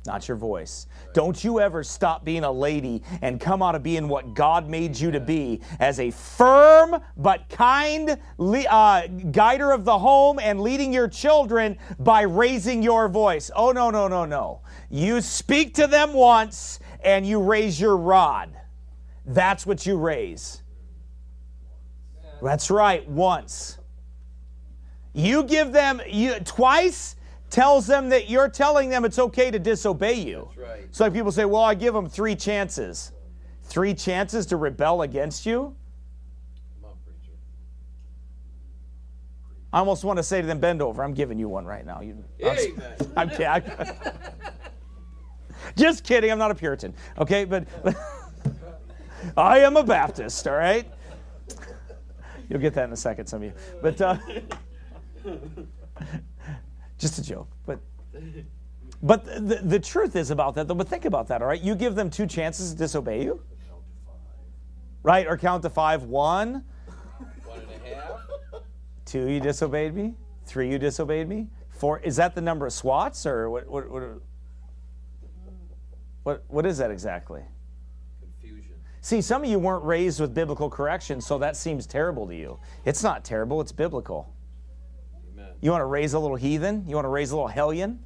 not 0.07 0.29
your 0.29 0.37
voice. 0.37 0.87
Don't 1.15 1.43
you 1.43 1.61
ever 1.61 1.83
stop 1.83 2.25
being 2.25 2.45
a 2.45 2.53
lady 2.53 3.03
and 3.23 3.41
come 3.41 3.63
out 3.63 3.75
of 3.75 3.83
being 3.83 4.07
what 4.07 4.35
God 4.35 4.69
made 4.69 4.99
you 4.99 5.11
to 5.11 5.21
be 5.21 5.63
as 5.81 5.99
a 5.99 6.11
firm 6.11 7.01
but 7.17 7.49
kind 7.49 8.19
uh, 8.39 9.07
guider 9.07 9.73
of 9.73 9.85
the 9.85 9.99
home 9.99 10.39
and 10.39 10.61
leading 10.61 10.93
your 10.93 11.09
children 11.09 11.79
by 11.99 12.23
raising 12.23 12.83
your 12.83 13.09
voice. 13.09 13.51
Oh, 13.57 13.73
no, 13.73 13.91
no, 13.91 14.07
no, 14.07 14.27
no. 14.27 14.61
You 14.91 15.23
speak 15.23 15.75
to 15.75 15.87
them 15.87 16.13
once 16.13 16.81
and 17.03 17.27
you 17.27 17.41
raise 17.41 17.81
your 17.81 17.97
rod. 17.97 18.51
That's 19.25 19.65
what 19.65 19.87
you 19.87 19.97
raise. 19.97 20.63
That's 22.43 22.71
right, 22.71 23.09
once. 23.09 23.79
You 25.15 25.45
give 25.45 25.73
them 25.73 26.03
you 26.07 26.35
twice 26.41 27.17
tells 27.55 27.87
them 27.87 28.09
that 28.09 28.29
you're 28.29 28.49
telling 28.49 28.89
them 28.89 29.05
it's 29.05 29.21
okay 29.21 29.49
to 29.49 29.61
disobey 29.61 30.15
you. 30.15 30.51
Right. 30.57 30.89
So 30.91 31.09
people 31.09 31.31
say, 31.31 31.45
well, 31.45 31.63
I 31.63 31.75
give 31.75 31.95
them 31.95 32.09
three 32.09 32.35
chances. 32.35 33.13
Three 33.63 33.95
chances 33.95 34.45
to 34.47 34.57
rebel 34.57 35.03
against 35.03 35.47
you? 35.47 35.77
I 39.73 39.79
almost 39.79 40.03
want 40.03 40.17
to 40.17 40.25
say 40.25 40.41
to 40.41 40.47
them, 40.49 40.59
bend 40.59 40.83
over. 40.83 41.05
I'm 41.05 41.15
giving 41.15 41.39
you 41.39 41.49
one 41.49 41.65
right 41.65 41.87
now. 41.87 42.01
You, 42.01 42.25
I'm, 42.45 42.59
I'm, 43.17 43.31
kidding. 43.31 43.63
Just 45.77 46.03
kidding. 46.03 46.33
I'm 46.33 46.39
not 46.39 46.51
a 46.51 46.57
Puritan. 46.57 46.93
Okay, 47.19 47.45
but, 47.45 47.69
but 47.85 47.97
I 49.37 49.61
am 49.61 49.77
a 49.77 49.85
Baptist, 49.85 50.49
all 50.49 50.55
right? 50.55 50.91
You'll 52.49 52.61
get 52.61 52.75
that 52.75 52.85
in 52.85 52.93
a 52.93 52.97
second, 52.97 53.29
some 53.29 53.43
of 53.43 53.45
you. 53.45 53.53
But 53.81 54.01
uh, 54.01 54.17
just 56.99 57.19
a 57.19 57.23
joke. 57.23 57.49
But 57.67 57.81
but 59.03 59.25
the, 59.25 59.61
the 59.63 59.81
truth 59.81 60.17
is 60.17 60.31
about 60.31 60.55
that, 60.55 60.69
though. 60.69 60.75
But 60.75 60.89
think 60.89 61.05
about 61.05 61.29
that, 61.29 61.43
all 61.43 61.49
right? 61.49 61.61
You 61.61 61.75
give 61.75 61.95
them 61.95 62.11
two 62.11 62.27
chances 62.27 62.73
to 62.73 62.79
disobey 62.79 63.23
you. 63.23 63.41
Right? 65.03 65.27
Or 65.27 65.37
count 65.37 65.63
to 65.63 65.71
five. 65.71 66.05
One. 66.05 66.65
One 67.45 67.61
and 67.61 67.93
a 67.93 67.97
half. 67.97 68.21
Two, 69.05 69.29
you 69.29 69.41
disobeyed 69.41 69.95
me. 69.95 70.15
Three, 70.47 70.71
you 70.71 70.79
disobeyed 70.79 71.29
me. 71.29 71.49
Four. 71.69 71.99
Is 72.01 72.17
that 72.17 72.35
the 72.35 72.41
number 72.41 72.67
of 72.67 72.73
swats 72.73 73.27
or 73.27 73.51
what? 73.51 73.69
What? 73.69 73.91
What? 73.91 74.03
What, 76.25 76.43
what 76.49 76.67
is 76.67 76.79
that 76.79 76.91
exactly? 76.91 77.43
Confusion. 78.21 78.73
See, 79.03 79.21
some 79.21 79.45
of 79.45 79.51
you 79.51 79.59
weren't 79.59 79.85
raised 79.85 80.21
with 80.21 80.35
biblical 80.35 80.71
correction, 80.71 81.21
so 81.21 81.37
that 81.39 81.55
seems 81.55 81.87
terrible 81.87 82.27
to 82.27 82.35
you. 82.35 82.59
It's 82.87 83.03
not 83.03 83.25
terrible, 83.25 83.61
it's 83.61 83.73
biblical. 83.73 84.34
You 85.61 85.71
want 85.71 85.83
to 85.83 85.87
raise 85.87 86.15
a 86.15 86.19
little 86.19 86.37
heathen? 86.37 86.85
You 86.87 86.95
want 86.95 87.05
to 87.05 87.11
raise 87.11 87.31
a 87.31 87.37
little 87.37 87.49
hellion 87.49 88.01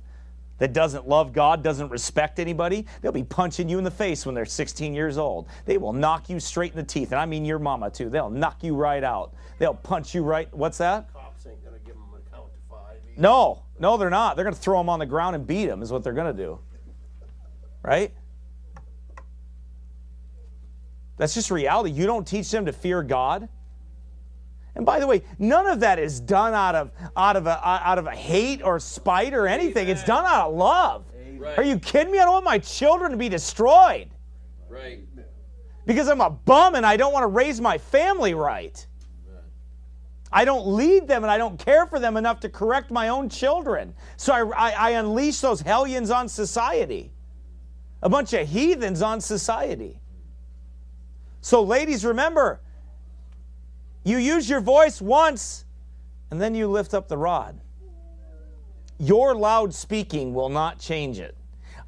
that 0.59 0.73
doesn't 0.73 1.09
love 1.09 1.33
God, 1.33 1.63
doesn't 1.63 1.89
respect 1.89 2.39
anybody? 2.39 2.87
They'll 3.01 3.13
be 3.13 3.23
punching 3.23 3.69
you 3.69 3.79
in 3.79 3.85
the 3.85 3.91
face 3.91 4.27
when 4.27 4.35
they're 4.35 4.45
16 4.45 4.95
years 4.95 5.19
old. 5.19 5.49
They 5.65 5.79
will 5.79 5.93
knock 5.93 6.29
you 6.29 6.41
straight 6.41 6.73
in 6.73 6.79
the 6.79 6.85
teeth, 6.85 7.13
and 7.13 7.21
I 7.21 7.27
mean 7.27 7.45
your 7.45 7.59
mama 7.59 7.91
too. 7.91 8.11
They'll 8.11 8.31
knock 8.31 8.63
you 8.63 8.75
right 8.75 9.05
out. 9.05 9.35
They'll 9.59 9.75
punch 9.75 10.15
you 10.15 10.23
right. 10.23 10.53
What's 10.55 10.79
that? 10.79 11.13
Cops 11.13 11.47
ain't 11.47 11.65
gonna 11.65 11.79
give 11.85 11.95
them 11.95 12.05
an 12.15 12.23
account 12.27 12.53
to 12.53 12.59
five. 12.71 12.97
either. 13.05 13.21
No, 13.21 13.63
no, 13.79 13.97
they're 13.97 14.11
not. 14.11 14.37
They're 14.37 14.45
going 14.45 14.55
to 14.55 14.61
throw 14.61 14.79
them 14.79 14.89
on 14.89 14.99
the 14.99 15.07
ground 15.07 15.37
and 15.37 15.47
beat 15.47 15.67
them, 15.67 15.83
is 15.83 15.93
what 15.93 16.03
they're 16.03 16.13
going 16.13 16.35
to 16.35 16.43
do. 16.43 16.59
Right? 17.83 18.13
That's 21.17 21.35
just 21.35 21.51
reality. 21.51 21.91
You 21.91 22.07
don't 22.07 22.27
teach 22.27 22.51
them 22.51 22.67
to 22.67 22.73
fear 22.73 23.03
God. 23.03 23.49
And 24.79 24.87
by 24.87 25.01
the 25.01 25.07
way, 25.09 25.23
none 25.41 25.67
of 25.67 25.81
that 25.81 25.99
is 25.99 26.21
done 26.21 26.55
out 26.55 26.77
of 26.77 26.93
out 27.17 27.35
of 27.35 27.49
a 27.49 27.69
out 27.69 27.99
of 27.99 28.07
a 28.07 28.13
hate 28.13 28.63
or 28.63 28.79
spite 28.79 29.35
or 29.35 29.49
anything. 29.49 29.89
It's 29.89 30.05
done 30.05 30.25
out 30.25 30.49
of 30.49 30.55
love. 30.55 31.05
Right. 31.37 31.59
Are 31.59 31.65
you 31.65 31.81
kidding 31.81 32.13
me? 32.13 32.21
I 32.21 32.25
don't 32.25 32.35
want 32.35 32.45
my 32.45 32.59
children 32.59 33.11
to 33.11 33.17
be 33.17 33.29
destroyed 33.29 34.09
Right. 34.69 35.01
because 35.85 36.09
I'm 36.09 36.21
a 36.21 36.31
bum 36.31 36.77
and 36.77 36.87
I 36.87 36.97
don't 36.97 37.13
want 37.13 37.25
to 37.25 37.29
raise 37.29 37.61
my 37.61 37.77
family 37.79 38.35
right. 38.35 38.87
I 40.31 40.45
don't 40.45 40.67
lead 40.67 41.09
them 41.09 41.25
and 41.25 41.31
I 41.31 41.39
don't 41.39 41.59
care 41.59 41.87
for 41.87 41.99
them 41.99 42.17
enough 42.17 42.41
to 42.41 42.49
correct 42.49 42.91
my 42.91 43.09
own 43.09 43.29
children. 43.29 43.95
So 44.17 44.33
I, 44.33 44.71
I, 44.71 44.71
I 44.71 44.91
unleash 44.91 45.41
those 45.41 45.61
hellions 45.61 46.11
on 46.11 46.29
society, 46.29 47.13
a 48.03 48.09
bunch 48.09 48.33
of 48.33 48.47
heathens 48.47 49.01
on 49.01 49.21
society. 49.21 50.01
So, 51.41 51.63
ladies, 51.63 52.05
remember, 52.05 52.61
you 54.09 54.19
use 54.19 54.49
your 54.49 54.61
voice 54.61 55.01
once 55.01 55.65
and 56.31 56.41
then 56.41 56.55
you 56.55 56.69
lift 56.69 56.95
up 56.95 57.09
the 57.09 57.19
rod. 57.19 57.59
Your 58.99 59.35
loud 59.35 59.73
speaking 59.73 60.35
will 60.35 60.49
not 60.49 60.79
change 60.79 61.19
it. 61.19 61.37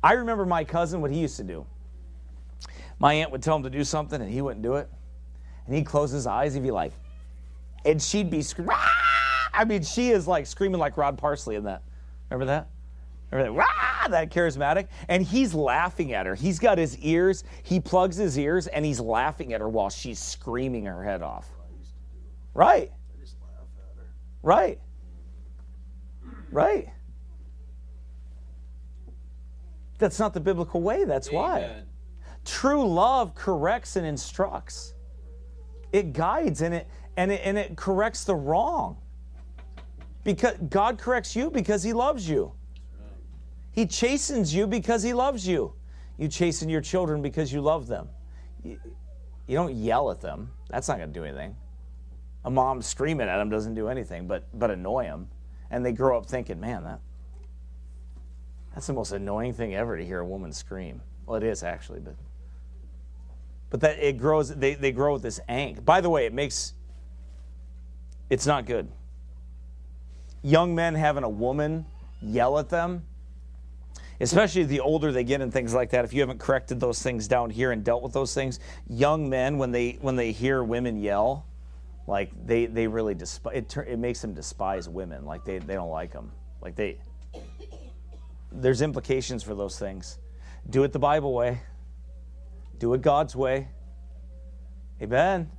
I 0.03 0.13
remember 0.13 0.47
my 0.47 0.65
cousin, 0.65 1.01
what 1.01 1.11
he 1.11 1.19
used 1.19 1.37
to 1.37 1.45
do. 1.45 1.67
My 2.99 3.15
aunt 3.15 3.31
would 3.31 3.43
tell 3.43 3.57
him 3.57 3.63
to 3.65 3.71
do 3.71 3.85
something 3.85 4.21
and 4.21 4.31
he 4.31 4.43
wouldn't 4.43 4.63
do 4.63 4.75
it. 4.75 4.89
And 5.67 5.75
he'd 5.75 5.87
close 5.87 6.11
his 6.11 6.27
eyes, 6.27 6.55
he'd 6.55 6.63
be 6.63 6.71
like, 6.71 6.93
and 7.85 8.01
she'd 8.01 8.31
be 8.31 8.43
screaming. 8.43 8.77
I 9.53 9.65
mean, 9.65 9.83
she 9.83 10.11
is 10.11 10.27
like 10.29 10.47
screaming 10.47 10.81
like 10.81 10.97
Rod 10.97 11.19
Parsley 11.19 11.57
in 11.57 11.65
that. 11.65 11.83
Remember 12.31 12.47
that? 12.47 12.69
Remember 13.31 13.53
that? 13.53 13.59
Rah! 13.59 14.09
That 14.09 14.31
charismatic. 14.31 14.89
And 15.09 15.23
he's 15.23 15.55
laughing 15.55 16.13
at 16.13 16.27
her. 16.27 16.35
He's 16.35 16.59
got 16.59 16.79
his 16.79 16.97
ears, 16.99 17.45
he 17.63 17.81
plugs 17.81 18.17
his 18.17 18.39
ears, 18.39 18.67
and 18.67 18.85
he's 18.85 19.01
laughing 19.01 19.53
at 19.53 19.61
her 19.61 19.69
while 19.69 19.91
she's 19.91 20.19
screaming 20.19 20.85
her 20.87 21.05
head 21.05 21.23
off. 21.23 21.49
Right. 22.61 22.93
I 22.93 23.19
just 23.19 23.37
laugh 23.41 23.69
at 23.79 23.97
her. 23.97 24.07
Right. 24.43 24.79
Right. 26.53 26.91
That's 29.97 30.19
not 30.19 30.35
the 30.35 30.41
biblical 30.41 30.83
way. 30.83 31.05
That's 31.05 31.33
why. 31.33 31.85
True 32.45 32.87
love 32.87 33.35
corrects 33.35 33.97
and 33.97 34.07
instructs. 34.07 34.93
It 35.93 36.13
guides 36.13 36.61
and 36.61 36.75
it 36.75 36.87
and 37.17 37.33
it 37.33 37.41
and 37.45 37.57
it 37.57 37.77
corrects 37.77 38.25
the 38.25 38.35
wrong. 38.35 38.99
Because 40.23 40.59
God 40.69 40.99
corrects 40.99 41.35
you 41.35 41.51
because 41.51 41.83
he 41.83 41.95
loves 41.95 42.29
you. 42.29 42.53
He 43.73 43.87
chastens 43.87 44.55
you 44.55 44.67
because 44.67 45.03
he 45.03 45.15
loves 45.15 45.49
you. 45.49 45.73
You 46.19 46.29
chasten 46.29 46.69
your 46.69 46.83
children 46.83 47.23
because 47.23 47.51
you 47.55 47.63
love 47.63 47.87
them. 47.87 48.11
You, 48.63 48.79
you 49.47 49.57
don't 49.57 49.75
yell 49.75 50.11
at 50.11 50.21
them. 50.21 50.51
That's 50.69 50.89
not 50.89 50.99
going 50.99 51.11
to 51.11 51.19
do 51.19 51.25
anything. 51.25 51.57
A 52.45 52.51
mom 52.51 52.83
screaming 52.83 53.29
at 53.29 53.37
them 53.39 53.51
doesn't 53.51 53.75
do 53.75 53.89
anything 53.89 54.27
but 54.27 54.45
but 54.59 54.71
annoy 54.71 55.05
them. 55.05 55.29
And 55.71 55.85
they 55.85 55.93
grow 55.93 56.19
up 56.19 56.27
thinking, 56.27 56.59
"Man, 56.59 56.85
that 56.85 57.01
that's 58.75 58.87
the 58.87 58.93
most 58.93 59.13
annoying 59.13 59.53
thing 59.53 59.75
ever 59.75 59.97
to 59.97 60.05
hear 60.05 60.21
a 60.21 60.27
woman 60.27 60.53
scream." 60.53 61.03
Well, 61.27 61.37
it 61.37 61.45
is 61.45 61.63
actually, 61.63 62.01
but 62.01 62.17
but 63.69 63.81
that 63.83 63.99
it 63.99 64.19
grows 64.19 64.49
they, 64.49 64.75
they 64.75 64.91
grow 64.93 65.13
with 65.15 65.23
this 65.23 65.41
angst. 65.49 65.85
By 65.85 66.01
the 66.01 66.11
way, 66.11 66.27
it 66.27 66.33
makes 66.33 66.75
it's 68.29 68.47
not 68.47 68.67
good. 68.67 68.89
Young 70.43 70.75
men 70.75 70.95
having 70.95 71.25
a 71.25 71.29
woman 71.29 71.85
yell 72.23 72.59
at 72.59 72.69
them, 72.69 73.05
especially 74.21 74.65
the 74.65 74.81
older 74.81 75.13
they 75.13 75.25
get 75.25 75.41
and 75.41 75.53
things 75.53 75.75
like 75.75 75.91
that. 75.91 76.05
If 76.05 76.13
you 76.13 76.21
haven't 76.21 76.39
corrected 76.39 76.81
those 76.81 77.03
things 77.03 77.29
down 77.29 77.51
here 77.51 77.73
and 77.73 77.85
dealt 77.85 78.03
with 78.03 78.13
those 78.13 78.35
things, 78.35 78.59
young 78.89 79.29
men 79.29 79.59
when 79.59 79.71
they 79.71 79.99
when 80.01 80.17
they 80.17 80.33
hear 80.33 80.65
women 80.65 80.97
yell, 80.97 81.47
like 82.07 82.31
they 82.47 82.67
they 82.67 82.87
really 82.87 83.15
despise 83.15 83.57
it. 83.57 83.77
It 83.87 83.99
makes 83.99 84.21
them 84.21 84.35
despise 84.35 84.89
women. 84.89 85.25
Like 85.25 85.45
they 85.45 85.59
they 85.59 85.75
don't 85.75 85.91
like 85.91 86.13
them. 86.13 86.33
Like 86.61 86.75
they 86.75 86.99
there's 88.53 88.83
implications 88.83 89.43
for 89.43 89.55
those 89.55 89.79
things. 89.79 90.19
Do 90.69 90.83
it 90.85 90.93
the 90.93 90.99
Bible 90.99 91.33
way. 91.33 91.61
Do 92.79 92.95
it 92.95 93.03
God's 93.03 93.37
way. 93.37 93.69
Amen. 95.03 95.51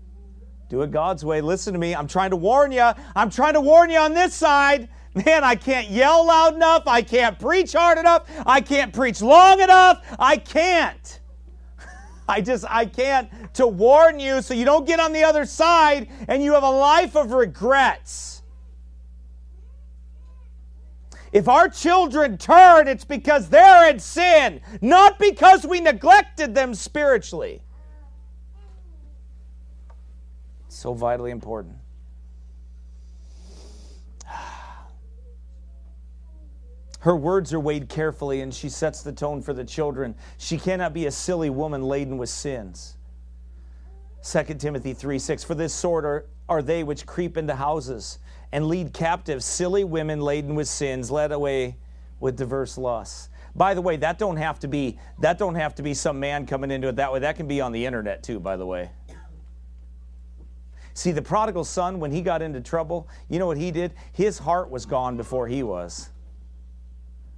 Do 0.70 0.82
it 0.82 0.92
God's 0.92 1.24
way. 1.24 1.42
Listen 1.42 1.74
to 1.74 1.80
me. 1.80 1.96
I'm 1.96 2.08
trying 2.08 2.32
to 2.32 2.36
warn 2.36 2.72
you. 2.72 2.90
I'm 3.16 3.30
trying 3.30 3.54
to 3.54 3.62
warn 3.62 3.90
you 3.90 4.00
on 4.00 4.14
this 4.14 4.34
side. 4.34 4.90
Man, 5.14 5.44
I 5.44 5.56
can't 5.56 5.90
yell 5.90 6.26
loud 6.26 6.56
enough. 6.56 6.84
I 6.88 7.02
can't 7.02 7.38
preach 7.38 7.74
hard 7.74 7.98
enough. 7.98 8.30
I 8.46 8.62
can't 8.62 8.94
preach 8.94 9.22
long 9.22 9.60
enough. 9.60 10.02
I 10.18 10.38
can't. 10.38 11.21
I 12.32 12.40
just, 12.40 12.64
I 12.70 12.86
can't 12.86 13.30
to 13.56 13.68
warn 13.68 14.18
you 14.18 14.42
so 14.42 14.54
you 14.54 14.64
don't 14.64 14.88
get 14.88 15.02
on 15.02 15.12
the 15.12 15.24
other 15.24 15.46
side 15.46 16.08
and 16.30 16.42
you 16.42 16.54
have 16.54 16.64
a 16.64 16.70
life 16.70 17.18
of 17.18 17.34
regrets. 17.34 18.42
If 21.34 21.50
our 21.50 21.68
children 21.68 22.38
turn, 22.38 22.88
it's 22.88 23.04
because 23.04 23.50
they're 23.50 23.90
in 23.90 24.00
sin, 24.00 24.62
not 24.80 25.20
because 25.20 25.66
we 25.66 25.82
neglected 25.82 26.56
them 26.56 26.74
spiritually. 26.74 27.62
So 30.70 30.94
vitally 30.94 31.32
important. 31.32 31.81
Her 37.02 37.16
words 37.16 37.52
are 37.52 37.60
weighed 37.60 37.90
carefully, 37.90 38.42
and 38.42 38.54
she 38.54 38.70
sets 38.70 39.02
the 39.02 39.12
tone 39.12 39.42
for 39.42 39.54
the 39.54 39.66
children. 39.66 40.16
She 40.38 40.58
cannot 40.58 40.94
be 40.94 41.08
a 41.08 41.12
silly 41.12 41.50
woman 41.50 41.82
laden 41.82 42.18
with 42.18 42.30
sins. 42.30 42.96
2 44.24 44.44
Timothy 44.56 44.94
3 44.94 45.18
6 45.18 45.44
For 45.44 45.56
this 45.56 45.74
sort 45.74 46.06
are, 46.06 46.28
are 46.48 46.62
they 46.62 46.84
which 46.84 47.08
creep 47.08 47.38
into 47.38 47.56
houses 47.56 48.20
and 48.52 48.68
lead 48.68 48.94
captive 48.94 49.44
silly 49.44 49.84
women 49.84 50.22
laden 50.22 50.54
with 50.54 50.68
sins, 50.68 51.10
led 51.10 51.32
away 51.32 51.78
with 52.20 52.38
diverse 52.38 52.78
lusts. 52.78 53.30
By 53.56 53.74
the 53.74 53.82
way, 53.82 53.98
that 53.98 54.20
don't 54.20 54.38
have 54.38 54.60
to 54.60 54.68
be 54.68 55.00
that 55.20 55.40
don't 55.40 55.56
have 55.56 55.74
to 55.76 55.84
be 55.84 55.96
some 55.96 56.20
man 56.20 56.46
coming 56.46 56.70
into 56.70 56.88
it 56.88 56.98
that 56.98 57.12
way. 57.12 57.20
That 57.20 57.36
can 57.36 57.48
be 57.48 57.62
on 57.62 57.72
the 57.72 57.84
internet 57.84 58.22
too, 58.22 58.40
by 58.40 58.58
the 58.58 58.66
way. 58.66 58.92
See, 60.94 61.12
the 61.12 61.22
prodigal 61.22 61.64
son, 61.64 62.00
when 62.00 62.12
he 62.12 62.22
got 62.22 62.44
into 62.44 62.62
trouble, 62.62 63.10
you 63.28 63.40
know 63.40 63.48
what 63.48 63.58
he 63.58 63.72
did? 63.72 63.94
His 64.14 64.38
heart 64.38 64.70
was 64.70 64.86
gone 64.86 65.18
before 65.18 65.48
he 65.48 65.64
was. 65.64 66.10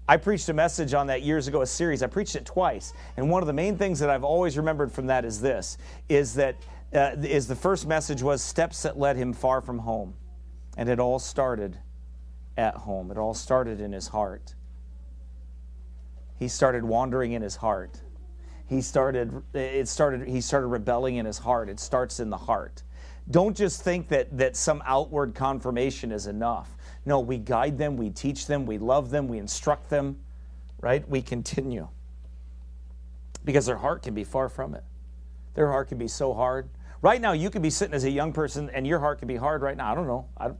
I 0.07 0.17
preached 0.17 0.49
a 0.49 0.53
message 0.53 0.93
on 0.93 1.07
that 1.07 1.21
years 1.21 1.47
ago, 1.47 1.61
a 1.61 1.65
series. 1.65 2.03
I 2.03 2.07
preached 2.07 2.35
it 2.35 2.45
twice, 2.45 2.93
and 3.15 3.29
one 3.29 3.41
of 3.41 3.47
the 3.47 3.53
main 3.53 3.77
things 3.77 3.99
that 3.99 4.09
I've 4.09 4.25
always 4.25 4.57
remembered 4.57 4.91
from 4.91 5.07
that 5.07 5.23
is 5.23 5.39
this: 5.39 5.77
is 6.09 6.33
that 6.35 6.57
uh, 6.93 7.11
is 7.21 7.47
the 7.47 7.55
first 7.55 7.87
message 7.87 8.21
was 8.21 8.41
steps 8.41 8.83
that 8.83 8.99
led 8.99 9.15
him 9.15 9.31
far 9.31 9.61
from 9.61 9.79
home, 9.79 10.15
and 10.77 10.89
it 10.89 10.99
all 10.99 11.19
started 11.19 11.77
at 12.57 12.75
home. 12.75 13.11
It 13.11 13.17
all 13.17 13.33
started 13.33 13.79
in 13.79 13.93
his 13.93 14.09
heart. 14.09 14.55
He 16.37 16.49
started 16.49 16.83
wandering 16.83 17.31
in 17.31 17.41
his 17.41 17.55
heart. 17.55 18.01
He 18.67 18.81
started. 18.81 19.41
It 19.53 19.87
started. 19.87 20.27
He 20.27 20.41
started 20.41 20.67
rebelling 20.67 21.15
in 21.15 21.25
his 21.25 21.37
heart. 21.37 21.69
It 21.69 21.79
starts 21.79 22.19
in 22.19 22.29
the 22.29 22.37
heart. 22.37 22.83
Don't 23.31 23.55
just 23.55 23.81
think 23.81 24.09
that 24.09 24.37
that 24.37 24.57
some 24.57 24.83
outward 24.85 25.33
confirmation 25.33 26.11
is 26.11 26.27
enough. 26.27 26.75
No, 27.05 27.19
we 27.19 27.37
guide 27.37 27.77
them, 27.77 27.97
we 27.97 28.09
teach 28.09 28.47
them, 28.47 28.65
we 28.65 28.77
love 28.77 29.09
them, 29.09 29.27
we 29.27 29.37
instruct 29.37 29.89
them, 29.89 30.17
right? 30.81 31.07
We 31.07 31.21
continue. 31.21 31.87
Because 33.43 33.65
their 33.65 33.77
heart 33.77 34.03
can 34.03 34.13
be 34.13 34.23
far 34.23 34.47
from 34.47 34.73
it. 34.73 34.83
Their 35.53 35.69
heart 35.69 35.89
can 35.89 35.97
be 35.97 36.07
so 36.07 36.33
hard. 36.33 36.69
Right 37.01 37.19
now, 37.19 37.33
you 37.33 37.49
could 37.49 37.61
be 37.61 37.69
sitting 37.69 37.93
as 37.93 38.05
a 38.05 38.09
young 38.09 38.31
person 38.31 38.69
and 38.69 38.87
your 38.87 38.99
heart 38.99 39.19
can 39.19 39.27
be 39.27 39.35
hard 39.35 39.61
right 39.61 39.75
now. 39.75 39.91
I 39.91 39.95
don't 39.95 40.07
know. 40.07 40.27
I 40.37 40.51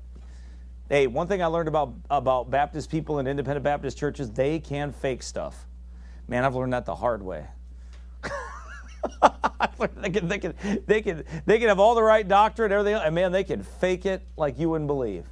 hey, 0.89 1.07
one 1.07 1.27
thing 1.27 1.41
I 1.41 1.47
learned 1.47 1.67
about, 1.67 1.93
about 2.09 2.51
Baptist 2.51 2.91
people 2.91 3.19
and 3.19 3.27
independent 3.27 3.63
Baptist 3.63 3.97
churches, 3.97 4.29
they 4.29 4.59
can 4.59 4.91
fake 4.91 5.23
stuff. 5.23 5.65
Man, 6.27 6.45
I've 6.45 6.55
learned 6.55 6.73
that 6.73 6.85
the 6.85 6.95
hard 6.95 7.23
way. 7.23 7.45
they 9.97 10.09
can, 10.09 10.27
they 10.27 10.37
can, 10.37 10.53
they 10.85 11.01
can, 11.01 11.23
they 11.45 11.59
can 11.59 11.69
have 11.69 11.79
all 11.79 11.95
the 11.95 12.03
right 12.03 12.27
doctrine, 12.27 12.71
everything, 12.71 12.95
and 12.95 13.15
man, 13.15 13.31
they 13.31 13.43
can 13.43 13.63
fake 13.63 14.05
it 14.05 14.21
like 14.37 14.59
you 14.59 14.69
wouldn't 14.69 14.87
believe. 14.87 15.25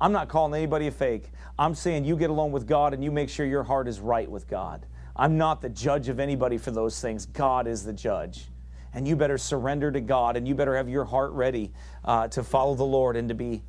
I'm 0.00 0.12
not 0.12 0.28
calling 0.28 0.54
anybody 0.54 0.86
a 0.86 0.90
fake. 0.90 1.30
I'm 1.58 1.74
saying 1.74 2.04
you 2.04 2.16
get 2.16 2.30
along 2.30 2.52
with 2.52 2.66
God 2.66 2.94
and 2.94 3.02
you 3.02 3.10
make 3.10 3.28
sure 3.28 3.44
your 3.44 3.64
heart 3.64 3.88
is 3.88 3.98
right 4.00 4.30
with 4.30 4.48
God. 4.48 4.86
I'm 5.16 5.36
not 5.36 5.60
the 5.60 5.68
judge 5.68 6.08
of 6.08 6.20
anybody 6.20 6.58
for 6.58 6.70
those 6.70 7.00
things. 7.00 7.26
God 7.26 7.66
is 7.66 7.84
the 7.84 7.92
judge. 7.92 8.46
And 8.94 9.06
you 9.06 9.16
better 9.16 9.38
surrender 9.38 9.90
to 9.90 10.00
God 10.00 10.36
and 10.36 10.46
you 10.46 10.54
better 10.54 10.76
have 10.76 10.88
your 10.88 11.04
heart 11.04 11.32
ready 11.32 11.72
uh, 12.04 12.28
to 12.28 12.44
follow 12.44 12.74
the 12.74 12.84
Lord 12.84 13.16
and 13.16 13.28
to 13.28 13.34
be, 13.34 13.62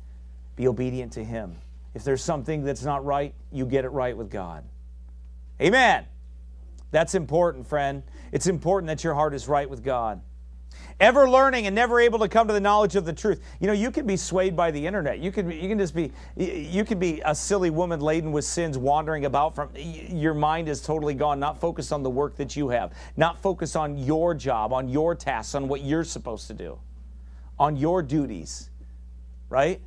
be 0.54 0.68
obedient 0.68 1.12
to 1.14 1.24
Him. 1.24 1.56
If 1.94 2.04
there's 2.04 2.22
something 2.22 2.62
that's 2.62 2.84
not 2.84 3.04
right, 3.04 3.34
you 3.50 3.66
get 3.66 3.84
it 3.84 3.88
right 3.88 4.16
with 4.16 4.30
God. 4.30 4.64
Amen. 5.60 6.06
That's 6.92 7.16
important, 7.16 7.66
friend. 7.66 8.04
It's 8.30 8.46
important 8.46 8.86
that 8.86 9.02
your 9.02 9.14
heart 9.14 9.34
is 9.34 9.48
right 9.48 9.68
with 9.68 9.82
God 9.82 10.20
ever 11.00 11.28
learning 11.28 11.66
and 11.66 11.74
never 11.74 11.98
able 11.98 12.18
to 12.18 12.28
come 12.28 12.46
to 12.46 12.52
the 12.52 12.60
knowledge 12.60 12.94
of 12.94 13.04
the 13.04 13.12
truth. 13.12 13.42
You 13.58 13.66
know, 13.66 13.72
you 13.72 13.90
can 13.90 14.06
be 14.06 14.16
swayed 14.16 14.54
by 14.54 14.70
the 14.70 14.86
internet. 14.86 15.18
You 15.18 15.32
can 15.32 15.50
you 15.50 15.68
can 15.68 15.78
just 15.78 15.94
be 15.94 16.12
you 16.36 16.84
can 16.84 16.98
be 16.98 17.22
a 17.24 17.34
silly 17.34 17.70
woman 17.70 18.00
laden 18.00 18.32
with 18.32 18.44
sins 18.44 18.76
wandering 18.76 19.24
about 19.24 19.54
from 19.54 19.70
your 19.74 20.34
mind 20.34 20.68
is 20.68 20.82
totally 20.82 21.14
gone, 21.14 21.40
not 21.40 21.58
focused 21.58 21.92
on 21.92 22.02
the 22.02 22.10
work 22.10 22.36
that 22.36 22.54
you 22.54 22.68
have, 22.68 22.92
not 23.16 23.40
focused 23.40 23.76
on 23.76 23.96
your 23.98 24.34
job, 24.34 24.72
on 24.72 24.88
your 24.88 25.14
tasks, 25.14 25.54
on 25.54 25.68
what 25.68 25.80
you're 25.82 26.04
supposed 26.04 26.46
to 26.48 26.54
do, 26.54 26.78
on 27.58 27.76
your 27.76 28.02
duties. 28.02 28.68
Right? 29.48 29.80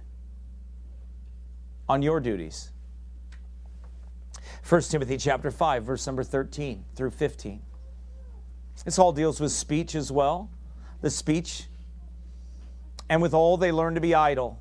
On 1.88 2.02
your 2.02 2.20
duties. 2.20 2.72
1 4.68 4.82
Timothy 4.84 5.18
chapter 5.18 5.52
5 5.52 5.84
verse 5.84 6.08
number 6.08 6.24
13 6.24 6.86
through 6.96 7.12
15. 7.12 7.62
This 8.86 8.98
all 8.98 9.12
deals 9.12 9.40
with 9.40 9.52
speech 9.52 9.94
as 9.94 10.12
well 10.12 10.50
the 11.04 11.10
speech, 11.10 11.68
and 13.10 13.22
with 13.22 13.34
all 13.34 13.58
they 13.58 13.74
learn 13.74 13.94
to 13.94 14.02
be 14.02 14.16
idle. 14.16 14.58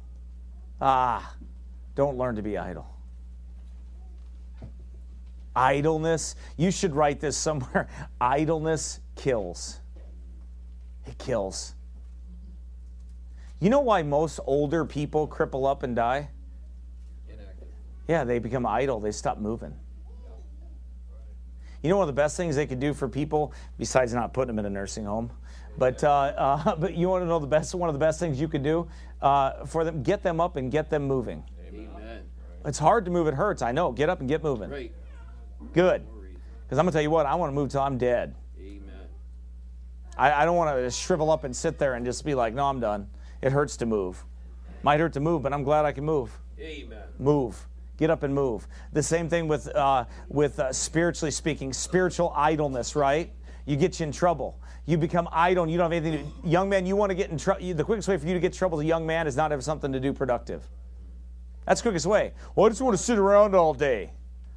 Ah, 0.80 1.36
don't 1.94 2.18
learn 2.18 2.34
to 2.34 2.42
be 2.42 2.58
idle. 2.58 2.84
Idleness, 5.54 6.34
you 6.56 6.72
should 6.72 6.96
write 6.96 7.20
this 7.20 7.36
somewhere. 7.36 7.88
Idleness 8.20 8.98
kills. 9.14 9.78
It 11.06 11.16
kills. 11.16 11.74
You 13.60 13.70
know 13.70 13.80
why 13.80 14.02
most 14.02 14.40
older 14.44 14.84
people 14.84 15.28
cripple 15.28 15.70
up 15.70 15.84
and 15.84 15.94
die? 15.94 16.28
Inactive. 17.28 17.68
Yeah, 18.08 18.24
they 18.24 18.40
become 18.40 18.66
idle, 18.66 18.98
they 18.98 19.12
stop 19.12 19.38
moving. 19.38 19.74
You 21.82 21.90
know 21.90 21.98
one 21.98 22.08
of 22.08 22.14
the 22.14 22.20
best 22.20 22.36
things 22.36 22.56
they 22.56 22.66
could 22.66 22.80
do 22.80 22.94
for 22.94 23.08
people, 23.08 23.52
besides 23.78 24.12
not 24.12 24.32
putting 24.32 24.48
them 24.48 24.58
in 24.58 24.66
a 24.66 24.70
nursing 24.70 25.04
home, 25.04 25.30
but, 25.78 26.02
uh, 26.04 26.10
uh, 26.10 26.76
but 26.80 26.94
you 26.94 27.08
want 27.08 27.22
to 27.22 27.26
know 27.26 27.38
the 27.38 27.46
best, 27.46 27.74
one 27.74 27.88
of 27.88 27.94
the 27.94 27.98
best 27.98 28.20
things 28.20 28.40
you 28.40 28.48
can 28.48 28.62
do 28.62 28.88
uh, 29.20 29.64
for 29.66 29.84
them? 29.84 30.02
Get 30.02 30.22
them 30.22 30.40
up 30.40 30.56
and 30.56 30.70
get 30.70 30.90
them 30.90 31.04
moving. 31.04 31.44
Amen. 31.68 32.22
It's 32.64 32.78
hard 32.78 33.04
to 33.06 33.10
move, 33.10 33.26
it 33.26 33.34
hurts. 33.34 33.62
I 33.62 33.72
know. 33.72 33.92
Get 33.92 34.08
up 34.08 34.20
and 34.20 34.28
get 34.28 34.42
moving. 34.42 34.70
Right. 34.70 34.92
Good. 35.72 36.06
Because 36.64 36.78
I'm 36.78 36.84
going 36.84 36.92
to 36.92 36.92
tell 36.92 37.02
you 37.02 37.10
what, 37.10 37.26
I 37.26 37.34
want 37.34 37.50
to 37.50 37.54
move 37.54 37.70
till 37.70 37.82
I'm 37.82 37.98
dead. 37.98 38.34
Amen. 38.58 39.06
I, 40.16 40.32
I 40.32 40.44
don't 40.44 40.56
want 40.56 40.76
to 40.76 40.90
shrivel 40.90 41.30
up 41.30 41.44
and 41.44 41.54
sit 41.54 41.78
there 41.78 41.94
and 41.94 42.04
just 42.06 42.24
be 42.24 42.34
like, 42.34 42.54
no, 42.54 42.66
I'm 42.66 42.80
done. 42.80 43.08
It 43.42 43.52
hurts 43.52 43.76
to 43.78 43.86
move. 43.86 44.24
Might 44.82 45.00
hurt 45.00 45.12
to 45.14 45.20
move, 45.20 45.42
but 45.42 45.52
I'm 45.52 45.64
glad 45.64 45.84
I 45.84 45.92
can 45.92 46.04
move. 46.04 46.38
Amen. 46.58 47.02
Move. 47.18 47.66
Get 47.98 48.10
up 48.10 48.22
and 48.22 48.34
move. 48.34 48.66
The 48.92 49.02
same 49.02 49.28
thing 49.28 49.48
with, 49.48 49.68
uh, 49.68 50.06
with 50.28 50.58
uh, 50.58 50.72
spiritually 50.72 51.30
speaking, 51.30 51.72
spiritual 51.72 52.32
idleness, 52.34 52.96
right? 52.96 53.32
You 53.66 53.76
get 53.76 54.00
you 54.00 54.06
in 54.06 54.12
trouble. 54.12 54.58
You 54.84 54.98
become 54.98 55.28
idle 55.30 55.62
and 55.62 55.70
you 55.70 55.78
don't 55.78 55.92
have 55.92 56.04
anything 56.04 56.32
to 56.42 56.48
Young 56.48 56.68
man, 56.68 56.86
you 56.86 56.96
want 56.96 57.10
to 57.10 57.14
get 57.14 57.30
in 57.30 57.38
trouble. 57.38 57.72
The 57.72 57.84
quickest 57.84 58.08
way 58.08 58.16
for 58.16 58.26
you 58.26 58.34
to 58.34 58.40
get 58.40 58.52
in 58.52 58.58
trouble 58.58 58.78
as 58.78 58.84
a 58.84 58.86
young 58.86 59.06
man 59.06 59.26
is 59.26 59.36
not 59.36 59.52
have 59.52 59.62
something 59.62 59.92
to 59.92 60.00
do 60.00 60.12
productive. 60.12 60.68
That's 61.66 61.80
the 61.80 61.84
quickest 61.84 62.06
way. 62.06 62.32
Well, 62.54 62.66
I 62.66 62.68
just 62.70 62.82
want 62.82 62.96
to 62.96 63.02
sit 63.02 63.18
around 63.18 63.54
all 63.54 63.74
day. 63.74 64.12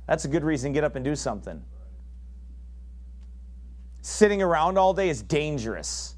That's 0.08 0.26
a 0.26 0.28
good 0.28 0.44
reason 0.44 0.72
to 0.72 0.74
get 0.74 0.84
up 0.84 0.96
and 0.96 1.06
do 1.06 1.16
something. 1.16 1.64
Sitting 4.02 4.42
around 4.42 4.78
all 4.78 4.94
day 4.94 5.10
is 5.10 5.22
dangerous. 5.22 6.16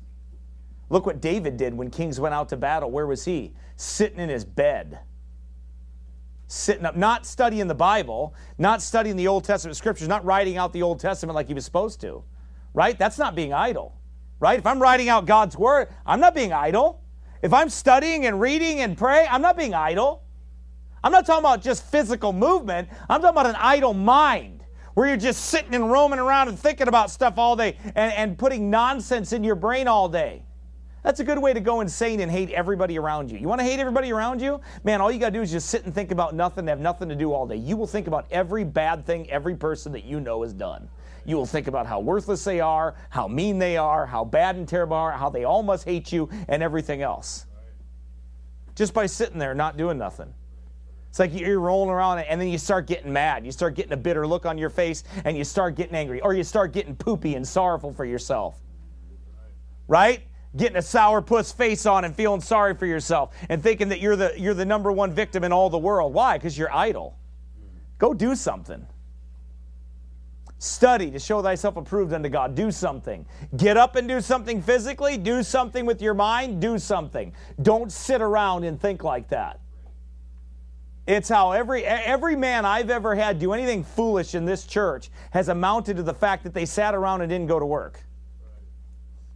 Look 0.90 1.06
what 1.06 1.20
David 1.20 1.58
did 1.58 1.74
when 1.74 1.90
kings 1.90 2.18
went 2.20 2.34
out 2.34 2.50
to 2.50 2.58
battle. 2.58 2.90
Where 2.90 3.08
was 3.08 3.26
he? 3.26 3.54
Sitting 3.76 4.20
in 4.20 4.30
his 4.30 4.46
bed. 4.46 5.00
Sitting 6.48 6.86
up, 6.86 6.96
not 6.96 7.26
studying 7.26 7.68
the 7.68 7.76
Bible, 7.76 8.34
not 8.58 8.82
studying 8.82 9.18
the 9.18 9.28
Old 9.28 9.44
Testament 9.44 9.76
scriptures, 9.76 10.08
not 10.08 10.24
writing 10.24 10.56
out 10.56 10.72
the 10.72 10.82
Old 10.82 11.02
Testament 11.02 11.36
like 11.36 11.48
he 11.48 11.54
was 11.54 11.66
supposed 11.66 12.00
to. 12.02 12.24
Right? 12.74 12.98
That's 12.98 13.18
not 13.18 13.36
being 13.36 13.52
idle 13.52 13.97
right? 14.40 14.60
If 14.60 14.66
I'm 14.66 14.82
writing 14.82 15.10
out 15.10 15.26
God's 15.26 15.58
word, 15.58 15.90
I'm 16.06 16.20
not 16.20 16.36
being 16.36 16.54
idle. 16.54 17.02
If 17.42 17.54
I'm 17.54 17.70
studying 17.70 18.26
and 18.26 18.40
reading 18.42 18.80
and 18.82 18.98
praying, 18.98 19.28
I'm 19.30 19.42
not 19.42 19.58
being 19.58 19.74
idle. 19.74 20.24
I'm 21.04 21.12
not 21.12 21.26
talking 21.26 21.44
about 21.44 21.62
just 21.62 21.84
physical 21.86 22.34
movement. 22.34 22.90
I'm 23.10 23.22
talking 23.22 23.38
about 23.38 23.48
an 23.48 23.56
idle 23.58 23.94
mind 23.94 24.64
where 24.96 25.08
you're 25.08 25.18
just 25.18 25.46
sitting 25.46 25.76
and 25.76 25.92
roaming 25.92 26.20
around 26.20 26.50
and 26.50 26.58
thinking 26.58 26.88
about 26.88 27.12
stuff 27.12 27.38
all 27.38 27.56
day 27.56 27.78
and, 27.84 28.12
and 28.14 28.38
putting 28.38 28.70
nonsense 28.70 29.32
in 29.32 29.44
your 29.44 29.56
brain 29.56 29.88
all 29.88 30.10
day. 30.10 30.44
That's 31.04 31.20
a 31.20 31.24
good 31.24 31.40
way 31.40 31.54
to 31.54 31.60
go 31.60 31.82
insane 31.82 32.20
and 32.20 32.32
hate 32.32 32.50
everybody 32.50 32.98
around 32.98 33.32
you. 33.32 33.38
You 33.38 33.48
want 33.48 33.62
to 33.62 33.66
hate 33.66 33.80
everybody 33.80 34.12
around 34.12 34.42
you? 34.42 34.60
Man, 34.84 35.00
all 35.00 35.12
you 35.12 35.20
got 35.20 35.28
to 35.28 35.34
do 35.34 35.42
is 35.42 35.52
just 35.52 35.70
sit 35.70 35.86
and 35.86 35.94
think 35.94 36.12
about 36.12 36.36
nothing, 36.36 36.62
and 36.62 36.70
have 36.70 36.80
nothing 36.80 37.08
to 37.10 37.16
do 37.16 37.32
all 37.32 37.46
day. 37.46 37.56
You 37.56 37.78
will 37.78 37.88
think 37.88 38.08
about 38.08 38.26
every 38.32 38.64
bad 38.64 39.06
thing 39.06 39.30
every 39.30 39.56
person 39.56 39.92
that 39.94 40.04
you 40.04 40.20
know 40.20 40.42
has 40.42 40.52
done. 40.52 40.90
You 41.28 41.36
will 41.36 41.46
think 41.46 41.68
about 41.68 41.86
how 41.88 42.00
worthless 42.00 42.46
they 42.46 42.62
are, 42.62 42.96
how 43.10 43.28
mean 43.28 43.60
they 43.60 43.76
are, 43.76 44.06
how 44.06 44.24
bad 44.24 44.56
and 44.56 44.66
terrible 44.66 44.96
are, 44.96 45.12
how 45.12 45.30
they 45.30 45.44
all 45.44 45.62
must 45.62 45.84
hate 45.84 46.10
you, 46.14 46.30
and 46.48 46.64
everything 46.64 47.02
else. 47.02 47.46
Just 48.76 48.94
by 48.94 49.08
sitting 49.08 49.38
there 49.38 49.54
not 49.54 49.76
doing 49.76 49.98
nothing. 49.98 50.34
It's 51.10 51.20
like 51.20 51.34
you're 51.34 51.60
rolling 51.60 51.90
around 51.90 52.20
and 52.20 52.40
then 52.40 52.48
you 52.48 52.58
start 52.58 52.88
getting 52.88 53.12
mad. 53.12 53.46
You 53.46 53.52
start 53.52 53.76
getting 53.76 53.92
a 53.92 53.98
bitter 53.98 54.26
look 54.26 54.46
on 54.46 54.58
your 54.58 54.70
face 54.70 55.04
and 55.26 55.36
you 55.36 55.44
start 55.44 55.76
getting 55.76 55.96
angry 55.96 56.22
or 56.22 56.34
you 56.34 56.46
start 56.46 56.72
getting 56.72 56.96
poopy 56.96 57.36
and 57.36 57.46
sorrowful 57.46 57.92
for 57.92 58.06
yourself. 58.06 58.58
Right? 59.90 60.22
Getting 60.56 60.78
a 60.78 60.82
sourpuss 60.82 61.54
face 61.54 61.86
on 61.86 62.06
and 62.06 62.16
feeling 62.16 62.40
sorry 62.40 62.74
for 62.74 62.86
yourself 62.86 63.36
and 63.50 63.62
thinking 63.62 63.90
that 63.90 64.00
you're 64.00 64.16
the, 64.16 64.34
you're 64.38 64.54
the 64.54 64.66
number 64.66 64.94
one 64.94 65.12
victim 65.12 65.44
in 65.44 65.52
all 65.52 65.70
the 65.70 65.78
world. 65.78 66.14
Why? 66.14 66.38
Because 66.38 66.58
you're 66.58 66.74
idle. 66.74 67.18
Go 67.98 68.14
do 68.14 68.34
something. 68.34 68.88
Study 70.60 71.12
to 71.12 71.20
show 71.20 71.42
thyself 71.44 71.78
approved 71.78 72.14
unto 72.14 72.30
God. 72.30 72.56
Do 72.56 72.72
something. 72.72 73.26
Get 73.58 73.78
up 73.78 73.96
and 73.96 74.08
do 74.08 74.22
something 74.22 74.62
physically. 74.62 75.18
Do 75.18 75.44
something 75.44 75.86
with 75.86 76.02
your 76.02 76.16
mind. 76.16 76.62
Do 76.62 76.80
something. 76.80 77.34
Don't 77.62 77.92
sit 77.92 78.22
around 78.22 78.64
and 78.64 78.82
think 78.82 79.04
like 79.04 79.30
that. 79.30 79.60
It's 81.06 81.30
how 81.30 81.52
every 81.54 81.86
every 81.86 82.36
man 82.36 82.66
I've 82.66 82.90
ever 82.90 83.16
had 83.16 83.40
do 83.40 83.54
anything 83.54 83.84
foolish 83.84 84.36
in 84.36 84.44
this 84.44 84.66
church 84.66 85.10
has 85.32 85.48
amounted 85.48 85.96
to 85.98 86.04
the 86.04 86.14
fact 86.14 86.44
that 86.44 86.54
they 86.54 86.66
sat 86.66 86.94
around 86.94 87.22
and 87.22 87.30
didn't 87.30 87.48
go 87.48 87.60
to 87.60 87.66
work. 87.66 88.02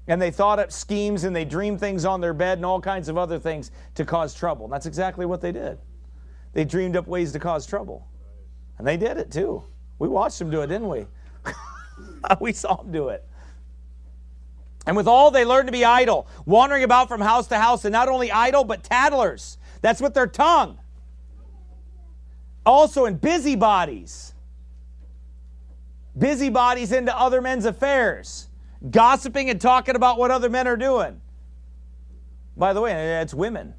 And 0.07 0.21
they 0.21 0.31
thought 0.31 0.59
up 0.59 0.71
schemes 0.71 1.23
and 1.23 1.33
they 1.33 1.45
dreamed 1.45 1.79
things 1.79 2.03
on 2.03 2.19
their 2.19 2.33
bed 2.33 2.57
and 2.57 2.65
all 2.65 2.81
kinds 2.81 3.07
of 3.07 3.17
other 3.17 3.39
things 3.39 3.71
to 3.95 4.03
cause 4.03 4.33
trouble. 4.33 4.65
And 4.65 4.73
that's 4.73 4.87
exactly 4.87 5.25
what 5.25 5.39
they 5.39 5.53
did. 5.53 5.77
They 6.51 6.65
dreamed 6.65 6.97
up 6.97 7.07
ways 7.07 7.31
to 7.31 7.39
cause 7.39 7.65
trouble. 7.65 8.07
And 8.77 8.85
they 8.85 8.97
did 8.97 9.17
it 9.17 9.31
too. 9.31 9.63
We 10.01 10.07
watched 10.07 10.39
them 10.39 10.49
do 10.49 10.61
it, 10.61 10.67
didn't 10.67 10.89
we? 10.89 11.05
we 12.39 12.53
saw 12.53 12.77
them 12.77 12.91
do 12.91 13.09
it. 13.09 13.23
And 14.87 14.95
with 14.95 15.07
all, 15.07 15.29
they 15.29 15.45
learned 15.45 15.67
to 15.67 15.71
be 15.71 15.85
idle, 15.85 16.27
wandering 16.47 16.83
about 16.83 17.07
from 17.07 17.21
house 17.21 17.45
to 17.49 17.59
house, 17.59 17.85
and 17.85 17.93
not 17.93 18.09
only 18.09 18.31
idle, 18.31 18.63
but 18.63 18.83
tattlers. 18.83 19.59
That's 19.81 20.01
with 20.01 20.15
their 20.15 20.25
tongue. 20.25 20.79
Also 22.65 23.05
in 23.05 23.17
busybodies. 23.17 24.33
Busybodies 26.17 26.91
into 26.91 27.15
other 27.15 27.39
men's 27.39 27.65
affairs, 27.65 28.49
gossiping 28.89 29.51
and 29.51 29.61
talking 29.61 29.95
about 29.95 30.17
what 30.17 30.31
other 30.31 30.49
men 30.49 30.67
are 30.67 30.77
doing. 30.77 31.21
By 32.57 32.73
the 32.73 32.81
way, 32.81 33.21
it's 33.21 33.35
women 33.35 33.75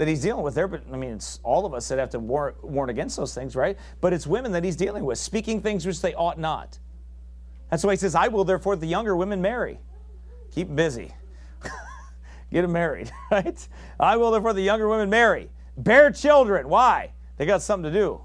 that 0.00 0.08
he's 0.08 0.22
dealing 0.22 0.42
with 0.42 0.54
there. 0.54 0.66
But 0.66 0.82
I 0.90 0.96
mean, 0.96 1.10
it's 1.10 1.40
all 1.42 1.66
of 1.66 1.74
us 1.74 1.86
that 1.88 1.98
have 1.98 2.08
to 2.10 2.18
war, 2.18 2.54
warn 2.62 2.88
against 2.88 3.18
those 3.18 3.34
things, 3.34 3.54
right? 3.54 3.76
But 4.00 4.14
it's 4.14 4.26
women 4.26 4.50
that 4.52 4.64
he's 4.64 4.74
dealing 4.74 5.04
with, 5.04 5.18
speaking 5.18 5.60
things 5.60 5.84
which 5.84 6.00
they 6.00 6.14
ought 6.14 6.38
not. 6.38 6.78
That's 7.70 7.84
why 7.84 7.92
he 7.92 7.98
says, 7.98 8.14
I 8.14 8.28
will 8.28 8.44
therefore 8.44 8.76
the 8.76 8.86
younger 8.86 9.14
women 9.14 9.42
marry. 9.42 9.78
Keep 10.52 10.74
busy. 10.74 11.14
Get 12.50 12.62
them 12.62 12.72
married, 12.72 13.12
right? 13.30 13.68
I 14.00 14.16
will 14.16 14.30
therefore 14.30 14.54
the 14.54 14.62
younger 14.62 14.88
women 14.88 15.10
marry. 15.10 15.50
Bear 15.76 16.10
children. 16.10 16.70
Why? 16.70 17.12
They 17.36 17.44
got 17.44 17.60
something 17.60 17.92
to 17.92 17.98
do. 17.98 18.22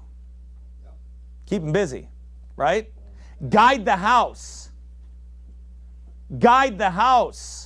Keep 1.44 1.60
them 1.60 1.72
busy, 1.72 2.08
right? 2.56 2.90
Guide 3.50 3.84
the 3.84 3.96
house. 3.96 4.70
Guide 6.38 6.78
the 6.78 6.88
house. 6.88 7.65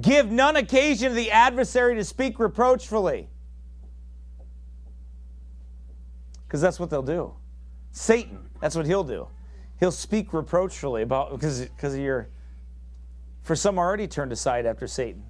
Give 0.00 0.30
none 0.30 0.56
occasion 0.56 1.10
to 1.10 1.14
the 1.14 1.30
adversary 1.30 1.94
to 1.94 2.04
speak 2.04 2.38
reproachfully. 2.38 3.28
Because 6.46 6.60
that's 6.60 6.78
what 6.78 6.90
they'll 6.90 7.02
do. 7.02 7.34
Satan, 7.92 8.50
that's 8.60 8.76
what 8.76 8.86
he'll 8.86 9.04
do. 9.04 9.28
He'll 9.80 9.92
speak 9.92 10.32
reproachfully 10.32 11.02
about 11.02 11.30
because 11.30 11.60
because 11.60 11.94
of 11.94 12.00
your 12.00 12.28
for 13.42 13.56
some 13.56 13.78
already 13.78 14.06
turned 14.06 14.32
aside 14.32 14.66
after 14.66 14.86
Satan. 14.86 15.24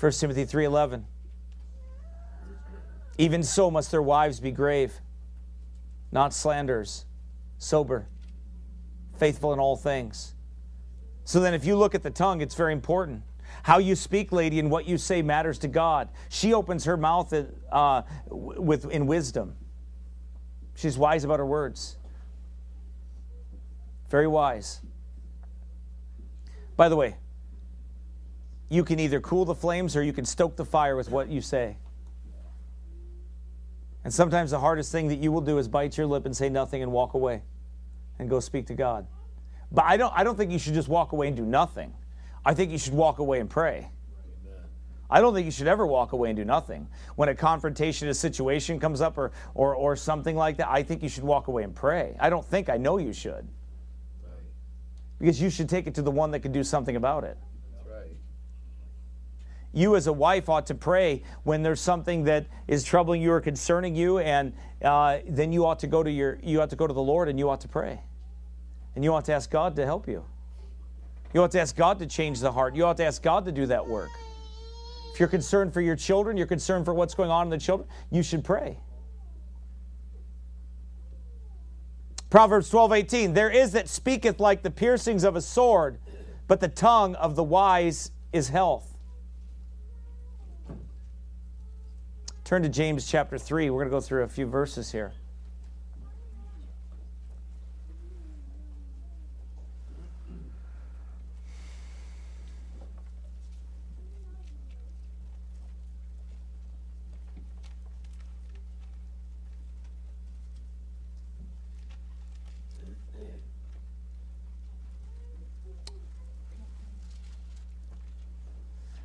1 0.00 0.12
Timothy 0.12 0.44
3:11. 0.44 1.04
Even 3.18 3.42
so 3.42 3.70
must 3.70 3.90
their 3.90 4.02
wives 4.02 4.38
be 4.40 4.52
grave, 4.52 5.00
not 6.12 6.32
slanders, 6.32 7.04
sober, 7.58 8.08
faithful 9.16 9.52
in 9.52 9.58
all 9.58 9.76
things. 9.76 10.34
So 11.28 11.40
then 11.40 11.52
if 11.52 11.66
you 11.66 11.76
look 11.76 11.94
at 11.94 12.02
the 12.02 12.10
tongue, 12.10 12.40
it's 12.40 12.54
very 12.54 12.72
important. 12.72 13.22
How 13.62 13.76
you 13.76 13.94
speak, 13.96 14.32
lady, 14.32 14.58
and 14.60 14.70
what 14.70 14.88
you 14.88 14.96
say 14.96 15.20
matters 15.20 15.58
to 15.58 15.68
God. 15.68 16.08
She 16.30 16.54
opens 16.54 16.86
her 16.86 16.96
mouth 16.96 17.34
uh, 17.70 18.02
with 18.30 18.90
in 18.90 19.06
wisdom. 19.06 19.54
She's 20.74 20.96
wise 20.96 21.24
about 21.24 21.38
her 21.38 21.44
words. 21.44 21.98
Very 24.08 24.26
wise. 24.26 24.80
By 26.78 26.88
the 26.88 26.96
way, 26.96 27.16
you 28.70 28.82
can 28.82 28.98
either 28.98 29.20
cool 29.20 29.44
the 29.44 29.54
flames 29.54 29.96
or 29.96 30.02
you 30.02 30.14
can 30.14 30.24
stoke 30.24 30.56
the 30.56 30.64
fire 30.64 30.96
with 30.96 31.10
what 31.10 31.28
you 31.28 31.42
say. 31.42 31.76
And 34.02 34.14
sometimes 34.14 34.50
the 34.50 34.60
hardest 34.60 34.90
thing 34.90 35.08
that 35.08 35.18
you 35.18 35.30
will 35.30 35.42
do 35.42 35.58
is 35.58 35.68
bite 35.68 35.98
your 35.98 36.06
lip 36.06 36.24
and 36.24 36.34
say 36.34 36.48
nothing 36.48 36.82
and 36.82 36.90
walk 36.90 37.12
away 37.12 37.42
and 38.18 38.30
go 38.30 38.40
speak 38.40 38.66
to 38.68 38.74
God. 38.74 39.06
But 39.70 39.84
I 39.84 39.96
don't, 39.96 40.12
I 40.16 40.24
don't 40.24 40.36
think 40.36 40.50
you 40.50 40.58
should 40.58 40.74
just 40.74 40.88
walk 40.88 41.12
away 41.12 41.28
and 41.28 41.36
do 41.36 41.44
nothing. 41.44 41.92
I 42.44 42.54
think 42.54 42.70
you 42.72 42.78
should 42.78 42.94
walk 42.94 43.18
away 43.18 43.40
and 43.40 43.50
pray. 43.50 43.90
I 45.10 45.20
don't 45.20 45.32
think 45.32 45.46
you 45.46 45.50
should 45.50 45.68
ever 45.68 45.86
walk 45.86 46.12
away 46.12 46.28
and 46.28 46.36
do 46.36 46.44
nothing. 46.44 46.86
When 47.16 47.30
a 47.30 47.34
confrontation, 47.34 48.08
a 48.08 48.14
situation 48.14 48.78
comes 48.78 49.00
up 49.00 49.16
or, 49.16 49.32
or, 49.54 49.74
or 49.74 49.96
something 49.96 50.36
like 50.36 50.58
that, 50.58 50.68
I 50.68 50.82
think 50.82 51.02
you 51.02 51.08
should 51.08 51.24
walk 51.24 51.48
away 51.48 51.62
and 51.62 51.74
pray. 51.74 52.14
I 52.20 52.28
don't 52.28 52.44
think, 52.44 52.68
I 52.68 52.76
know 52.76 52.98
you 52.98 53.14
should. 53.14 53.48
Because 55.18 55.40
you 55.40 55.50
should 55.50 55.68
take 55.68 55.86
it 55.86 55.94
to 55.94 56.02
the 56.02 56.10
one 56.10 56.30
that 56.32 56.40
can 56.40 56.52
do 56.52 56.62
something 56.62 56.94
about 56.94 57.24
it. 57.24 57.38
You, 59.72 59.96
as 59.96 60.06
a 60.06 60.12
wife, 60.12 60.48
ought 60.48 60.66
to 60.66 60.74
pray 60.74 61.22
when 61.42 61.62
there's 61.62 61.80
something 61.80 62.24
that 62.24 62.46
is 62.66 62.84
troubling 62.84 63.20
you 63.20 63.32
or 63.32 63.40
concerning 63.40 63.94
you, 63.94 64.18
and 64.18 64.54
uh, 64.82 65.18
then 65.28 65.52
you 65.52 65.66
ought 65.66 65.78
to 65.80 65.86
go 65.86 66.02
to 66.02 66.10
your 66.10 66.38
you 66.42 66.62
ought 66.62 66.70
to 66.70 66.76
go 66.76 66.86
to 66.86 66.94
the 66.94 67.02
Lord 67.02 67.28
and 67.28 67.38
you 67.38 67.50
ought 67.50 67.60
to 67.60 67.68
pray, 67.68 68.00
and 68.98 69.04
you 69.04 69.14
ought 69.14 69.26
to 69.26 69.32
ask 69.32 69.48
God 69.48 69.76
to 69.76 69.86
help 69.86 70.08
you. 70.08 70.24
You 71.32 71.40
ought 71.40 71.52
to 71.52 71.60
ask 71.60 71.76
God 71.76 72.00
to 72.00 72.06
change 72.06 72.40
the 72.40 72.50
heart. 72.50 72.74
You 72.74 72.84
ought 72.84 72.96
to 72.96 73.04
ask 73.04 73.22
God 73.22 73.44
to 73.44 73.52
do 73.52 73.64
that 73.66 73.86
work. 73.86 74.10
If 75.12 75.20
you're 75.20 75.28
concerned 75.28 75.72
for 75.72 75.80
your 75.80 75.94
children, 75.94 76.36
you're 76.36 76.48
concerned 76.48 76.84
for 76.84 76.92
what's 76.92 77.14
going 77.14 77.30
on 77.30 77.46
in 77.46 77.50
the 77.50 77.58
children, 77.58 77.88
you 78.10 78.24
should 78.24 78.42
pray. 78.42 78.80
Proverbs 82.28 82.70
12, 82.70 82.92
18. 82.92 83.34
There 83.34 83.50
is 83.50 83.70
that 83.70 83.88
speaketh 83.88 84.40
like 84.40 84.64
the 84.64 84.70
piercings 84.72 85.22
of 85.22 85.36
a 85.36 85.42
sword, 85.42 86.00
but 86.48 86.58
the 86.58 86.66
tongue 86.66 87.14
of 87.14 87.36
the 87.36 87.44
wise 87.44 88.10
is 88.32 88.48
health. 88.48 88.96
Turn 92.42 92.64
to 92.64 92.68
James 92.68 93.06
chapter 93.06 93.38
3. 93.38 93.70
We're 93.70 93.78
going 93.78 93.90
to 93.90 93.96
go 93.96 94.00
through 94.00 94.24
a 94.24 94.28
few 94.28 94.46
verses 94.46 94.90
here. 94.90 95.12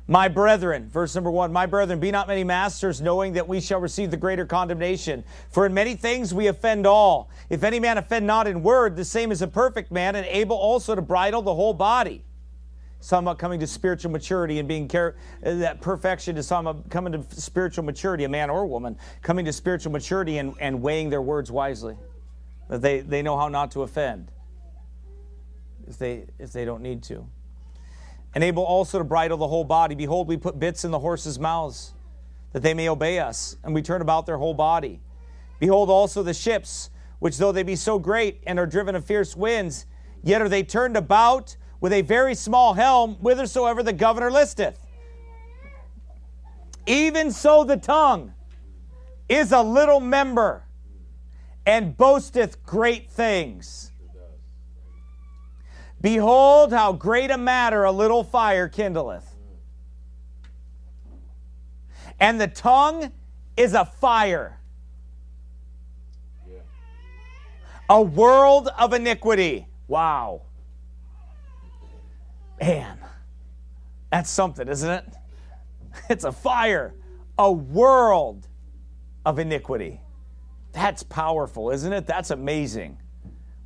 My 0.06 0.28
brethren, 0.28 0.90
verse 0.90 1.14
number 1.14 1.30
one, 1.30 1.50
my 1.50 1.64
brethren, 1.64 1.98
be 1.98 2.10
not 2.10 2.28
many 2.28 2.44
masters, 2.44 3.00
knowing 3.00 3.32
that 3.34 3.48
we 3.48 3.58
shall 3.58 3.80
receive 3.80 4.10
the 4.10 4.18
greater 4.18 4.44
condemnation. 4.44 5.24
For 5.50 5.64
in 5.64 5.72
many 5.72 5.94
things 5.94 6.34
we 6.34 6.48
offend 6.48 6.86
all. 6.86 7.30
If 7.48 7.64
any 7.64 7.80
man 7.80 7.96
offend 7.96 8.26
not 8.26 8.46
in 8.46 8.62
word, 8.62 8.96
the 8.96 9.04
same 9.04 9.32
is 9.32 9.40
a 9.40 9.48
perfect 9.48 9.90
man, 9.90 10.14
and 10.14 10.26
able 10.26 10.56
also 10.56 10.94
to 10.94 11.00
bridle 11.00 11.40
the 11.40 11.54
whole 11.54 11.72
body. 11.72 12.22
Some 13.00 13.24
about 13.24 13.38
coming 13.38 13.60
to 13.60 13.66
spiritual 13.66 14.10
maturity 14.10 14.58
and 14.58 14.68
being 14.68 14.88
care, 14.88 15.16
uh, 15.44 15.54
that 15.54 15.80
perfection 15.80 16.36
is 16.36 16.46
some 16.46 16.84
coming 16.90 17.12
to 17.12 17.24
spiritual 17.40 17.84
maturity, 17.84 18.24
a 18.24 18.28
man 18.28 18.50
or 18.50 18.62
a 18.62 18.66
woman, 18.66 18.98
coming 19.22 19.46
to 19.46 19.52
spiritual 19.52 19.92
maturity 19.92 20.36
and, 20.36 20.54
and 20.60 20.82
weighing 20.82 21.08
their 21.08 21.22
words 21.22 21.50
wisely. 21.50 21.96
That 22.68 22.82
they, 22.82 23.00
they 23.00 23.22
know 23.22 23.38
how 23.38 23.48
not 23.48 23.70
to 23.72 23.82
offend 23.82 24.30
if 25.86 25.98
they 25.98 26.24
if 26.38 26.52
they 26.52 26.64
don't 26.64 26.82
need 26.82 27.02
to 27.04 27.26
and 28.34 28.42
able 28.42 28.64
also 28.64 28.98
to 28.98 29.04
bridle 29.04 29.38
the 29.38 29.48
whole 29.48 29.64
body. 29.64 29.94
Behold, 29.94 30.28
we 30.28 30.36
put 30.36 30.58
bits 30.58 30.84
in 30.84 30.90
the 30.90 30.98
horses' 30.98 31.38
mouths, 31.38 31.94
that 32.52 32.62
they 32.62 32.74
may 32.74 32.88
obey 32.88 33.18
us, 33.18 33.56
and 33.64 33.74
we 33.74 33.82
turn 33.82 34.02
about 34.02 34.26
their 34.26 34.38
whole 34.38 34.54
body. 34.54 35.00
Behold 35.60 35.88
also 35.88 36.22
the 36.22 36.34
ships, 36.34 36.90
which 37.20 37.38
though 37.38 37.52
they 37.52 37.62
be 37.62 37.76
so 37.76 37.98
great 37.98 38.42
and 38.46 38.58
are 38.58 38.66
driven 38.66 38.94
of 38.94 39.04
fierce 39.04 39.36
winds, 39.36 39.86
yet 40.22 40.42
are 40.42 40.48
they 40.48 40.62
turned 40.62 40.96
about 40.96 41.56
with 41.80 41.92
a 41.92 42.02
very 42.02 42.34
small 42.34 42.74
helm, 42.74 43.14
whithersoever 43.16 43.82
the 43.82 43.92
governor 43.92 44.30
listeth. 44.30 44.78
Even 46.86 47.30
so, 47.30 47.64
the 47.64 47.76
tongue 47.76 48.34
is 49.28 49.52
a 49.52 49.62
little 49.62 50.00
member 50.00 50.64
and 51.66 51.96
boasteth 51.96 52.62
great 52.64 53.10
things. 53.10 53.90
Behold, 56.04 56.70
how 56.70 56.92
great 56.92 57.30
a 57.30 57.38
matter 57.38 57.84
a 57.84 57.90
little 57.90 58.22
fire 58.24 58.68
kindleth. 58.68 59.24
And 62.20 62.38
the 62.38 62.46
tongue 62.46 63.10
is 63.56 63.72
a 63.72 63.86
fire, 63.86 64.60
a 67.88 68.02
world 68.02 68.68
of 68.78 68.92
iniquity. 68.92 69.66
Wow. 69.88 70.42
Man, 72.60 72.98
that's 74.12 74.28
something, 74.28 74.68
isn't 74.68 74.90
it? 74.90 75.06
It's 76.10 76.24
a 76.24 76.32
fire, 76.32 76.94
a 77.38 77.50
world 77.50 78.46
of 79.24 79.38
iniquity. 79.38 80.02
That's 80.72 81.02
powerful, 81.02 81.70
isn't 81.70 81.94
it? 81.94 82.06
That's 82.06 82.30
amazing 82.30 82.98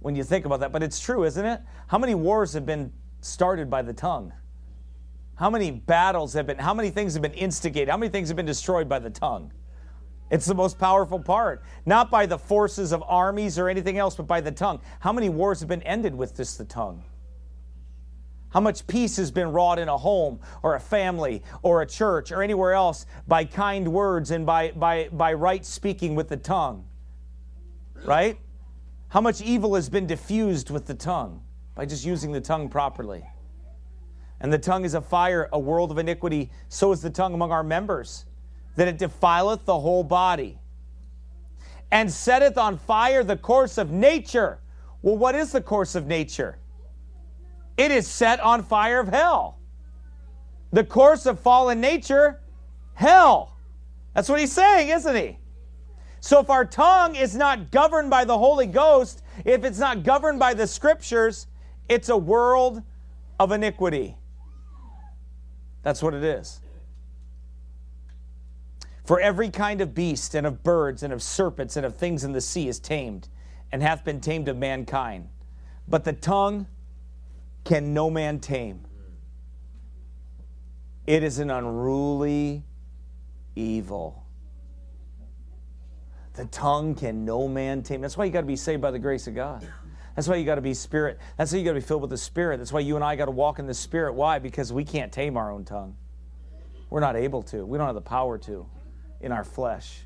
when 0.01 0.15
you 0.17 0.25
think 0.25 0.45
about 0.45 0.61
that. 0.61 0.73
But 0.73 0.83
it's 0.83 1.01
true, 1.01 1.25
isn't 1.25 1.45
it? 1.45 1.61
How 1.89 1.99
many 1.99 2.15
wars 2.15 2.53
have 2.53 2.67
been 2.67 2.93
started 3.21 3.69
by 3.69 3.83
the 3.83 3.93
tongue? 3.93 4.33
How 5.37 5.51
many 5.51 5.71
battles 5.71 6.33
have 6.33 6.47
been, 6.47 6.59
how 6.59 6.75
many 6.75 6.91
things 6.91 7.15
have 7.15 7.23
been 7.23 7.33
instigated? 7.33 7.89
How 7.89 7.97
many 7.97 8.11
things 8.11 8.29
have 8.29 8.37
been 8.37 8.47
destroyed 8.47 8.89
by 8.89 8.99
the 8.99 9.11
tongue? 9.11 9.53
It's 10.31 10.47
the 10.47 10.55
most 10.55 10.79
powerful 10.79 11.21
part. 11.21 11.63
Not 11.87 12.11
by 12.11 12.27
the 12.27 12.39
forces 12.39 12.93
of 12.93 13.03
armies 13.07 13.59
or 13.59 13.69
anything 13.69 13.99
else, 13.99 14.17
but 14.17 14.27
by 14.27 14.41
the 14.41 14.53
tongue. 14.53 14.81
How 15.01 15.13
many 15.13 15.29
wars 15.29 15.61
have 15.61 15.69
been 15.69 15.83
ended 15.85 16.15
with 16.15 16.37
just 16.37 16.59
the 16.59 16.65
tongue? 16.65 17.05
How 18.51 18.61
much 18.61 18.87
peace 18.87 19.17
has 19.19 19.31
been 19.31 19.53
wrought 19.53 19.79
in 19.79 19.89
a 19.89 19.97
home 19.97 20.41
or 20.63 20.75
a 20.75 20.81
family 20.81 21.43
or 21.63 21.83
a 21.83 21.87
church 21.87 22.33
or 22.33 22.43
anywhere 22.43 22.73
else 22.73 23.07
by 23.27 23.45
kind 23.45 23.89
words 23.93 24.31
and 24.31 24.47
by, 24.47 24.73
by, 24.73 25.09
by 25.13 25.35
right 25.35 25.65
speaking 25.65 26.15
with 26.15 26.29
the 26.29 26.37
tongue? 26.37 26.87
Right? 28.05 28.39
How 29.11 29.23
much 29.23 29.41
evil 29.41 29.75
has 29.75 29.89
been 29.89 30.07
diffused 30.07 30.69
with 30.69 30.87
the 30.87 30.95
tongue 30.95 31.43
by 31.75 31.87
just 31.87 32.05
using 32.05 32.31
the 32.31 32.41
tongue 32.41 32.69
properly? 32.69 33.25
And 34.41 34.53
the 34.53 34.59
tongue 34.59 34.85
is 34.85 34.93
a 34.95 35.01
fire, 35.01 35.49
a 35.53 35.59
world 35.59 35.91
of 35.91 35.99
iniquity. 35.99 36.51
So 36.69 36.93
is 36.93 37.01
the 37.01 37.11
tongue 37.11 37.33
among 37.33 37.51
our 37.51 37.63
members, 37.63 38.27
that 38.77 38.87
it 38.87 38.99
defileth 38.99 39.65
the 39.65 39.79
whole 39.79 40.05
body, 40.05 40.59
and 41.91 42.13
setteth 42.13 42.59
on 42.59 42.77
fire 42.77 43.25
the 43.25 43.37
course 43.37 43.79
of 43.79 43.91
nature. 43.91 44.61
Well, 45.01 45.17
what 45.17 45.35
is 45.35 45.53
the 45.53 45.63
course 45.63 45.95
of 45.95 46.07
nature? 46.07 46.59
It 47.79 47.91
is 47.91 48.07
set 48.07 48.41
on 48.41 48.63
fire 48.63 49.01
of 49.01 49.09
hell. 49.09 49.59
The 50.73 50.85
course 50.85 51.25
of 51.25 51.41
fallen 51.41 51.81
nature, 51.81 52.43
hell. 52.93 53.57
That's 54.15 54.29
what 54.29 54.39
he's 54.39 54.53
saying, 54.53 54.91
isn't 54.91 55.17
he? 55.17 55.39
So 56.21 56.41
if 56.41 56.51
our 56.51 56.64
tongue 56.64 57.14
is 57.14 57.35
not 57.35 57.71
governed 57.71 58.11
by 58.11 58.25
the 58.25 58.37
Holy 58.37 58.66
Ghost, 58.66 59.23
if 59.45 59.64
it's 59.64 59.79
not 59.79 60.03
governed 60.03 60.39
by 60.39 60.55
the 60.55 60.66
scriptures, 60.66 61.47
it's 61.89 62.09
a 62.09 62.16
world 62.16 62.83
of 63.39 63.53
iniquity. 63.53 64.16
That's 65.83 66.03
what 66.03 66.14
it 66.14 66.25
is. 66.25 66.61
For 69.05 69.21
every 69.21 69.49
kind 69.49 69.81
of 69.81 69.95
beast 69.95 70.35
and 70.35 70.47
of 70.47 70.62
birds 70.62 71.03
and 71.03 71.12
of 71.12 71.23
serpents 71.23 71.77
and 71.77 71.87
of 71.87 71.97
things 71.97 72.25
in 72.25 72.33
the 72.33 72.41
sea 72.41 72.69
is 72.69 72.79
tamed 72.79 73.29
and 73.73 73.83
hath 73.83 74.05
been 74.05 74.21
tamed 74.21 74.49
of 74.49 74.57
mankind. 74.57 75.29
But 75.87 76.05
the 76.05 76.12
tongue 76.12 76.66
can 77.64 77.95
no 77.95 78.11
man 78.11 78.41
tame. 78.41 78.85
It 81.07 81.23
is 81.23 81.39
an 81.39 81.51
unruly 81.51 82.64
evil. 83.57 84.27
The 86.39 86.45
tongue 86.45 86.95
can 86.95 87.24
no 87.24 87.49
man 87.49 87.82
tame. 87.82 88.01
That's 88.01 88.16
why 88.16 88.24
you 88.24 88.30
got 88.30 88.43
to 88.43 88.47
be 88.47 88.55
saved 88.55 88.80
by 88.80 88.93
the 88.93 88.99
grace 89.01 89.26
of 89.26 89.34
God. 89.34 89.66
That's 90.14 90.28
why 90.28 90.36
you 90.36 90.45
got 90.45 90.55
to 90.55 90.61
be 90.61 90.72
spirit. 90.72 91.18
That's 91.36 91.51
why 91.51 91.59
you 91.59 91.64
got 91.64 91.72
to 91.72 91.80
be 91.80 91.84
filled 91.84 92.01
with 92.01 92.11
the 92.11 92.16
spirit. 92.16 92.59
That's 92.59 92.72
why 92.72 92.78
you 92.78 92.95
and 92.95 93.05
I 93.05 93.16
got 93.16 93.24
to 93.24 93.32
walk 93.32 93.59
in 93.59 93.66
the 93.66 93.74
spirit. 93.74 94.14
Why? 94.14 94.39
Because 94.39 94.72
we 94.72 94.84
can't 94.84 95.11
tame 95.12 95.36
our 95.36 95.51
own 95.51 95.64
tongue. 95.64 95.97
We're 96.91 97.01
not 97.01 97.16
able 97.16 97.43
to. 97.43 97.66
We 97.66 97.76
don't 97.76 97.89
have 97.89 97.97
the 97.97 98.01
power 98.01 98.39
to 98.39 98.64
in 99.20 99.32
our 99.32 99.43
flesh. 99.43 99.99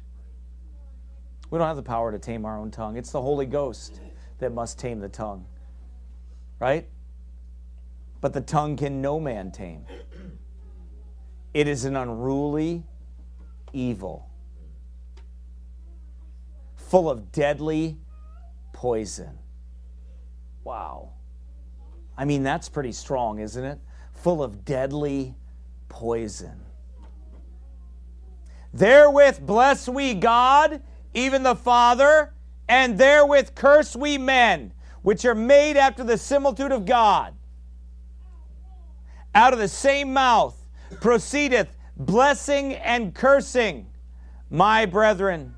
We 1.50 1.58
don't 1.58 1.68
have 1.68 1.76
the 1.76 1.82
power 1.82 2.10
to 2.10 2.18
tame 2.18 2.46
our 2.46 2.58
own 2.58 2.70
tongue. 2.70 2.96
It's 2.96 3.12
the 3.12 3.20
Holy 3.20 3.44
Ghost 3.44 4.00
that 4.38 4.54
must 4.54 4.78
tame 4.78 5.00
the 5.00 5.10
tongue. 5.10 5.44
Right? 6.58 6.88
But 8.22 8.32
the 8.32 8.40
tongue 8.40 8.78
can 8.78 9.02
no 9.02 9.20
man 9.20 9.52
tame. 9.52 9.84
It 11.52 11.68
is 11.68 11.84
an 11.84 11.94
unruly 11.94 12.84
evil, 13.74 14.30
full 16.92 17.08
of 17.08 17.32
deadly 17.32 17.96
poison. 18.74 19.38
Wow. 20.62 21.14
I 22.18 22.26
mean, 22.26 22.42
that's 22.42 22.68
pretty 22.68 22.92
strong, 22.92 23.38
isn't 23.38 23.64
it? 23.64 23.78
Full 24.12 24.42
of 24.42 24.66
deadly 24.66 25.34
poison. 25.88 26.60
Therewith 28.74 29.40
bless 29.40 29.88
we 29.88 30.12
God, 30.12 30.82
even 31.14 31.42
the 31.42 31.56
Father, 31.56 32.34
and 32.68 32.98
therewith 32.98 33.54
curse 33.54 33.96
we 33.96 34.18
men, 34.18 34.74
which 35.00 35.24
are 35.24 35.34
made 35.34 35.78
after 35.78 36.04
the 36.04 36.18
similitude 36.18 36.72
of 36.72 36.84
God. 36.84 37.34
Out 39.34 39.54
of 39.54 39.58
the 39.58 39.68
same 39.68 40.12
mouth 40.12 40.66
proceedeth 41.00 41.74
blessing 41.96 42.74
and 42.74 43.14
cursing. 43.14 43.86
My 44.50 44.84
brethren, 44.84 45.54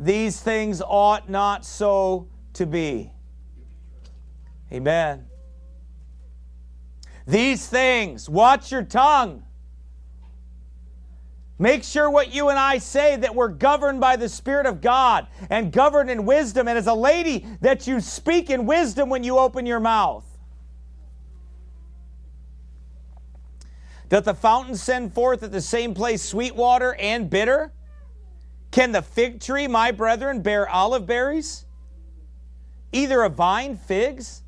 these 0.00 0.40
things 0.40 0.80
ought 0.80 1.28
not 1.28 1.64
so 1.64 2.28
to 2.54 2.66
be. 2.66 3.10
Amen. 4.72 5.26
These 7.26 7.66
things, 7.66 8.28
watch 8.28 8.72
your 8.72 8.82
tongue. 8.82 9.42
Make 11.58 11.82
sure 11.82 12.08
what 12.08 12.32
you 12.32 12.50
and 12.50 12.58
I 12.58 12.78
say 12.78 13.16
that 13.16 13.34
we're 13.34 13.48
governed 13.48 14.00
by 14.00 14.16
the 14.16 14.28
Spirit 14.28 14.66
of 14.66 14.80
God 14.80 15.26
and 15.50 15.72
governed 15.72 16.08
in 16.08 16.24
wisdom. 16.24 16.68
And 16.68 16.78
as 16.78 16.86
a 16.86 16.94
lady, 16.94 17.44
that 17.60 17.86
you 17.86 18.00
speak 18.00 18.48
in 18.48 18.64
wisdom 18.64 19.08
when 19.08 19.24
you 19.24 19.38
open 19.38 19.66
your 19.66 19.80
mouth. 19.80 20.24
Doth 24.08 24.24
the 24.24 24.34
fountain 24.34 24.76
send 24.76 25.12
forth 25.12 25.42
at 25.42 25.50
the 25.52 25.60
same 25.60 25.94
place 25.94 26.22
sweet 26.22 26.54
water 26.54 26.94
and 26.94 27.28
bitter? 27.28 27.72
Can 28.70 28.92
the 28.92 29.02
fig 29.02 29.40
tree, 29.40 29.66
my 29.66 29.90
brethren, 29.90 30.42
bear 30.42 30.68
olive 30.68 31.06
berries? 31.06 31.64
Either 32.92 33.22
a 33.22 33.28
vine 33.28 33.76
figs? 33.76 34.42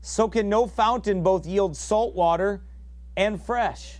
So 0.00 0.28
can 0.28 0.48
no 0.48 0.66
fountain 0.66 1.22
both 1.22 1.46
yield 1.46 1.76
salt 1.76 2.14
water 2.14 2.62
and 3.18 3.42
fresh. 3.42 3.98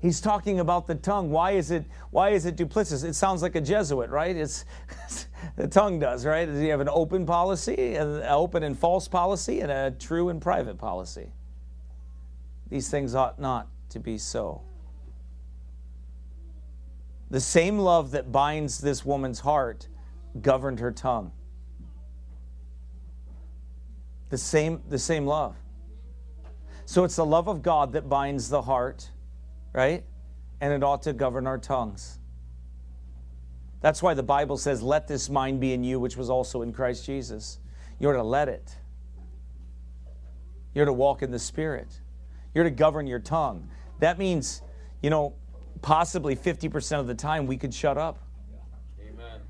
He's 0.00 0.20
talking 0.20 0.60
about 0.60 0.86
the 0.86 0.94
tongue. 0.94 1.30
Why 1.30 1.52
is 1.52 1.70
it 1.70 1.84
why 2.10 2.30
is 2.30 2.44
it 2.44 2.56
duplicitous? 2.56 3.04
It 3.04 3.14
sounds 3.14 3.40
like 3.40 3.54
a 3.54 3.60
Jesuit, 3.60 4.10
right? 4.10 4.36
It's 4.36 4.64
the 5.56 5.66
tongue 5.66 5.98
does, 5.98 6.26
right? 6.26 6.46
Does 6.46 6.60
he 6.60 6.68
have 6.68 6.80
an 6.80 6.88
open 6.88 7.24
policy, 7.24 7.94
an 7.94 8.22
open 8.24 8.62
and 8.62 8.78
false 8.78 9.08
policy, 9.08 9.60
and 9.60 9.72
a 9.72 9.90
true 9.92 10.28
and 10.28 10.40
private 10.40 10.78
policy? 10.78 11.32
These 12.68 12.90
things 12.90 13.14
ought 13.14 13.40
not 13.40 13.68
to 13.90 13.98
be 13.98 14.18
so. 14.18 14.62
The 17.30 17.40
same 17.40 17.78
love 17.78 18.12
that 18.12 18.32
binds 18.32 18.78
this 18.78 19.04
woman's 19.04 19.40
heart 19.40 19.88
governed 20.40 20.80
her 20.80 20.92
tongue. 20.92 21.32
The 24.30 24.38
same, 24.38 24.82
the 24.88 24.98
same 24.98 25.26
love. 25.26 25.56
So 26.84 27.04
it's 27.04 27.16
the 27.16 27.26
love 27.26 27.48
of 27.48 27.62
God 27.62 27.92
that 27.92 28.08
binds 28.08 28.48
the 28.48 28.62
heart, 28.62 29.10
right? 29.72 30.04
And 30.60 30.72
it 30.72 30.82
ought 30.82 31.02
to 31.02 31.12
govern 31.12 31.46
our 31.46 31.58
tongues. 31.58 32.18
That's 33.80 34.02
why 34.02 34.14
the 34.14 34.22
Bible 34.22 34.56
says, 34.56 34.82
Let 34.82 35.06
this 35.06 35.28
mind 35.28 35.60
be 35.60 35.72
in 35.72 35.84
you, 35.84 36.00
which 36.00 36.16
was 36.16 36.30
also 36.30 36.62
in 36.62 36.72
Christ 36.72 37.04
Jesus. 37.04 37.58
You're 37.98 38.14
to 38.14 38.22
let 38.22 38.48
it. 38.48 38.76
You're 40.74 40.86
to 40.86 40.92
walk 40.92 41.22
in 41.22 41.30
the 41.30 41.38
Spirit. 41.38 42.00
You're 42.54 42.64
to 42.64 42.70
govern 42.70 43.06
your 43.06 43.18
tongue. 43.18 43.68
That 44.00 44.18
means, 44.18 44.62
you 45.02 45.10
know, 45.10 45.34
possibly 45.82 46.36
50% 46.36 47.00
of 47.00 47.06
the 47.06 47.14
time 47.14 47.46
we 47.46 47.56
could 47.56 47.72
shut 47.72 47.98
up. 47.98 48.18
Amen. 49.00 49.40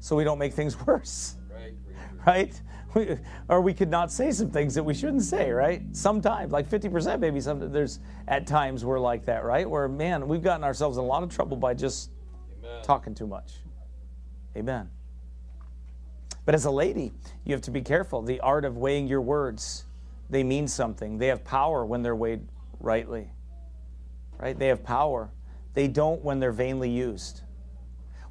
So 0.00 0.16
we 0.16 0.24
don't 0.24 0.38
make 0.38 0.54
things 0.54 0.76
worse. 0.86 1.36
Right. 1.52 1.74
Right? 2.26 2.62
We, 2.94 3.18
or 3.48 3.60
we 3.60 3.74
could 3.74 3.90
not 3.90 4.10
say 4.10 4.30
some 4.32 4.50
things 4.50 4.74
that 4.74 4.82
we 4.82 4.94
shouldn't 4.94 5.22
say, 5.22 5.50
right? 5.50 5.82
Sometimes, 5.92 6.52
like 6.52 6.68
50% 6.68 7.20
maybe 7.20 7.40
some 7.40 7.70
there's 7.70 8.00
at 8.26 8.46
times 8.46 8.84
we're 8.84 8.98
like 8.98 9.26
that, 9.26 9.44
right? 9.44 9.68
Where 9.68 9.88
man, 9.88 10.26
we've 10.26 10.42
gotten 10.42 10.64
ourselves 10.64 10.96
in 10.96 11.04
a 11.04 11.06
lot 11.06 11.22
of 11.22 11.28
trouble 11.28 11.56
by 11.56 11.74
just 11.74 12.10
Amen. 12.58 12.82
talking 12.82 13.14
too 13.14 13.26
much. 13.26 13.56
Amen. 14.56 14.88
But 16.46 16.54
as 16.54 16.64
a 16.64 16.70
lady, 16.70 17.12
you 17.44 17.52
have 17.52 17.60
to 17.62 17.70
be 17.70 17.82
careful. 17.82 18.22
The 18.22 18.40
art 18.40 18.64
of 18.64 18.78
weighing 18.78 19.06
your 19.06 19.20
words, 19.20 19.84
they 20.30 20.42
mean 20.42 20.66
something. 20.66 21.18
They 21.18 21.26
have 21.26 21.44
power 21.44 21.84
when 21.84 22.02
they're 22.02 22.16
weighed 22.16 22.48
rightly. 22.80 23.30
Right? 24.38 24.58
They 24.58 24.68
have 24.68 24.84
power. 24.84 25.30
They 25.74 25.88
don't 25.88 26.22
when 26.24 26.40
they're 26.40 26.52
vainly 26.52 26.90
used. 26.90 27.42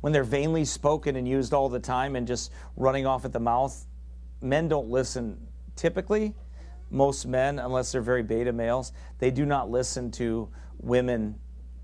When 0.02 0.14
they're 0.14 0.24
vainly 0.24 0.66
spoken 0.66 1.16
and 1.16 1.28
used 1.28 1.54
all 1.54 1.70
the 1.70 1.80
time 1.80 2.16
and 2.16 2.28
just 2.28 2.52
running 2.76 3.06
off 3.06 3.26
at 3.26 3.34
the 3.34 3.40
mouth, 3.40 3.86
men 4.42 4.68
don't 4.68 4.90
listen 4.90 5.38
typically. 5.76 6.34
Most 6.90 7.26
men, 7.26 7.60
unless 7.60 7.92
they're 7.92 8.02
very 8.02 8.24
beta 8.24 8.54
males, 8.54 8.94
they 9.20 9.32
do 9.32 9.46
not 9.46 9.70
listen 9.70 10.12
to 10.12 10.50
women 10.80 11.36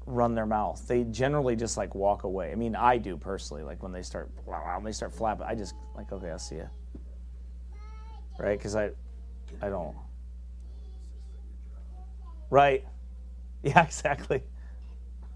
run 0.05 0.36
their 0.36 0.45
mouth. 0.45 0.86
They 0.88 1.03
generally 1.05 1.55
just 1.55 1.78
like 1.78 1.95
walk 1.95 2.24
away. 2.24 2.51
I 2.51 2.55
mean, 2.55 2.76
I 2.76 2.97
do 2.97 3.17
personally. 3.17 3.63
Like 3.63 3.82
when 3.84 3.91
they 3.91 4.01
start, 4.01 4.30
when 4.45 4.84
they 4.84 4.91
start 4.91 5.13
flapping, 5.13 5.45
I 5.45 5.55
just 5.55 5.76
like, 5.95 6.11
okay, 6.11 6.30
I'll 6.30 6.39
see 6.39 6.55
you. 6.55 6.69
Right? 8.39 8.57
Because 8.57 8.76
I, 8.76 8.91
I 9.61 9.69
don't. 9.69 9.95
Right. 12.49 12.86
Yeah, 13.74 13.84
exactly. 13.84 14.43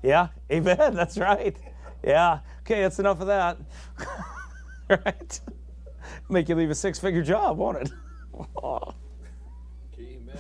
Yeah, 0.03 0.27
amen. 0.51 0.93
That's 0.95 1.17
right. 1.17 1.55
Yeah. 2.03 2.39
Okay, 2.61 2.81
that's 2.81 2.99
enough 2.99 3.21
of 3.21 3.27
that. 3.27 3.57
right? 4.89 5.39
Make 6.29 6.49
you 6.49 6.55
leave 6.55 6.69
a 6.69 6.75
six 6.75 6.99
figure 6.99 7.23
job, 7.23 7.57
won't 7.57 7.77
it? 7.77 7.91
Oh, 8.61 8.93
Amen. 9.97 10.37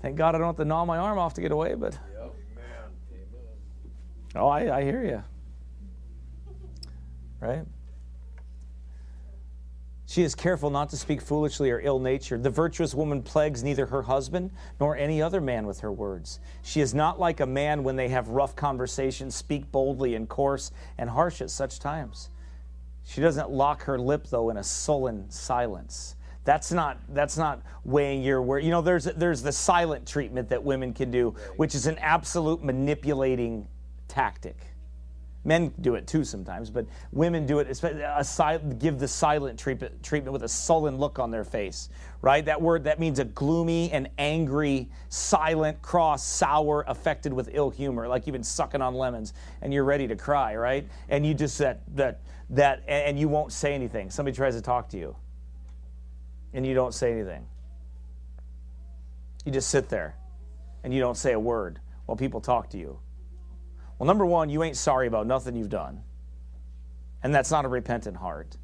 thank 0.00 0.16
God 0.16 0.34
I 0.34 0.38
don't 0.38 0.46
have 0.48 0.56
to 0.56 0.64
gnaw 0.64 0.84
my 0.84 0.96
arm 0.98 1.18
off 1.18 1.34
to 1.34 1.40
get 1.40 1.52
away, 1.52 1.74
but 1.74 1.92
Yep. 1.92 2.34
Amen. 3.12 3.22
oh, 4.36 4.48
I, 4.48 4.78
I 4.78 4.82
hear 4.82 5.04
you. 5.04 5.22
Right? 7.40 7.64
She 10.12 10.24
is 10.24 10.34
careful 10.34 10.68
not 10.68 10.90
to 10.90 10.98
speak 10.98 11.22
foolishly 11.22 11.70
or 11.70 11.80
ill 11.80 11.98
natured. 11.98 12.42
The 12.42 12.50
virtuous 12.50 12.94
woman 12.94 13.22
plagues 13.22 13.64
neither 13.64 13.86
her 13.86 14.02
husband 14.02 14.50
nor 14.78 14.94
any 14.94 15.22
other 15.22 15.40
man 15.40 15.66
with 15.66 15.80
her 15.80 15.90
words. 15.90 16.38
She 16.60 16.82
is 16.82 16.92
not 16.92 17.18
like 17.18 17.40
a 17.40 17.46
man 17.46 17.82
when 17.82 17.96
they 17.96 18.08
have 18.08 18.28
rough 18.28 18.54
conversations, 18.54 19.34
speak 19.34 19.72
boldly 19.72 20.14
and 20.14 20.28
coarse 20.28 20.70
and 20.98 21.08
harsh 21.08 21.40
at 21.40 21.48
such 21.48 21.78
times. 21.78 22.28
She 23.04 23.22
doesn't 23.22 23.52
lock 23.52 23.84
her 23.84 23.98
lip, 23.98 24.26
though, 24.28 24.50
in 24.50 24.58
a 24.58 24.62
sullen 24.62 25.30
silence. 25.30 26.16
That's 26.44 26.70
not 26.70 26.98
that's 27.14 27.38
not 27.38 27.62
weighing 27.82 28.22
your 28.22 28.42
word. 28.42 28.64
You 28.64 28.70
know, 28.70 28.82
there's 28.82 29.04
there's 29.04 29.40
the 29.40 29.52
silent 29.52 30.06
treatment 30.06 30.50
that 30.50 30.62
women 30.62 30.92
can 30.92 31.10
do, 31.10 31.34
which 31.56 31.74
is 31.74 31.86
an 31.86 31.96
absolute 31.96 32.62
manipulating 32.62 33.66
tactic. 34.08 34.58
Men 35.44 35.72
do 35.80 35.96
it 35.96 36.06
too 36.06 36.22
sometimes, 36.24 36.70
but 36.70 36.86
women 37.10 37.46
do 37.46 37.58
it. 37.58 37.82
A 37.82 38.60
give 38.78 39.00
the 39.00 39.08
silent 39.08 39.58
treatment 39.58 40.00
treatment 40.02 40.32
with 40.32 40.44
a 40.44 40.48
sullen 40.48 40.98
look 40.98 41.18
on 41.18 41.32
their 41.32 41.42
face, 41.42 41.88
right? 42.20 42.44
That 42.44 42.62
word 42.62 42.84
that 42.84 43.00
means 43.00 43.18
a 43.18 43.24
gloomy 43.24 43.90
and 43.90 44.08
angry, 44.18 44.88
silent, 45.08 45.82
cross, 45.82 46.24
sour, 46.24 46.84
affected 46.86 47.32
with 47.32 47.50
ill 47.52 47.70
humor, 47.70 48.06
like 48.06 48.26
you've 48.26 48.34
been 48.34 48.44
sucking 48.44 48.80
on 48.80 48.94
lemons 48.94 49.34
and 49.62 49.74
you're 49.74 49.84
ready 49.84 50.06
to 50.06 50.14
cry, 50.14 50.54
right? 50.54 50.86
And 51.08 51.26
you 51.26 51.34
just 51.34 51.58
that 51.58 51.80
that 51.96 52.20
that 52.50 52.84
and 52.86 53.18
you 53.18 53.28
won't 53.28 53.52
say 53.52 53.74
anything. 53.74 54.10
Somebody 54.10 54.36
tries 54.36 54.54
to 54.54 54.62
talk 54.62 54.90
to 54.90 54.96
you, 54.96 55.16
and 56.52 56.64
you 56.64 56.74
don't 56.74 56.94
say 56.94 57.10
anything. 57.10 57.46
You 59.44 59.50
just 59.50 59.70
sit 59.70 59.88
there, 59.88 60.14
and 60.84 60.94
you 60.94 61.00
don't 61.00 61.16
say 61.16 61.32
a 61.32 61.40
word 61.40 61.80
while 62.06 62.14
people 62.14 62.40
talk 62.40 62.70
to 62.70 62.78
you. 62.78 63.00
Well, 64.02 64.08
number 64.08 64.26
one, 64.26 64.50
you 64.50 64.64
ain't 64.64 64.76
sorry 64.76 65.06
about 65.06 65.28
nothing 65.28 65.54
you've 65.54 65.68
done. 65.68 66.02
And 67.22 67.32
that's 67.32 67.52
not 67.52 67.64
a 67.64 67.68
repentant 67.68 68.16
heart. 68.16 68.56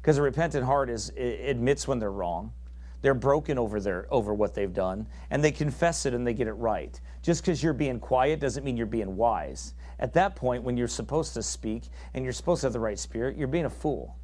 Because 0.00 0.16
a 0.16 0.22
repentant 0.22 0.64
heart 0.64 0.88
is 0.88 1.10
admits 1.10 1.86
when 1.86 1.98
they're 1.98 2.10
wrong. 2.10 2.54
They're 3.02 3.12
broken 3.12 3.58
over 3.58 3.80
their 3.80 4.06
over 4.10 4.32
what 4.32 4.54
they've 4.54 4.72
done, 4.72 5.08
and 5.28 5.44
they 5.44 5.52
confess 5.52 6.06
it 6.06 6.14
and 6.14 6.26
they 6.26 6.32
get 6.32 6.46
it 6.46 6.54
right. 6.54 6.98
Just 7.20 7.42
because 7.42 7.62
you're 7.62 7.74
being 7.74 8.00
quiet 8.00 8.40
doesn't 8.40 8.64
mean 8.64 8.78
you're 8.78 8.86
being 8.86 9.14
wise. 9.14 9.74
At 10.00 10.14
that 10.14 10.36
point, 10.36 10.62
when 10.62 10.78
you're 10.78 10.88
supposed 10.88 11.34
to 11.34 11.42
speak 11.42 11.82
and 12.14 12.24
you're 12.24 12.32
supposed 12.32 12.62
to 12.62 12.68
have 12.68 12.72
the 12.72 12.80
right 12.80 12.98
spirit, 12.98 13.36
you're 13.36 13.46
being 13.46 13.66
a 13.66 13.70
fool. 13.70 14.16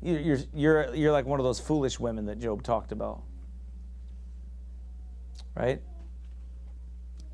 You're, 0.00 0.38
you're, 0.54 0.94
you're 0.94 1.12
like 1.12 1.26
one 1.26 1.40
of 1.40 1.44
those 1.44 1.58
foolish 1.58 1.98
women 1.98 2.26
that 2.26 2.38
Job 2.38 2.62
talked 2.62 2.92
about. 2.92 3.24
right? 5.56 5.82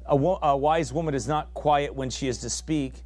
A, 0.09 0.17
wo- 0.17 0.39
a 0.43 0.57
wise 0.57 0.93
woman 0.93 1.15
is 1.15 1.29
not 1.29 1.53
quiet 1.55 1.95
when 1.95 2.11
she 2.11 2.29
is 2.29 2.39
to 2.39 2.51
speak, 2.51 3.05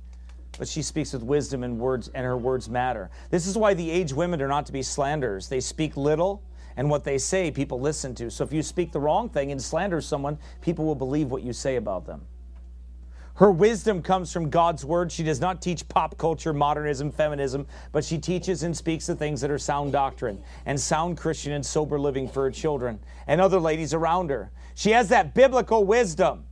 but 0.59 0.69
she 0.69 0.83
speaks 0.83 1.13
with 1.13 1.23
wisdom 1.23 1.65
and 1.65 1.79
words, 1.79 2.09
and 2.15 2.25
her 2.25 2.37
words 2.37 2.69
matter. 2.69 3.11
This 3.31 3.47
is 3.47 3.59
why 3.59 3.75
the 3.75 3.91
aged 3.91 4.15
women 4.15 4.41
are 4.41 4.49
not 4.49 4.67
to 4.67 4.73
be 4.73 4.83
slanderers. 4.83 5.49
They 5.49 5.61
speak 5.61 5.97
little, 5.97 6.43
and 6.77 6.89
what 6.89 7.05
they 7.05 7.19
say, 7.19 7.51
people 7.51 7.81
listen 7.81 8.15
to. 8.17 8.31
So 8.31 8.45
if 8.45 8.53
you 8.53 8.63
speak 8.63 8.93
the 8.93 9.01
wrong 9.01 9.29
thing 9.29 9.51
and 9.51 9.61
slander 9.61 10.01
someone, 10.01 10.39
people 10.61 10.85
will 10.85 10.95
believe 10.95 11.31
what 11.31 11.43
you 11.43 11.53
say 11.53 11.77
about 11.77 12.07
them. 12.07 12.23
Her 13.35 13.51
wisdom 13.51 14.03
comes 14.03 14.31
from 14.31 14.51
God's 14.51 14.85
word. 14.85 15.11
She 15.11 15.23
does 15.23 15.41
not 15.41 15.63
teach 15.63 15.89
pop 15.89 16.19
culture, 16.19 16.53
modernism, 16.53 17.11
feminism, 17.11 17.67
but 17.91 18.05
she 18.05 18.19
teaches 18.19 18.63
and 18.63 18.77
speaks 18.77 19.07
the 19.07 19.17
things 19.17 19.41
that 19.41 19.51
are 19.51 19.59
sound 19.59 19.93
doctrine 19.93 20.43
and 20.67 20.79
sound 20.79 21.17
Christian 21.17 21.53
and 21.53 21.65
sober 21.65 21.99
living 21.99 22.29
for 22.29 22.43
her 22.45 22.51
children 22.51 23.01
and 23.27 23.41
other 23.41 23.59
ladies 23.59 23.95
around 23.95 24.29
her. 24.31 24.53
She 24.75 24.91
has 24.91 25.09
that 25.09 25.35
biblical 25.35 25.85
wisdom, 25.85 26.45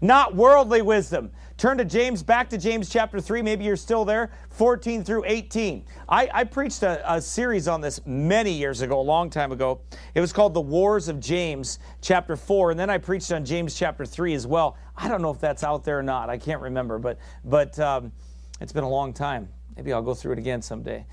not 0.00 0.34
worldly 0.34 0.82
wisdom. 0.82 1.30
Turn 1.56 1.78
to 1.78 1.84
James, 1.84 2.22
back 2.22 2.50
to 2.50 2.58
James 2.58 2.90
chapter 2.90 3.18
3. 3.18 3.40
Maybe 3.40 3.64
you're 3.64 3.76
still 3.76 4.04
there, 4.04 4.30
14 4.50 5.02
through 5.04 5.24
18. 5.26 5.84
I, 6.08 6.28
I 6.32 6.44
preached 6.44 6.82
a, 6.82 7.14
a 7.14 7.20
series 7.20 7.66
on 7.66 7.80
this 7.80 8.04
many 8.04 8.52
years 8.52 8.82
ago, 8.82 9.00
a 9.00 9.02
long 9.02 9.30
time 9.30 9.52
ago. 9.52 9.80
It 10.14 10.20
was 10.20 10.34
called 10.34 10.52
The 10.52 10.60
Wars 10.60 11.08
of 11.08 11.18
James, 11.18 11.78
chapter 12.02 12.36
4. 12.36 12.72
And 12.72 12.80
then 12.80 12.90
I 12.90 12.98
preached 12.98 13.32
on 13.32 13.44
James 13.44 13.74
chapter 13.74 14.04
3 14.04 14.34
as 14.34 14.46
well. 14.46 14.76
I 14.96 15.08
don't 15.08 15.22
know 15.22 15.30
if 15.30 15.40
that's 15.40 15.64
out 15.64 15.84
there 15.84 15.98
or 15.98 16.02
not. 16.02 16.28
I 16.28 16.36
can't 16.36 16.60
remember, 16.60 16.98
but, 16.98 17.18
but 17.44 17.78
um, 17.78 18.12
it's 18.60 18.72
been 18.72 18.84
a 18.84 18.88
long 18.88 19.14
time. 19.14 19.48
Maybe 19.76 19.92
I'll 19.92 20.02
go 20.02 20.14
through 20.14 20.32
it 20.32 20.38
again 20.38 20.60
someday 20.60 21.06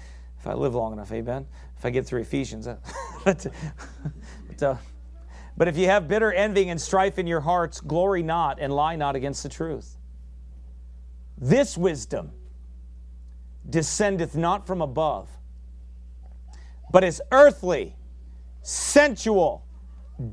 if 0.44 0.48
I 0.48 0.56
live 0.56 0.76
long 0.76 0.92
enough, 0.92 1.10
amen? 1.14 1.48
If 1.78 1.86
I 1.86 1.90
get 1.90 2.06
through 2.06 2.20
Ephesians. 2.20 2.68
but, 3.24 3.48
uh, 4.62 4.76
but 5.56 5.68
if 5.68 5.78
you 5.78 5.88
have 5.88 6.08
bitter 6.08 6.32
envying 6.34 6.70
and 6.70 6.82
strife 6.82 7.20
in 7.20 7.28
your 7.28 7.42
hearts, 7.42 7.80
glory 7.80 8.24
not 8.24 8.60
and 8.60 8.74
lie 8.74 8.96
not 8.96 9.16
against 9.16 9.44
the 9.44 9.50
truth. 9.50 9.98
This 11.38 11.78
wisdom 11.78 12.32
descendeth 13.70 14.36
not 14.36 14.66
from 14.66 14.82
above, 14.82 15.30
but 16.92 17.04
is 17.04 17.22
earthly, 17.32 17.96
sensual, 18.62 19.66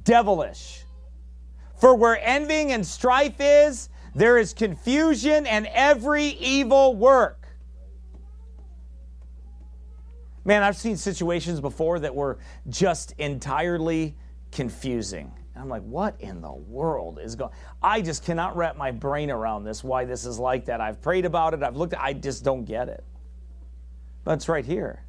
devilish. 0.02 0.84
For 1.78 1.94
where 1.94 2.18
envying 2.22 2.72
and 2.72 2.86
strife 2.86 3.36
is, 3.38 3.88
there 4.14 4.38
is 4.38 4.52
confusion 4.52 5.46
and 5.46 5.66
every 5.72 6.24
evil 6.24 6.94
work. 6.94 7.46
Man, 10.44 10.62
I've 10.62 10.76
seen 10.76 10.96
situations 10.96 11.60
before 11.60 12.00
that 12.00 12.14
were 12.14 12.38
just 12.68 13.12
entirely 13.18 14.16
confusing. 14.52 15.32
I'm 15.56 15.68
like, 15.68 15.82
what 15.82 16.16
in 16.20 16.40
the 16.40 16.52
world 16.52 17.18
is 17.22 17.36
going? 17.36 17.50
I 17.82 18.00
just 18.00 18.24
cannot 18.24 18.56
wrap 18.56 18.76
my 18.76 18.90
brain 18.90 19.30
around 19.30 19.64
this. 19.64 19.84
Why 19.84 20.04
this 20.04 20.24
is 20.24 20.38
like 20.38 20.64
that? 20.66 20.80
I've 20.80 21.02
prayed 21.02 21.24
about 21.24 21.54
it. 21.54 21.62
I've 21.62 21.76
looked. 21.76 21.94
I 21.98 22.12
just 22.14 22.44
don't 22.44 22.64
get 22.64 22.88
it. 22.88 23.04
But 24.24 24.32
it's 24.32 24.48
right 24.48 24.64
here. 24.64 25.04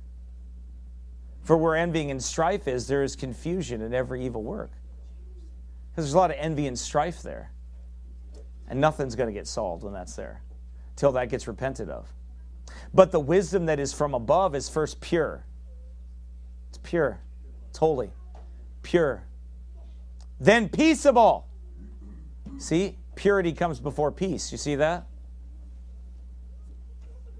For 1.43 1.57
where 1.57 1.75
envying 1.75 2.11
and 2.11 2.21
strife 2.21 2.67
is, 2.67 2.87
there 2.87 3.03
is 3.03 3.15
confusion 3.15 3.81
in 3.81 3.93
every 3.93 4.25
evil 4.25 4.43
work. 4.43 4.71
Because 5.89 6.05
there's 6.05 6.13
a 6.13 6.17
lot 6.17 6.31
of 6.31 6.37
envy 6.39 6.67
and 6.67 6.77
strife 6.77 7.21
there, 7.21 7.51
and 8.69 8.79
nothing's 8.79 9.15
going 9.15 9.27
to 9.27 9.33
get 9.33 9.47
solved 9.47 9.83
when 9.83 9.93
that's 9.93 10.15
there, 10.15 10.41
till 10.95 11.11
that 11.13 11.29
gets 11.29 11.47
repented 11.47 11.89
of. 11.89 12.07
But 12.93 13.11
the 13.11 13.19
wisdom 13.19 13.65
that 13.65 13.79
is 13.79 13.91
from 13.91 14.13
above 14.13 14.55
is 14.55 14.69
first 14.69 15.01
pure. 15.01 15.45
It's 16.69 16.79
pure. 16.81 17.19
It's 17.69 17.79
holy. 17.79 18.11
Pure 18.83 19.23
then 20.41 20.69
peaceable. 20.69 21.47
See, 22.57 22.97
purity 23.15 23.53
comes 23.53 23.79
before 23.79 24.11
peace. 24.11 24.51
You 24.51 24.57
see 24.57 24.75
that? 24.75 25.05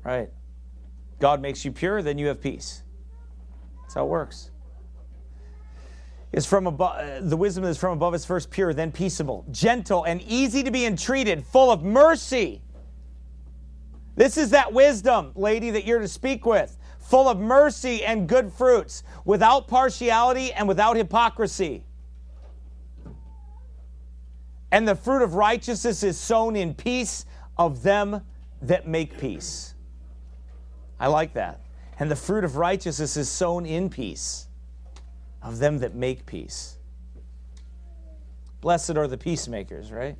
Right. 0.03 0.29
God 1.19 1.41
makes 1.41 1.65
you 1.65 1.71
pure, 1.71 2.01
then 2.03 2.19
you 2.19 2.27
have 2.27 2.41
peace. 2.41 2.83
That's 3.81 3.95
how 3.95 4.05
it 4.05 4.09
works. 4.09 4.51
Is 6.31 6.45
from 6.45 6.67
above 6.67 7.29
the 7.29 7.35
wisdom 7.35 7.63
that 7.63 7.71
is 7.71 7.77
from 7.77 7.93
above 7.93 8.15
is 8.15 8.23
first 8.23 8.51
pure, 8.51 8.73
then 8.73 8.91
peaceable, 8.91 9.45
gentle, 9.51 10.03
and 10.03 10.21
easy 10.21 10.63
to 10.63 10.71
be 10.71 10.85
entreated, 10.85 11.43
full 11.43 11.71
of 11.71 11.83
mercy. 11.83 12.61
This 14.15 14.37
is 14.37 14.51
that 14.51 14.71
wisdom, 14.73 15.31
lady, 15.35 15.71
that 15.71 15.85
you're 15.85 15.99
to 15.99 16.07
speak 16.07 16.45
with, 16.45 16.77
full 16.99 17.27
of 17.27 17.39
mercy 17.39 18.05
and 18.05 18.29
good 18.29 18.53
fruits, 18.53 19.03
without 19.25 19.67
partiality 19.67 20.53
and 20.53 20.67
without 20.67 20.95
hypocrisy. 20.95 21.83
And 24.71 24.87
the 24.87 24.95
fruit 24.95 25.21
of 25.21 25.35
righteousness 25.35 26.03
is 26.03 26.17
sown 26.17 26.55
in 26.55 26.73
peace 26.73 27.25
of 27.57 27.83
them 27.83 28.21
that 28.61 28.87
make 28.87 29.17
peace. 29.19 29.73
I 30.99 31.07
like 31.07 31.33
that. 31.33 31.61
And 31.99 32.09
the 32.09 32.15
fruit 32.15 32.43
of 32.43 32.55
righteousness 32.55 33.17
is 33.17 33.29
sown 33.29 33.65
in 33.65 33.89
peace 33.89 34.47
of 35.41 35.59
them 35.59 35.79
that 35.79 35.95
make 35.95 36.25
peace. 36.25 36.77
Blessed 38.61 38.91
are 38.91 39.07
the 39.07 39.17
peacemakers, 39.17 39.91
right? 39.91 40.15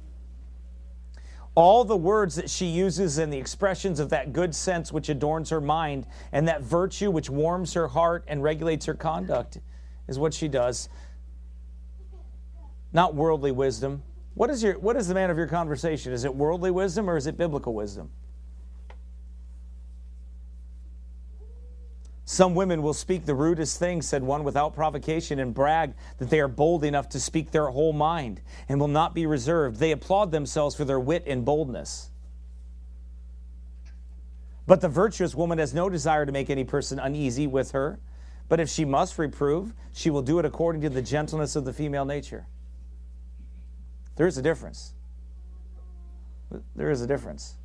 All 1.54 1.84
the 1.84 1.98
words 1.98 2.36
that 2.36 2.50
she 2.50 2.66
uses 2.66 3.18
and 3.18 3.32
the 3.32 3.38
expressions 3.38 4.00
of 4.00 4.10
that 4.10 4.34
good 4.34 4.56
sense 4.56 4.92
which 4.92 5.10
adorns 5.10 5.50
her 5.50 5.62
mind 5.62 6.08
and 6.32 6.48
that 6.48 6.62
virtue 6.62 7.12
which 7.12 7.30
warms 7.30 7.74
her 7.74 7.88
heart 7.88 8.24
and 8.28 8.42
regulates 8.42 8.86
her 8.86 8.94
conduct 8.94 9.60
is 10.08 10.18
what 10.18 10.34
she 10.34 10.48
does. 10.48 10.90
Not 12.94 13.16
worldly 13.16 13.52
wisdom, 13.52 14.02
what 14.34 14.50
is, 14.50 14.64
your, 14.64 14.80
what 14.80 14.96
is 14.96 15.08
the 15.08 15.14
man 15.14 15.30
of 15.30 15.38
your 15.38 15.48
conversation? 15.48 16.14
Is 16.14 16.24
it 16.24 16.34
worldly 16.34 16.72
wisdom 16.72 17.10
or 17.10 17.18
is 17.18 17.28
it 17.28 17.38
biblical 17.38 17.74
wisdom? 17.74 18.10
Some 22.32 22.56
women 22.56 22.82
will 22.82 22.94
speak 22.94 23.26
the 23.26 23.36
rudest 23.36 23.78
things, 23.78 24.08
said 24.08 24.24
one, 24.24 24.46
without 24.46 24.74
provocation, 24.74 25.38
and 25.38 25.54
brag 25.54 25.94
that 26.18 26.30
they 26.30 26.40
are 26.40 26.48
bold 26.48 26.86
enough 26.86 27.10
to 27.10 27.20
speak 27.20 27.52
their 27.52 27.68
whole 27.68 27.92
mind 27.92 28.40
and 28.70 28.80
will 28.80 28.88
not 28.88 29.14
be 29.14 29.26
reserved. 29.26 29.80
They 29.80 29.92
applaud 29.92 30.32
themselves 30.32 30.74
for 30.74 30.86
their 30.86 31.00
wit 31.00 31.26
and 31.28 31.44
boldness. 31.44 32.10
But 34.66 34.80
the 34.80 34.88
virtuous 34.88 35.36
woman 35.36 35.58
has 35.58 35.74
no 35.74 35.90
desire 35.90 36.26
to 36.26 36.32
make 36.32 36.50
any 36.50 36.64
person 36.64 37.00
uneasy 37.00 37.48
with 37.48 37.72
her. 37.72 38.00
But 38.48 38.62
if 38.62 38.70
she 38.70 38.86
must 38.86 39.18
reprove, 39.18 39.74
she 39.92 40.10
will 40.10 40.22
do 40.22 40.40
it 40.40 40.46
according 40.46 40.84
to 40.84 40.90
the 40.90 41.02
gentleness 41.02 41.58
of 41.58 41.66
the 41.66 41.74
female 41.74 42.06
nature. 42.06 42.46
There 44.16 44.28
is 44.28 44.38
a 44.38 44.42
difference. 44.42 44.94
There 46.76 46.92
is 46.92 47.02
a 47.02 47.08
difference. 47.08 47.56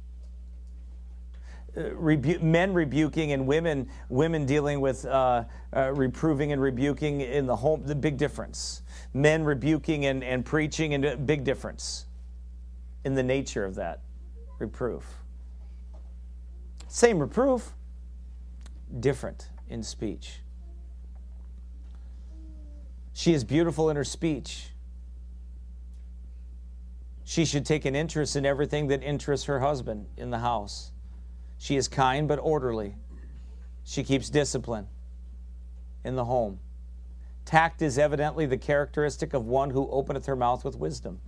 Uh, 1.77 1.95
rebu- 1.95 2.39
men 2.39 2.73
rebuking 2.73 3.33
and 3.33 3.47
women 3.47 3.87
women 4.09 4.47
dealing 4.47 4.81
with 4.81 5.05
uh, 5.05 5.45
uh, 5.77 5.93
reproving 5.93 6.53
and 6.53 6.63
rebuking 6.63 7.21
in 7.21 7.45
the 7.45 7.57
home 7.57 7.83
the 7.85 7.95
big 7.95 8.17
difference 8.17 8.81
men 9.13 9.45
rebuking 9.45 10.07
and, 10.07 10.25
and 10.25 10.43
preaching 10.43 10.95
and 10.95 11.05
uh, 11.05 11.17
big 11.17 11.45
difference 11.45 12.07
in 13.05 13.15
the 13.15 13.23
nature 13.23 13.63
of 13.63 13.75
that 13.75 14.01
reproof 14.59 15.05
same 16.89 17.19
reproof 17.19 17.75
different 19.01 19.51
in 19.69 19.83
speech 19.83 20.41
she 23.13 23.35
is 23.35 23.45
beautiful 23.45 23.91
in 23.91 23.97
her 23.97 24.05
speech 24.05 24.69
she 27.29 27.45
should 27.45 27.67
take 27.67 27.85
an 27.85 27.97
interest 27.97 28.37
in 28.37 28.47
everything 28.47 28.87
that 28.87 29.03
interests 29.03 29.47
her 29.47 29.59
husband 29.59 30.07
in 30.17 30.31
the 30.31 30.39
house. 30.39 30.93
She 31.59 31.75
is 31.75 31.89
kind 31.89 32.29
but 32.29 32.39
orderly. 32.39 32.95
She 33.83 34.05
keeps 34.05 34.31
discipline 34.31 34.87
in 36.05 36.15
the 36.15 36.27
home. 36.27 36.61
Tact 37.45 37.83
is 37.83 37.99
evidently 37.99 38.47
the 38.47 38.57
characteristic 38.57 39.35
of 39.35 39.45
one 39.45 39.71
who 39.71 39.91
openeth 39.91 40.27
her 40.27 40.37
mouth 40.37 40.65
with 40.65 40.77
wisdom. 40.79 41.21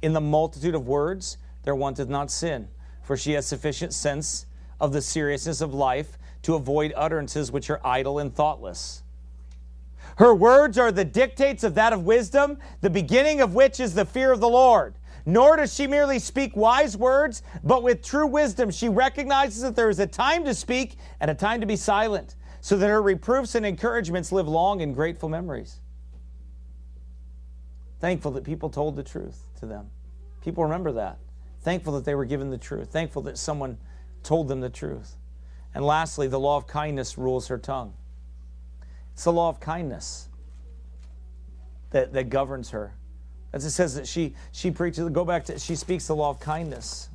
In 0.00 0.12
the 0.12 0.20
multitude 0.20 0.76
of 0.76 0.86
words, 0.86 1.36
there 1.64 1.74
wanteth 1.74 2.08
not 2.08 2.30
sin, 2.30 2.68
for 3.02 3.16
she 3.16 3.32
has 3.32 3.44
sufficient 3.44 3.92
sense 3.92 4.46
of 4.80 4.92
the 4.92 5.02
seriousness 5.02 5.60
of 5.60 5.74
life 5.74 6.16
to 6.42 6.54
avoid 6.54 6.92
utterances 6.94 7.50
which 7.50 7.70
are 7.70 7.80
idle 7.84 8.20
and 8.20 8.32
thoughtless. 8.32 9.02
Her 10.18 10.32
words 10.32 10.78
are 10.78 10.92
the 10.92 11.04
dictates 11.04 11.64
of 11.64 11.74
that 11.74 11.92
of 11.92 12.04
wisdom, 12.04 12.58
the 12.82 12.90
beginning 12.90 13.40
of 13.40 13.54
which 13.56 13.80
is 13.80 13.94
the 13.94 14.04
fear 14.04 14.30
of 14.30 14.38
the 14.38 14.48
Lord. 14.48 14.94
Nor 15.26 15.56
does 15.56 15.74
she 15.74 15.86
merely 15.86 16.18
speak 16.18 16.56
wise 16.56 16.96
words, 16.96 17.42
but 17.62 17.82
with 17.82 18.02
true 18.02 18.26
wisdom 18.26 18.70
she 18.70 18.88
recognizes 18.88 19.62
that 19.62 19.76
there 19.76 19.90
is 19.90 19.98
a 19.98 20.06
time 20.06 20.44
to 20.44 20.54
speak 20.54 20.96
and 21.20 21.30
a 21.30 21.34
time 21.34 21.60
to 21.60 21.66
be 21.66 21.76
silent, 21.76 22.36
so 22.60 22.76
that 22.76 22.88
her 22.88 23.02
reproofs 23.02 23.54
and 23.54 23.64
encouragements 23.66 24.32
live 24.32 24.48
long 24.48 24.80
in 24.80 24.92
grateful 24.92 25.28
memories. 25.28 25.80
Thankful 28.00 28.32
that 28.32 28.44
people 28.44 28.70
told 28.70 28.96
the 28.96 29.02
truth 29.02 29.46
to 29.60 29.66
them. 29.66 29.90
People 30.40 30.64
remember 30.64 30.92
that. 30.92 31.18
Thankful 31.62 31.92
that 31.94 32.04
they 32.04 32.14
were 32.14 32.24
given 32.24 32.48
the 32.48 32.58
truth. 32.58 32.90
Thankful 32.90 33.22
that 33.22 33.36
someone 33.36 33.76
told 34.22 34.48
them 34.48 34.60
the 34.60 34.70
truth. 34.70 35.16
And 35.74 35.84
lastly, 35.84 36.26
the 36.26 36.40
law 36.40 36.56
of 36.56 36.66
kindness 36.66 37.18
rules 37.18 37.48
her 37.48 37.58
tongue. 37.58 37.92
It's 39.12 39.24
the 39.24 39.32
law 39.32 39.50
of 39.50 39.60
kindness 39.60 40.28
that, 41.90 42.14
that 42.14 42.30
governs 42.30 42.70
her 42.70 42.94
As 43.52 43.64
it 43.64 43.70
says 43.70 43.94
that 43.94 44.06
she 44.06 44.34
she 44.52 44.70
preaches, 44.70 45.08
go 45.10 45.24
back 45.24 45.44
to 45.46 45.58
she 45.58 45.74
speaks 45.74 46.06
the 46.06 46.14
law 46.14 46.30
of 46.30 46.40
kindness. 46.40 47.08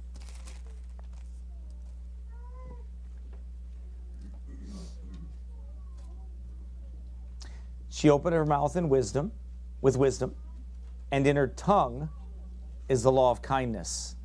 She 7.89 8.09
opened 8.09 8.35
her 8.35 8.45
mouth 8.45 8.75
in 8.75 8.89
wisdom, 8.89 9.31
with 9.81 9.95
wisdom, 9.95 10.35
and 11.11 11.25
in 11.25 11.37
her 11.37 11.47
tongue 11.47 12.09
is 12.89 13.03
the 13.03 13.11
law 13.11 13.31
of 13.31 13.41
kindness. 13.41 14.17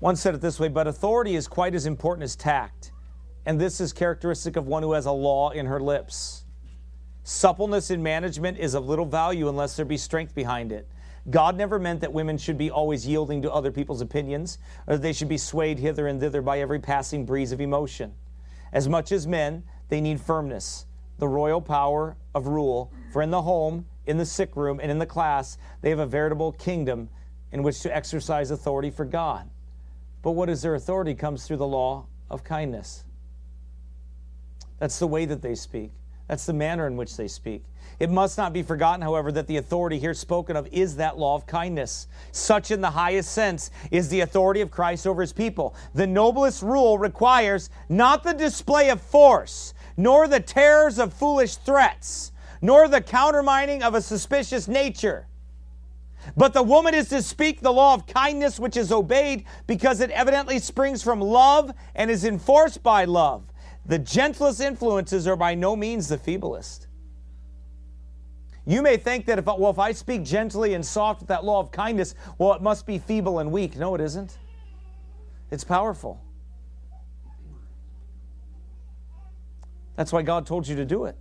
One 0.00 0.14
said 0.14 0.34
it 0.34 0.40
this 0.40 0.60
way, 0.60 0.68
but 0.68 0.86
authority 0.86 1.34
is 1.34 1.48
quite 1.48 1.74
as 1.74 1.86
important 1.86 2.22
as 2.24 2.36
tact, 2.36 2.92
and 3.46 3.58
this 3.58 3.80
is 3.80 3.92
characteristic 3.94 4.56
of 4.56 4.66
one 4.66 4.82
who 4.82 4.92
has 4.92 5.06
a 5.06 5.12
law 5.12 5.50
in 5.50 5.66
her 5.66 5.80
lips. 5.80 6.44
Suppleness 7.30 7.90
in 7.90 8.02
management 8.02 8.56
is 8.56 8.72
of 8.72 8.88
little 8.88 9.04
value 9.04 9.50
unless 9.50 9.76
there 9.76 9.84
be 9.84 9.98
strength 9.98 10.34
behind 10.34 10.72
it. 10.72 10.88
God 11.28 11.58
never 11.58 11.78
meant 11.78 12.00
that 12.00 12.14
women 12.14 12.38
should 12.38 12.56
be 12.56 12.70
always 12.70 13.06
yielding 13.06 13.42
to 13.42 13.52
other 13.52 13.70
people's 13.70 14.00
opinions, 14.00 14.56
or 14.86 14.94
that 14.94 15.02
they 15.02 15.12
should 15.12 15.28
be 15.28 15.36
swayed 15.36 15.78
hither 15.78 16.06
and 16.06 16.18
thither 16.18 16.40
by 16.40 16.60
every 16.60 16.78
passing 16.78 17.26
breeze 17.26 17.52
of 17.52 17.60
emotion. 17.60 18.14
As 18.72 18.88
much 18.88 19.12
as 19.12 19.26
men, 19.26 19.62
they 19.90 20.00
need 20.00 20.22
firmness, 20.22 20.86
the 21.18 21.28
royal 21.28 21.60
power 21.60 22.16
of 22.34 22.46
rule, 22.46 22.90
for 23.12 23.20
in 23.20 23.30
the 23.30 23.42
home, 23.42 23.84
in 24.06 24.16
the 24.16 24.24
sick 24.24 24.56
room, 24.56 24.80
and 24.80 24.90
in 24.90 24.98
the 24.98 25.04
class, 25.04 25.58
they 25.82 25.90
have 25.90 25.98
a 25.98 26.06
veritable 26.06 26.52
kingdom 26.52 27.10
in 27.52 27.62
which 27.62 27.80
to 27.80 27.94
exercise 27.94 28.50
authority 28.50 28.90
for 28.90 29.04
God. 29.04 29.50
But 30.22 30.30
what 30.30 30.48
is 30.48 30.62
their 30.62 30.74
authority 30.74 31.14
comes 31.14 31.46
through 31.46 31.58
the 31.58 31.66
law 31.66 32.06
of 32.30 32.42
kindness. 32.42 33.04
That's 34.78 34.98
the 34.98 35.06
way 35.06 35.26
that 35.26 35.42
they 35.42 35.54
speak. 35.54 35.92
That's 36.28 36.46
the 36.46 36.52
manner 36.52 36.86
in 36.86 36.96
which 36.96 37.16
they 37.16 37.26
speak. 37.26 37.64
It 37.98 38.10
must 38.10 38.38
not 38.38 38.52
be 38.52 38.62
forgotten, 38.62 39.02
however, 39.02 39.32
that 39.32 39.48
the 39.48 39.56
authority 39.56 39.98
here 39.98 40.14
spoken 40.14 40.56
of 40.56 40.68
is 40.70 40.96
that 40.96 41.18
law 41.18 41.34
of 41.34 41.46
kindness. 41.46 42.06
Such, 42.30 42.70
in 42.70 42.80
the 42.80 42.90
highest 42.90 43.32
sense, 43.32 43.70
is 43.90 44.08
the 44.08 44.20
authority 44.20 44.60
of 44.60 44.70
Christ 44.70 45.06
over 45.06 45.20
his 45.20 45.32
people. 45.32 45.74
The 45.94 46.06
noblest 46.06 46.62
rule 46.62 46.98
requires 46.98 47.70
not 47.88 48.22
the 48.22 48.34
display 48.34 48.90
of 48.90 49.00
force, 49.00 49.74
nor 49.96 50.28
the 50.28 50.38
terrors 50.38 50.98
of 50.98 51.12
foolish 51.12 51.56
threats, 51.56 52.30
nor 52.62 52.86
the 52.86 53.00
countermining 53.00 53.82
of 53.82 53.94
a 53.94 54.02
suspicious 54.02 54.68
nature. 54.68 55.26
But 56.36 56.52
the 56.52 56.62
woman 56.62 56.94
is 56.94 57.08
to 57.08 57.22
speak 57.22 57.60
the 57.60 57.72
law 57.72 57.94
of 57.94 58.06
kindness, 58.06 58.60
which 58.60 58.76
is 58.76 58.92
obeyed 58.92 59.44
because 59.66 60.00
it 60.00 60.10
evidently 60.10 60.58
springs 60.58 61.02
from 61.02 61.20
love 61.20 61.72
and 61.94 62.10
is 62.10 62.24
enforced 62.24 62.82
by 62.82 63.06
love. 63.06 63.44
The 63.88 63.98
gentlest 63.98 64.60
influences 64.60 65.26
are 65.26 65.36
by 65.36 65.54
no 65.54 65.74
means 65.74 66.08
the 66.08 66.18
feeblest. 66.18 66.86
You 68.66 68.82
may 68.82 68.98
think 68.98 69.24
that 69.26 69.38
if, 69.38 69.46
well, 69.46 69.70
if 69.70 69.78
I 69.78 69.92
speak 69.92 70.24
gently 70.24 70.74
and 70.74 70.84
soft 70.84 71.20
with 71.20 71.28
that 71.28 71.42
law 71.42 71.58
of 71.58 71.72
kindness, 71.72 72.14
well, 72.36 72.52
it 72.52 72.60
must 72.60 72.84
be 72.84 72.98
feeble 72.98 73.38
and 73.38 73.50
weak. 73.50 73.76
No, 73.76 73.94
it 73.94 74.02
isn't. 74.02 74.36
It's 75.50 75.64
powerful. 75.64 76.20
That's 79.96 80.12
why 80.12 80.20
God 80.20 80.46
told 80.46 80.68
you 80.68 80.76
to 80.76 80.84
do 80.84 81.06
it. 81.06 81.16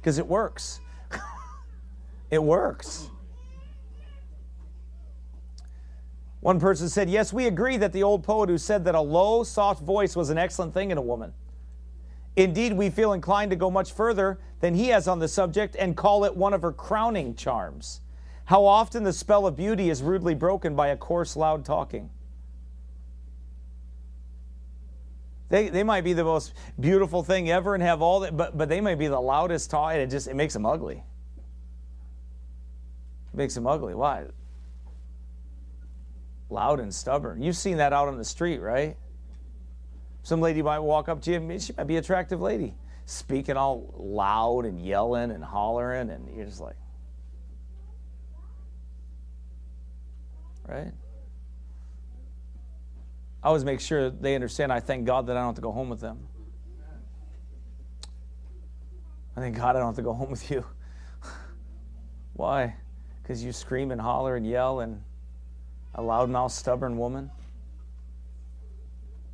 Because 0.00 0.18
it 0.18 0.26
works. 0.26 0.80
it 2.30 2.42
works. 2.42 3.08
One 6.44 6.60
person 6.60 6.90
said, 6.90 7.08
Yes, 7.08 7.32
we 7.32 7.46
agree 7.46 7.78
that 7.78 7.94
the 7.94 8.02
old 8.02 8.22
poet 8.22 8.50
who 8.50 8.58
said 8.58 8.84
that 8.84 8.94
a 8.94 9.00
low, 9.00 9.44
soft 9.44 9.82
voice 9.82 10.14
was 10.14 10.28
an 10.28 10.36
excellent 10.36 10.74
thing 10.74 10.90
in 10.90 10.98
a 10.98 11.02
woman. 11.02 11.32
Indeed, 12.36 12.74
we 12.74 12.90
feel 12.90 13.14
inclined 13.14 13.50
to 13.52 13.56
go 13.56 13.70
much 13.70 13.94
further 13.94 14.38
than 14.60 14.74
he 14.74 14.88
has 14.88 15.08
on 15.08 15.20
the 15.20 15.26
subject 15.26 15.74
and 15.74 15.96
call 15.96 16.22
it 16.26 16.36
one 16.36 16.52
of 16.52 16.60
her 16.60 16.70
crowning 16.70 17.34
charms. 17.34 18.02
How 18.44 18.66
often 18.66 19.04
the 19.04 19.12
spell 19.14 19.46
of 19.46 19.56
beauty 19.56 19.88
is 19.88 20.02
rudely 20.02 20.34
broken 20.34 20.76
by 20.76 20.88
a 20.88 20.98
coarse, 20.98 21.34
loud 21.34 21.64
talking. 21.64 22.10
They, 25.48 25.70
they 25.70 25.82
might 25.82 26.04
be 26.04 26.12
the 26.12 26.24
most 26.24 26.52
beautiful 26.78 27.22
thing 27.22 27.50
ever 27.50 27.72
and 27.72 27.82
have 27.82 28.02
all 28.02 28.20
that, 28.20 28.36
but, 28.36 28.58
but 28.58 28.68
they 28.68 28.82
may 28.82 28.96
be 28.96 29.06
the 29.06 29.18
loudest 29.18 29.70
talk, 29.70 29.94
and 29.94 30.02
it 30.02 30.10
just 30.10 30.28
it 30.28 30.36
makes 30.36 30.52
them 30.52 30.66
ugly. 30.66 31.04
It 33.32 33.34
makes 33.34 33.54
them 33.54 33.66
ugly. 33.66 33.94
Why? 33.94 34.26
Loud 36.50 36.80
and 36.80 36.94
stubborn. 36.94 37.42
You've 37.42 37.56
seen 37.56 37.78
that 37.78 37.92
out 37.92 38.08
on 38.08 38.16
the 38.18 38.24
street, 38.24 38.60
right? 38.60 38.96
Some 40.22 40.40
lady 40.40 40.62
might 40.62 40.78
walk 40.78 41.08
up 41.08 41.20
to 41.22 41.32
you, 41.32 41.58
she 41.58 41.72
might 41.76 41.86
be 41.86 41.96
an 41.96 42.02
attractive 42.02 42.40
lady, 42.40 42.74
speaking 43.04 43.56
all 43.56 43.92
loud 43.96 44.64
and 44.64 44.80
yelling 44.80 45.30
and 45.30 45.44
hollering, 45.44 46.10
and 46.10 46.34
you're 46.34 46.46
just 46.46 46.60
like, 46.60 46.76
right? 50.66 50.92
I 53.42 53.48
always 53.48 53.64
make 53.64 53.80
sure 53.80 54.08
they 54.08 54.34
understand 54.34 54.72
I 54.72 54.80
thank 54.80 55.04
God 55.04 55.26
that 55.26 55.36
I 55.36 55.40
don't 55.40 55.48
have 55.48 55.54
to 55.56 55.60
go 55.60 55.72
home 55.72 55.90
with 55.90 56.00
them. 56.00 56.26
I 59.36 59.40
thank 59.40 59.56
God 59.56 59.76
I 59.76 59.80
don't 59.80 59.88
have 59.88 59.96
to 59.96 60.02
go 60.02 60.14
home 60.14 60.30
with 60.30 60.50
you. 60.50 60.64
Why? 62.32 62.76
Because 63.22 63.44
you 63.44 63.52
scream 63.52 63.90
and 63.90 64.00
holler 64.00 64.36
and 64.36 64.46
yell 64.46 64.80
and 64.80 65.02
a 65.94 66.02
loudmouth, 66.02 66.50
stubborn 66.50 66.98
woman. 66.98 67.30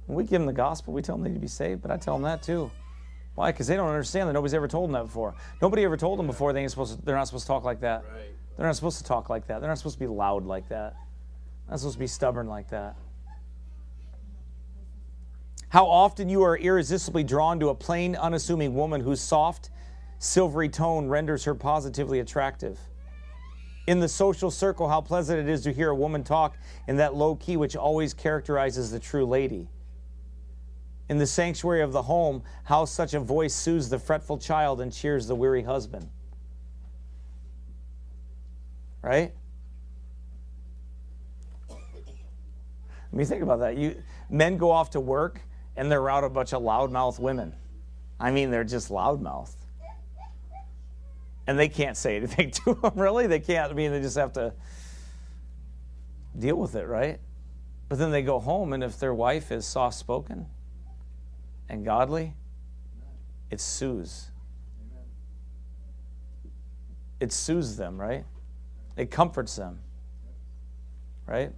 When 0.07 0.17
we 0.17 0.25
give 0.25 0.41
them 0.41 0.47
the 0.47 0.53
gospel, 0.53 0.93
we 0.93 1.03
tell 1.03 1.17
them 1.17 1.25
they 1.25 1.31
need 1.31 1.37
to 1.37 1.41
be 1.41 1.47
saved, 1.47 1.83
but 1.83 1.91
I 1.91 1.97
tell 1.97 2.15
them 2.15 2.23
that 2.25 2.43
too. 2.43 2.71
Why? 3.35 3.53
Because 3.53 3.67
they 3.67 3.77
don't 3.77 3.89
understand 3.89 4.29
that 4.29 4.33
nobody's 4.33 4.55
ever 4.55 4.69
told 4.69 4.89
them 4.89 4.93
that 4.93 5.05
before. 5.05 5.35
Nobody 5.63 5.85
ever 5.85 5.97
told 5.97 6.19
them 6.19 6.27
before 6.27 6.53
they 6.53 6.61
ain't 6.61 6.71
supposed 6.71 6.99
to, 6.99 7.05
they're 7.05 7.17
not 7.17 7.29
supposed 7.29 7.45
to 7.45 7.49
talk 7.49 7.65
like 7.65 7.81
that. 7.81 8.05
Right. 8.13 8.31
They're 8.57 8.67
not 8.67 8.77
supposed 8.77 8.99
to 8.99 9.05
talk 9.05 9.31
like 9.31 9.47
that. 9.47 9.61
They're 9.61 9.71
not 9.71 9.79
supposed 9.79 9.97
to 9.97 10.01
be 10.01 10.07
loud 10.07 10.45
like 10.45 10.69
that. 10.69 10.95
They're 11.67 11.71
not 11.71 11.81
supposed 11.81 11.95
to 11.95 12.01
be 12.01 12.07
stubborn 12.07 12.49
like 12.49 12.69
that. 12.71 12.97
How 15.69 15.87
often 15.87 16.29
you 16.29 16.43
are 16.43 16.59
irresistibly 16.59 17.23
drawn 17.23 17.61
to 17.61 17.69
a 17.69 17.75
plain, 17.75 18.17
unassuming 18.17 18.75
woman 18.75 19.01
whose 19.01 19.21
soft, 19.21 19.71
silvery 20.19 20.69
tone 20.69 21.07
renders 21.07 21.45
her 21.45 21.55
positively 21.55 22.19
attractive 22.19 22.79
in 23.91 23.99
the 23.99 24.09
social 24.09 24.53
circle 24.53 24.89
how 24.89 25.01
pleasant 25.01 25.41
it 25.41 25.49
is 25.49 25.63
to 25.63 25.73
hear 25.73 25.91
a 25.91 25.95
woman 25.97 26.23
talk 26.23 26.57
in 26.87 26.99
that 26.99 27.13
low 27.13 27.35
key 27.35 27.57
which 27.57 27.75
always 27.75 28.15
characterizes 28.15 28.93
the 28.93 29.01
true 29.01 29.27
lady. 29.27 29.69
In 31.09 31.19
the 31.19 31.27
sanctuary 31.27 31.83
of 31.83 31.91
the 31.91 32.03
home, 32.03 32.45
how 32.63 32.85
such 32.85 33.15
a 33.15 33.19
voice 33.19 33.53
soothes 33.53 33.89
the 33.89 33.99
fretful 33.99 34.39
child 34.39 34.81
and 34.81 34.93
cheers 34.93 35.27
the 35.27 35.35
weary 35.35 35.65
husband. 35.65 36.09
Right? 39.03 39.35
I 41.69 41.75
mean, 43.11 43.27
think 43.27 43.43
about 43.43 43.59
that. 43.59 43.77
You 43.77 44.01
men 44.29 44.57
go 44.57 44.71
off 44.71 44.91
to 44.91 45.01
work 45.01 45.41
and 45.77 45.91
they're 45.91 46.01
around 46.01 46.23
a 46.23 46.31
bunch 46.31 46.53
of 46.53 46.63
loudmouth 46.63 47.19
women. 47.19 47.55
I 48.21 48.31
mean, 48.31 48.53
they're 48.53 48.63
just 48.63 48.89
loudmouth 48.89 49.60
and 51.51 51.59
they 51.59 51.69
can't 51.69 51.97
say 51.97 52.15
anything 52.15 52.51
to 52.65 52.75
them, 52.75 52.93
really. 52.95 53.27
They 53.27 53.41
can't. 53.41 53.73
I 53.73 53.75
mean, 53.75 53.91
they 53.91 54.01
just 54.01 54.17
have 54.17 54.33
to 54.35 54.55
deal 56.39 56.55
with 56.55 56.77
it, 56.77 56.87
right? 56.87 57.19
But 57.89 57.99
then 57.99 58.13
they 58.13 58.23
go 58.23 58.39
home, 58.39 58.73
and 58.73 58.85
if 58.85 59.01
their 59.01 59.13
wife 59.13 59.51
is 59.51 59.67
soft 59.67 59.97
spoken 59.97 60.47
and 61.69 61.85
godly, 61.85 62.35
it 63.51 63.61
soothes. 63.61 64.31
It 67.19 67.33
soothes 67.33 67.77
them, 67.77 68.01
right? 68.01 68.25
It 68.97 69.11
comforts 69.11 69.57
them, 69.57 69.81
right? 71.27 71.51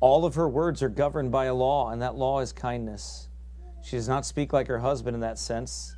All 0.00 0.24
of 0.24 0.34
her 0.34 0.48
words 0.48 0.82
are 0.82 0.88
governed 0.88 1.30
by 1.30 1.44
a 1.44 1.54
law, 1.54 1.90
and 1.90 2.02
that 2.02 2.16
law 2.16 2.40
is 2.40 2.52
kindness. 2.52 3.28
She 3.84 3.94
does 3.94 4.08
not 4.08 4.26
speak 4.26 4.52
like 4.52 4.66
her 4.66 4.80
husband 4.80 5.14
in 5.14 5.20
that 5.20 5.38
sense 5.38 5.94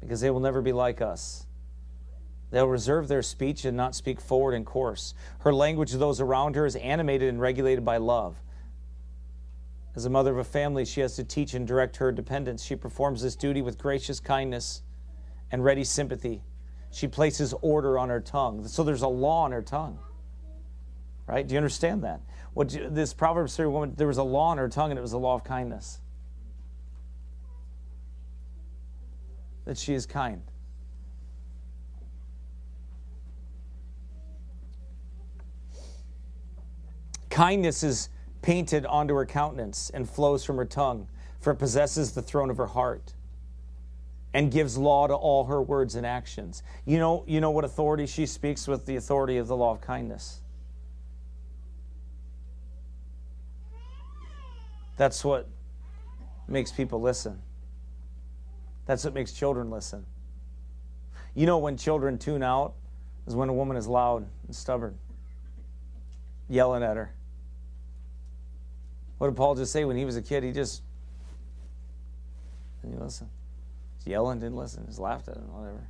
because 0.00 0.20
they 0.20 0.30
will 0.30 0.40
never 0.40 0.62
be 0.62 0.72
like 0.72 1.00
us. 1.00 1.46
They'll 2.50 2.68
reserve 2.68 3.08
their 3.08 3.22
speech 3.22 3.64
and 3.64 3.76
not 3.76 3.94
speak 3.94 4.20
forward 4.20 4.54
and 4.54 4.64
coarse. 4.64 5.14
Her 5.40 5.52
language 5.52 5.90
to 5.90 5.98
those 5.98 6.20
around 6.20 6.56
her 6.56 6.64
is 6.64 6.76
animated 6.76 7.28
and 7.28 7.40
regulated 7.40 7.84
by 7.84 7.98
love. 7.98 8.36
As 9.94 10.04
a 10.04 10.10
mother 10.10 10.30
of 10.32 10.38
a 10.38 10.44
family, 10.44 10.84
she 10.84 11.00
has 11.00 11.16
to 11.16 11.24
teach 11.24 11.54
and 11.54 11.66
direct 11.66 11.96
her 11.96 12.12
dependents. 12.12 12.62
She 12.62 12.76
performs 12.76 13.20
this 13.20 13.36
duty 13.36 13.62
with 13.62 13.78
gracious 13.78 14.20
kindness 14.20 14.82
and 15.50 15.64
ready 15.64 15.84
sympathy. 15.84 16.42
She 16.90 17.06
places 17.08 17.52
order 17.60 17.98
on 17.98 18.08
her 18.08 18.20
tongue. 18.20 18.66
So 18.66 18.82
there's 18.82 19.02
a 19.02 19.08
law 19.08 19.42
on 19.42 19.52
her 19.52 19.62
tongue. 19.62 19.98
Right? 21.26 21.46
Do 21.46 21.52
you 21.52 21.58
understand 21.58 22.04
that? 22.04 22.22
What 22.54 22.74
this 22.90 23.12
Proverbs 23.12 23.56
3 23.56 23.66
woman, 23.66 23.94
there 23.96 24.06
was 24.06 24.18
a 24.18 24.22
law 24.22 24.48
on 24.48 24.58
her 24.58 24.68
tongue, 24.68 24.90
and 24.90 24.98
it 24.98 25.02
was 25.02 25.10
the 25.10 25.18
law 25.18 25.34
of 25.34 25.44
kindness. 25.44 26.00
That 29.68 29.76
she 29.76 29.92
is 29.92 30.06
kind. 30.06 30.40
Kindness 37.28 37.82
is 37.82 38.08
painted 38.40 38.86
onto 38.86 39.14
her 39.14 39.26
countenance 39.26 39.90
and 39.92 40.08
flows 40.08 40.42
from 40.42 40.56
her 40.56 40.64
tongue, 40.64 41.06
for 41.38 41.50
it 41.50 41.56
possesses 41.56 42.12
the 42.12 42.22
throne 42.22 42.48
of 42.48 42.56
her 42.56 42.68
heart. 42.68 43.12
and 44.34 44.50
gives 44.50 44.76
law 44.78 45.06
to 45.06 45.14
all 45.14 45.44
her 45.44 45.60
words 45.60 45.94
and 45.94 46.06
actions. 46.06 46.62
You 46.84 46.98
know, 46.98 47.24
you 47.26 47.40
know 47.40 47.50
what 47.50 47.64
authority 47.64 48.06
she 48.06 48.26
speaks 48.26 48.68
with 48.68 48.86
the 48.86 48.96
authority 48.96 49.38
of 49.38 49.48
the 49.48 49.56
law 49.56 49.72
of 49.72 49.80
kindness. 49.80 50.40
That's 54.96 55.24
what 55.24 55.48
makes 56.46 56.70
people 56.72 57.00
listen. 57.00 57.40
That's 58.88 59.04
what 59.04 59.12
makes 59.12 59.32
children 59.32 59.70
listen. 59.70 60.06
You 61.34 61.44
know, 61.44 61.58
when 61.58 61.76
children 61.76 62.16
tune 62.16 62.42
out, 62.42 62.72
is 63.26 63.34
when 63.34 63.50
a 63.50 63.52
woman 63.52 63.76
is 63.76 63.86
loud 63.86 64.26
and 64.46 64.56
stubborn, 64.56 64.96
yelling 66.48 66.82
at 66.82 66.96
her. 66.96 67.12
What 69.18 69.28
did 69.28 69.36
Paul 69.36 69.54
just 69.56 69.72
say 69.72 69.84
when 69.84 69.98
he 69.98 70.06
was 70.06 70.16
a 70.16 70.22
kid? 70.22 70.42
He 70.42 70.52
just 70.52 70.82
didn't 72.82 72.98
listen. 72.98 73.28
He's 73.98 74.06
yelling, 74.06 74.40
didn't 74.40 74.56
listen, 74.56 74.86
just 74.86 74.98
laughed 74.98 75.28
at 75.28 75.36
him, 75.36 75.52
whatever. 75.52 75.86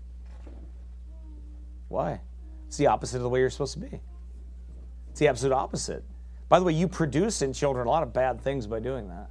Why? 1.86 2.20
It's 2.66 2.78
the 2.78 2.88
opposite 2.88 3.18
of 3.18 3.22
the 3.22 3.28
way 3.28 3.38
you're 3.38 3.50
supposed 3.50 3.74
to 3.74 3.80
be. 3.80 4.00
It's 5.10 5.20
the 5.20 5.28
absolute 5.28 5.54
opposite. 5.54 6.02
By 6.48 6.58
the 6.58 6.64
way, 6.64 6.72
you 6.72 6.88
produce 6.88 7.42
in 7.42 7.52
children 7.52 7.86
a 7.86 7.90
lot 7.90 8.02
of 8.02 8.12
bad 8.12 8.40
things 8.40 8.66
by 8.66 8.80
doing 8.80 9.08
that. 9.08 9.30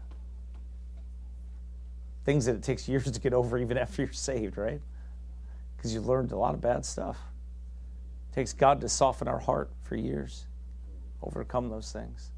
Things 2.27 2.43
that 2.43 2.55
it 2.57 2.61
takes 2.63 2.89
years 2.89 3.09
to 3.09 3.21
get 3.21 3.33
over 3.33 3.57
even 3.57 3.77
after 3.77 4.01
you're 4.01 4.11
saved, 4.11 4.57
right? 4.57 4.81
Because 5.77 5.93
you 5.93 6.01
learned 6.01 6.33
a 6.33 6.37
lot 6.37 6.53
of 6.53 6.59
bad 6.59 6.83
stuff. 6.85 7.17
It 8.29 8.35
takes 8.35 8.51
God 8.51 8.81
to 8.81 8.89
soften 8.89 9.29
our 9.29 9.39
heart 9.39 9.71
for 9.81 9.95
years, 9.95 10.45
overcome 11.23 11.69
those 11.69 11.93
things. 11.93 12.31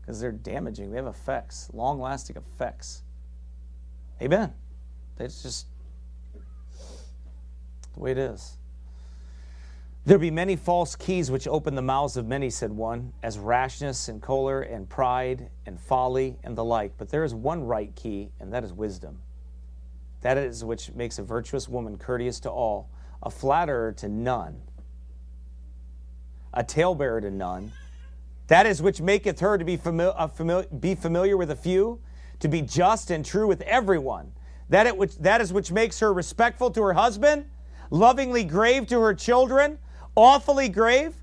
Because 0.00 0.18
they're 0.18 0.32
damaging, 0.32 0.92
they 0.92 0.96
have 0.96 1.08
effects, 1.08 1.68
long 1.74 2.00
lasting 2.00 2.36
effects. 2.36 3.02
Amen. 4.22 4.54
It's 5.18 5.42
just 5.42 5.66
the 7.92 8.00
way 8.00 8.12
it 8.12 8.18
is. 8.18 8.56
There 10.06 10.18
be 10.18 10.30
many 10.30 10.54
false 10.54 10.94
keys 10.94 11.32
which 11.32 11.48
open 11.48 11.74
the 11.74 11.82
mouths 11.82 12.16
of 12.16 12.28
many, 12.28 12.48
said 12.48 12.70
one, 12.70 13.12
as 13.24 13.40
rashness 13.40 14.08
and 14.08 14.22
choler 14.22 14.62
and 14.62 14.88
pride 14.88 15.50
and 15.66 15.80
folly 15.80 16.38
and 16.44 16.56
the 16.56 16.62
like. 16.62 16.96
But 16.96 17.08
there 17.08 17.24
is 17.24 17.34
one 17.34 17.64
right 17.64 17.92
key, 17.96 18.30
and 18.38 18.52
that 18.52 18.62
is 18.62 18.72
wisdom. 18.72 19.18
That 20.20 20.38
is 20.38 20.62
which 20.62 20.92
makes 20.92 21.18
a 21.18 21.24
virtuous 21.24 21.68
woman 21.68 21.98
courteous 21.98 22.38
to 22.40 22.50
all, 22.50 22.88
a 23.20 23.30
flatterer 23.30 23.90
to 23.94 24.08
none, 24.08 24.62
a 26.54 26.62
talebearer 26.62 27.20
to 27.22 27.30
none. 27.32 27.72
That 28.46 28.64
is 28.64 28.80
which 28.80 29.00
maketh 29.00 29.40
her 29.40 29.58
to 29.58 29.64
be, 29.64 29.74
uh, 29.74 30.28
famil- 30.28 30.80
be 30.80 30.94
familiar 30.94 31.36
with 31.36 31.50
a 31.50 31.56
few, 31.56 31.98
to 32.38 32.46
be 32.46 32.62
just 32.62 33.10
and 33.10 33.24
true 33.24 33.48
with 33.48 33.60
everyone. 33.62 34.30
That, 34.68 34.86
it 34.86 34.96
which, 34.96 35.18
that 35.18 35.40
is 35.40 35.52
which 35.52 35.72
makes 35.72 35.98
her 35.98 36.12
respectful 36.12 36.70
to 36.70 36.82
her 36.82 36.92
husband, 36.92 37.46
lovingly 37.90 38.44
grave 38.44 38.86
to 38.86 39.00
her 39.00 39.12
children, 39.12 39.80
awfully 40.16 40.68
grave 40.68 41.14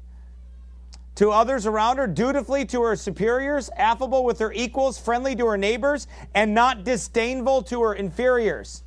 to 1.16 1.30
others 1.30 1.66
around 1.66 1.98
her, 1.98 2.08
dutifully 2.08 2.66
to 2.66 2.82
her 2.82 2.96
superiors, 2.96 3.70
affable 3.78 4.24
with 4.24 4.40
her 4.40 4.52
equals, 4.54 4.98
friendly 4.98 5.36
to 5.36 5.46
her 5.46 5.58
neighbors, 5.58 6.08
and 6.34 6.54
not 6.54 6.84
disdainful 6.84 7.64
to 7.64 7.82
her 7.84 7.94
inferiors. 7.94 8.84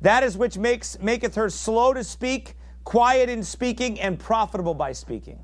That 0.00 0.22
is 0.22 0.36
which 0.36 0.58
makes 0.58 0.98
maketh 0.98 1.34
her 1.36 1.48
slow 1.48 1.94
to 1.94 2.04
speak, 2.04 2.56
quiet 2.84 3.28
in 3.30 3.42
speaking, 3.42 4.00
and 4.00 4.18
profitable 4.18 4.74
by 4.74 4.92
speaking. 4.92 5.38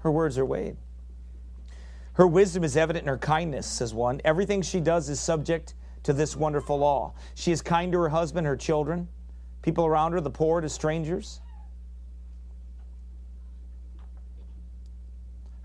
Her 0.00 0.10
words 0.10 0.38
are 0.38 0.44
weighed. 0.44 0.76
Her 2.14 2.26
wisdom 2.26 2.64
is 2.64 2.76
evident 2.76 3.04
in 3.04 3.08
her 3.08 3.18
kindness, 3.18 3.66
says 3.66 3.94
one. 3.94 4.20
Everything 4.24 4.62
she 4.62 4.80
does 4.80 5.08
is 5.08 5.18
subject 5.18 5.74
to 6.02 6.12
this 6.12 6.36
wonderful 6.36 6.78
law. 6.78 7.14
She 7.34 7.50
is 7.50 7.62
kind 7.62 7.92
to 7.92 7.98
her 7.98 8.08
husband, 8.08 8.46
her 8.46 8.56
children, 8.56 9.08
people 9.62 9.86
around 9.86 10.12
her, 10.12 10.20
the 10.20 10.30
poor, 10.30 10.60
to 10.60 10.68
strangers. 10.68 11.40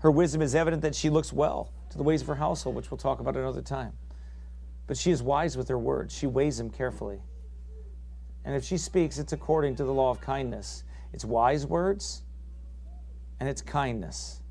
Her 0.06 0.10
wisdom 0.12 0.40
is 0.40 0.54
evident 0.54 0.82
that 0.82 0.94
she 0.94 1.10
looks 1.10 1.32
well 1.32 1.72
to 1.90 1.96
the 1.96 2.04
ways 2.04 2.20
of 2.20 2.28
her 2.28 2.36
household, 2.36 2.76
which 2.76 2.92
we'll 2.92 2.96
talk 2.96 3.18
about 3.18 3.36
another 3.36 3.60
time. 3.60 3.92
But 4.86 4.96
she 4.96 5.10
is 5.10 5.20
wise 5.20 5.56
with 5.56 5.66
her 5.66 5.80
words, 5.80 6.16
she 6.16 6.28
weighs 6.28 6.58
them 6.58 6.70
carefully. 6.70 7.18
And 8.44 8.54
if 8.54 8.62
she 8.62 8.76
speaks, 8.76 9.18
it's 9.18 9.32
according 9.32 9.74
to 9.74 9.84
the 9.84 9.92
law 9.92 10.12
of 10.12 10.20
kindness. 10.20 10.84
It's 11.12 11.24
wise 11.24 11.66
words 11.66 12.22
and 13.40 13.48
it's 13.48 13.60
kindness 13.60 14.42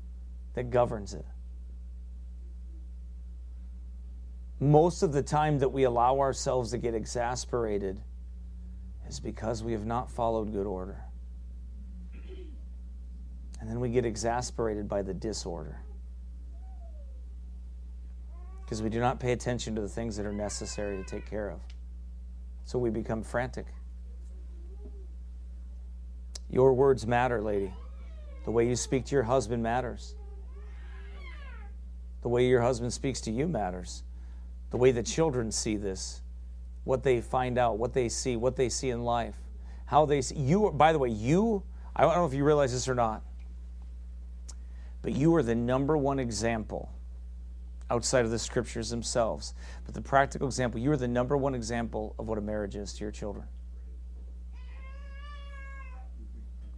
that 0.52 0.68
governs 0.68 1.14
it. 1.14 1.24
Most 4.60 5.02
of 5.02 5.14
the 5.14 5.22
time 5.22 5.58
that 5.60 5.70
we 5.70 5.84
allow 5.84 6.18
ourselves 6.18 6.70
to 6.72 6.76
get 6.76 6.94
exasperated 6.94 7.98
is 9.08 9.20
because 9.20 9.64
we 9.64 9.72
have 9.72 9.86
not 9.86 10.10
followed 10.10 10.52
good 10.52 10.66
order. 10.66 11.05
And 13.66 13.72
then 13.74 13.80
we 13.80 13.88
get 13.88 14.06
exasperated 14.06 14.88
by 14.88 15.02
the 15.02 15.12
disorder. 15.12 15.80
Because 18.64 18.80
we 18.80 18.88
do 18.88 19.00
not 19.00 19.18
pay 19.18 19.32
attention 19.32 19.74
to 19.74 19.80
the 19.80 19.88
things 19.88 20.16
that 20.16 20.24
are 20.24 20.32
necessary 20.32 20.96
to 20.98 21.02
take 21.02 21.28
care 21.28 21.50
of. 21.50 21.58
So 22.64 22.78
we 22.78 22.90
become 22.90 23.24
frantic. 23.24 23.66
Your 26.48 26.74
words 26.74 27.08
matter, 27.08 27.42
lady. 27.42 27.74
The 28.44 28.52
way 28.52 28.68
you 28.68 28.76
speak 28.76 29.04
to 29.06 29.16
your 29.16 29.24
husband 29.24 29.64
matters. 29.64 30.14
The 32.22 32.28
way 32.28 32.46
your 32.46 32.62
husband 32.62 32.92
speaks 32.92 33.20
to 33.22 33.32
you 33.32 33.48
matters. 33.48 34.04
The 34.70 34.76
way 34.76 34.92
the 34.92 35.02
children 35.02 35.50
see 35.50 35.76
this, 35.76 36.22
what 36.84 37.02
they 37.02 37.20
find 37.20 37.58
out, 37.58 37.78
what 37.78 37.94
they 37.94 38.08
see, 38.08 38.36
what 38.36 38.54
they 38.54 38.68
see 38.68 38.90
in 38.90 39.02
life, 39.02 39.34
how 39.86 40.06
they 40.06 40.22
see 40.22 40.36
you. 40.36 40.70
By 40.70 40.92
the 40.92 41.00
way, 41.00 41.08
you, 41.08 41.64
I 41.96 42.02
don't 42.02 42.14
know 42.14 42.26
if 42.26 42.32
you 42.32 42.44
realize 42.44 42.72
this 42.72 42.88
or 42.88 42.94
not, 42.94 43.24
but 45.06 45.14
you 45.14 45.32
are 45.36 45.42
the 45.44 45.54
number 45.54 45.96
one 45.96 46.18
example 46.18 46.92
outside 47.90 48.24
of 48.24 48.32
the 48.32 48.38
scriptures 48.40 48.90
themselves. 48.90 49.54
But 49.84 49.94
the 49.94 50.00
practical 50.00 50.48
example, 50.48 50.80
you 50.80 50.90
are 50.90 50.96
the 50.96 51.06
number 51.06 51.36
one 51.36 51.54
example 51.54 52.16
of 52.18 52.26
what 52.26 52.38
a 52.38 52.40
marriage 52.40 52.74
is 52.74 52.92
to 52.94 53.04
your 53.04 53.12
children. 53.12 53.46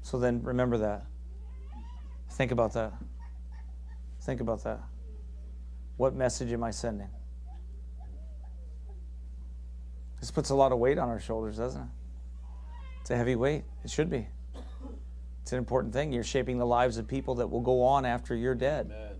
So 0.02 0.18
then 0.18 0.42
remember 0.42 0.76
that. 0.76 1.06
Think 2.32 2.52
about 2.52 2.74
that. 2.74 2.92
Think 4.20 4.42
about 4.42 4.62
that. 4.64 4.82
What 5.96 6.14
message 6.14 6.52
am 6.52 6.62
I 6.62 6.70
sending? 6.70 7.08
This 10.20 10.30
puts 10.30 10.50
a 10.50 10.54
lot 10.54 10.70
of 10.70 10.78
weight 10.78 10.98
on 10.98 11.08
our 11.08 11.18
shoulders, 11.18 11.56
doesn't 11.56 11.80
it? 11.80 11.88
It's 13.00 13.10
a 13.10 13.16
heavy 13.16 13.36
weight. 13.36 13.64
It 13.84 13.90
should 13.90 14.10
be. 14.10 14.28
It's 15.48 15.54
an 15.54 15.58
important 15.60 15.94
thing. 15.94 16.12
You're 16.12 16.24
shaping 16.24 16.58
the 16.58 16.66
lives 16.66 16.98
of 16.98 17.08
people 17.08 17.36
that 17.36 17.46
will 17.46 17.62
go 17.62 17.82
on 17.82 18.04
after 18.04 18.36
you're 18.36 18.54
dead. 18.54 18.92
Amen. 18.94 19.16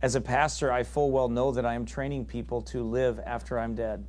As 0.00 0.14
a 0.14 0.20
pastor, 0.22 0.72
I 0.72 0.82
full 0.82 1.10
well 1.10 1.28
know 1.28 1.52
that 1.52 1.66
I 1.66 1.74
am 1.74 1.84
training 1.84 2.24
people 2.24 2.62
to 2.62 2.82
live 2.82 3.20
after 3.22 3.58
I'm 3.58 3.74
dead. 3.74 4.06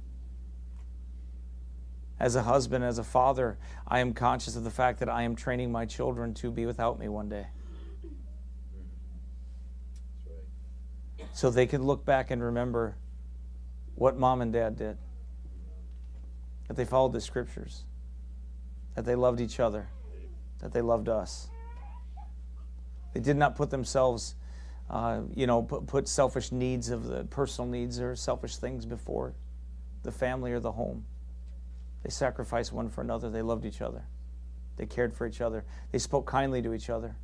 As 2.18 2.38
a 2.38 2.43
husband, 2.43 2.86
as 2.86 2.97
a 2.97 3.04
father, 3.04 3.58
I 3.86 3.99
am 3.99 4.14
conscious 4.14 4.56
of 4.56 4.64
the 4.64 4.72
fact 4.72 4.99
that 4.99 5.10
I 5.10 5.24
am 5.24 5.36
training 5.36 5.70
my 5.70 5.86
children 5.86 6.34
to 6.36 6.49
be 6.49 6.66
without 6.66 6.98
me 6.98 7.10
one 7.10 7.28
day. 7.28 7.48
Right. 11.19 11.28
So 11.34 11.49
they 11.49 11.65
can 11.65 11.84
look 11.84 12.06
back 12.06 12.32
and 12.32 12.41
remember 12.41 12.95
what 13.95 14.18
mom 14.18 14.40
and 14.40 14.53
dad 14.53 14.78
did. 14.78 14.98
That 16.69 16.78
they 16.78 16.86
followed 16.86 17.11
the 17.11 17.19
scriptures. 17.19 17.84
That 18.95 19.05
they 19.05 19.15
loved 19.15 19.39
each 19.39 19.59
other. 19.59 19.88
That 20.59 20.72
they 20.73 20.81
loved 20.81 21.09
us. 21.09 21.49
They 23.13 23.19
did 23.19 23.38
not 23.38 23.55
put 23.55 23.69
themselves, 23.69 24.35
uh, 24.89 25.22
you 25.35 25.47
know, 25.47 25.63
put, 25.63 25.88
put 25.88 26.07
selfish 26.07 26.51
needs 26.51 26.89
of 26.89 27.05
the 27.05 27.26
personal 27.26 27.69
needs 27.69 27.99
or 27.99 28.15
selfish 28.15 28.57
things 28.57 28.85
before 28.85 29.34
the 30.03 30.11
family 30.11 30.51
or 30.51 30.59
the 30.59 30.72
home. 30.72 31.05
They 32.03 32.09
sacrificed 32.09 32.73
one 32.73 32.89
for 32.89 33.01
another. 33.01 33.30
They 33.30 33.41
loved 33.41 33.65
each 33.65 33.81
other. 33.81 34.03
They 34.77 34.85
cared 34.85 35.13
for 35.13 35.27
each 35.27 35.41
other. 35.41 35.63
They 35.91 35.99
spoke 35.99 36.26
kindly 36.26 36.61
to 36.61 36.73
each 36.73 36.89
other. 36.89 37.15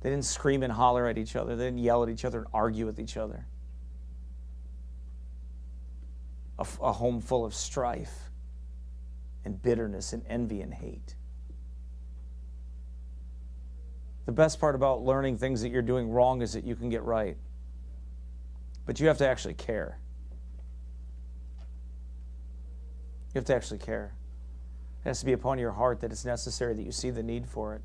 They 0.00 0.10
didn't 0.10 0.26
scream 0.26 0.62
and 0.62 0.72
holler 0.72 1.06
at 1.06 1.18
each 1.18 1.34
other. 1.34 1.56
They 1.56 1.64
didn't 1.66 1.78
yell 1.78 2.02
at 2.02 2.08
each 2.08 2.24
other 2.24 2.38
and 2.38 2.48
argue 2.52 2.86
with 2.86 3.00
each 3.00 3.16
other. 3.16 3.46
A, 6.58 6.92
home 6.92 7.20
full 7.20 7.44
of 7.44 7.54
strife 7.54 8.27
and 9.48 9.62
bitterness 9.62 10.12
and 10.12 10.22
envy 10.28 10.60
and 10.60 10.74
hate. 10.74 11.14
The 14.26 14.32
best 14.32 14.60
part 14.60 14.74
about 14.74 15.02
learning 15.02 15.38
things 15.38 15.62
that 15.62 15.70
you're 15.70 15.80
doing 15.80 16.10
wrong 16.10 16.42
is 16.42 16.52
that 16.52 16.64
you 16.64 16.76
can 16.76 16.90
get 16.90 17.02
right. 17.02 17.38
But 18.84 19.00
you 19.00 19.08
have 19.08 19.16
to 19.18 19.26
actually 19.26 19.54
care. 19.54 19.98
You 23.32 23.38
have 23.38 23.46
to 23.46 23.54
actually 23.54 23.78
care. 23.78 24.12
It 25.02 25.08
has 25.08 25.20
to 25.20 25.26
be 25.26 25.32
upon 25.32 25.58
your 25.58 25.72
heart 25.72 26.00
that 26.00 26.12
it's 26.12 26.26
necessary 26.26 26.74
that 26.74 26.82
you 26.82 26.92
see 26.92 27.08
the 27.08 27.22
need 27.22 27.46
for 27.48 27.74
it. 27.74 27.80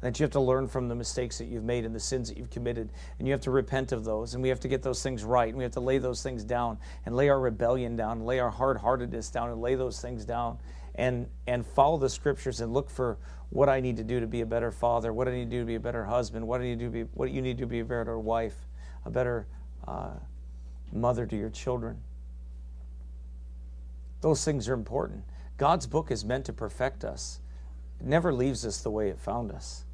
and 0.00 0.12
that 0.12 0.18
you 0.20 0.24
have 0.24 0.30
to 0.32 0.40
learn 0.40 0.68
from 0.68 0.88
the 0.88 0.94
mistakes 0.94 1.38
that 1.38 1.46
you've 1.46 1.64
made 1.64 1.84
and 1.84 1.94
the 1.94 2.00
sins 2.00 2.28
that 2.28 2.38
you've 2.38 2.50
committed, 2.50 2.90
and 3.18 3.26
you 3.26 3.32
have 3.32 3.40
to 3.40 3.50
repent 3.50 3.90
of 3.90 4.04
those, 4.04 4.34
and 4.34 4.42
we 4.42 4.48
have 4.48 4.60
to 4.60 4.68
get 4.68 4.82
those 4.82 5.02
things 5.02 5.24
right, 5.24 5.48
and 5.48 5.58
we 5.58 5.64
have 5.64 5.72
to 5.72 5.80
lay 5.80 5.98
those 5.98 6.22
things 6.22 6.44
down, 6.44 6.78
and 7.04 7.16
lay 7.16 7.28
our 7.28 7.40
rebellion 7.40 7.96
down, 7.96 8.18
and 8.18 8.26
lay 8.26 8.38
our 8.38 8.50
hard 8.50 8.76
heartedness 8.76 9.28
down, 9.30 9.50
and 9.50 9.60
lay 9.60 9.74
those 9.74 10.00
things 10.00 10.24
down, 10.24 10.58
and 10.98 11.28
and 11.46 11.64
follow 11.64 11.96
the 11.96 12.10
scriptures 12.10 12.60
and 12.60 12.74
look 12.74 12.90
for 12.90 13.16
what 13.50 13.70
I 13.70 13.80
need 13.80 13.96
to 13.96 14.04
do 14.04 14.20
to 14.20 14.26
be 14.26 14.42
a 14.42 14.46
better 14.46 14.70
father, 14.70 15.12
what 15.12 15.26
I 15.26 15.30
need 15.30 15.44
to 15.44 15.50
do 15.50 15.60
to 15.60 15.66
be 15.66 15.76
a 15.76 15.80
better 15.80 16.04
husband, 16.04 16.46
what 16.46 16.60
I 16.60 16.64
need 16.64 16.80
to 16.80 16.90
be, 16.90 17.02
what 17.14 17.30
you 17.30 17.40
need 17.40 17.56
to 17.58 17.66
be 17.66 17.80
a 17.80 17.84
better 17.84 18.18
wife, 18.18 18.66
a 19.06 19.10
better 19.10 19.46
uh, 19.86 20.10
mother 20.92 21.24
to 21.24 21.36
your 21.36 21.48
children. 21.48 22.02
Those 24.20 24.44
things 24.44 24.68
are 24.68 24.74
important. 24.74 25.24
God's 25.56 25.86
book 25.86 26.10
is 26.10 26.24
meant 26.24 26.44
to 26.46 26.52
perfect 26.52 27.04
us. 27.04 27.40
It 28.00 28.06
never 28.06 28.34
leaves 28.34 28.66
us 28.66 28.82
the 28.82 28.90
way 28.90 29.08
it 29.08 29.18
found 29.18 29.50
us. 29.50 29.84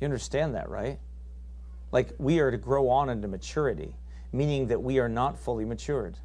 You 0.00 0.06
understand 0.06 0.54
that, 0.54 0.68
right? 0.68 0.98
Like 1.92 2.12
we 2.18 2.38
are 2.38 2.50
to 2.50 2.56
grow 2.56 2.88
on 2.88 3.10
into 3.10 3.28
maturity, 3.28 3.96
meaning 4.32 4.68
that 4.68 4.82
we 4.82 5.00
are 5.00 5.08
not 5.08 5.38
fully 5.38 5.64
matured. 5.64 6.16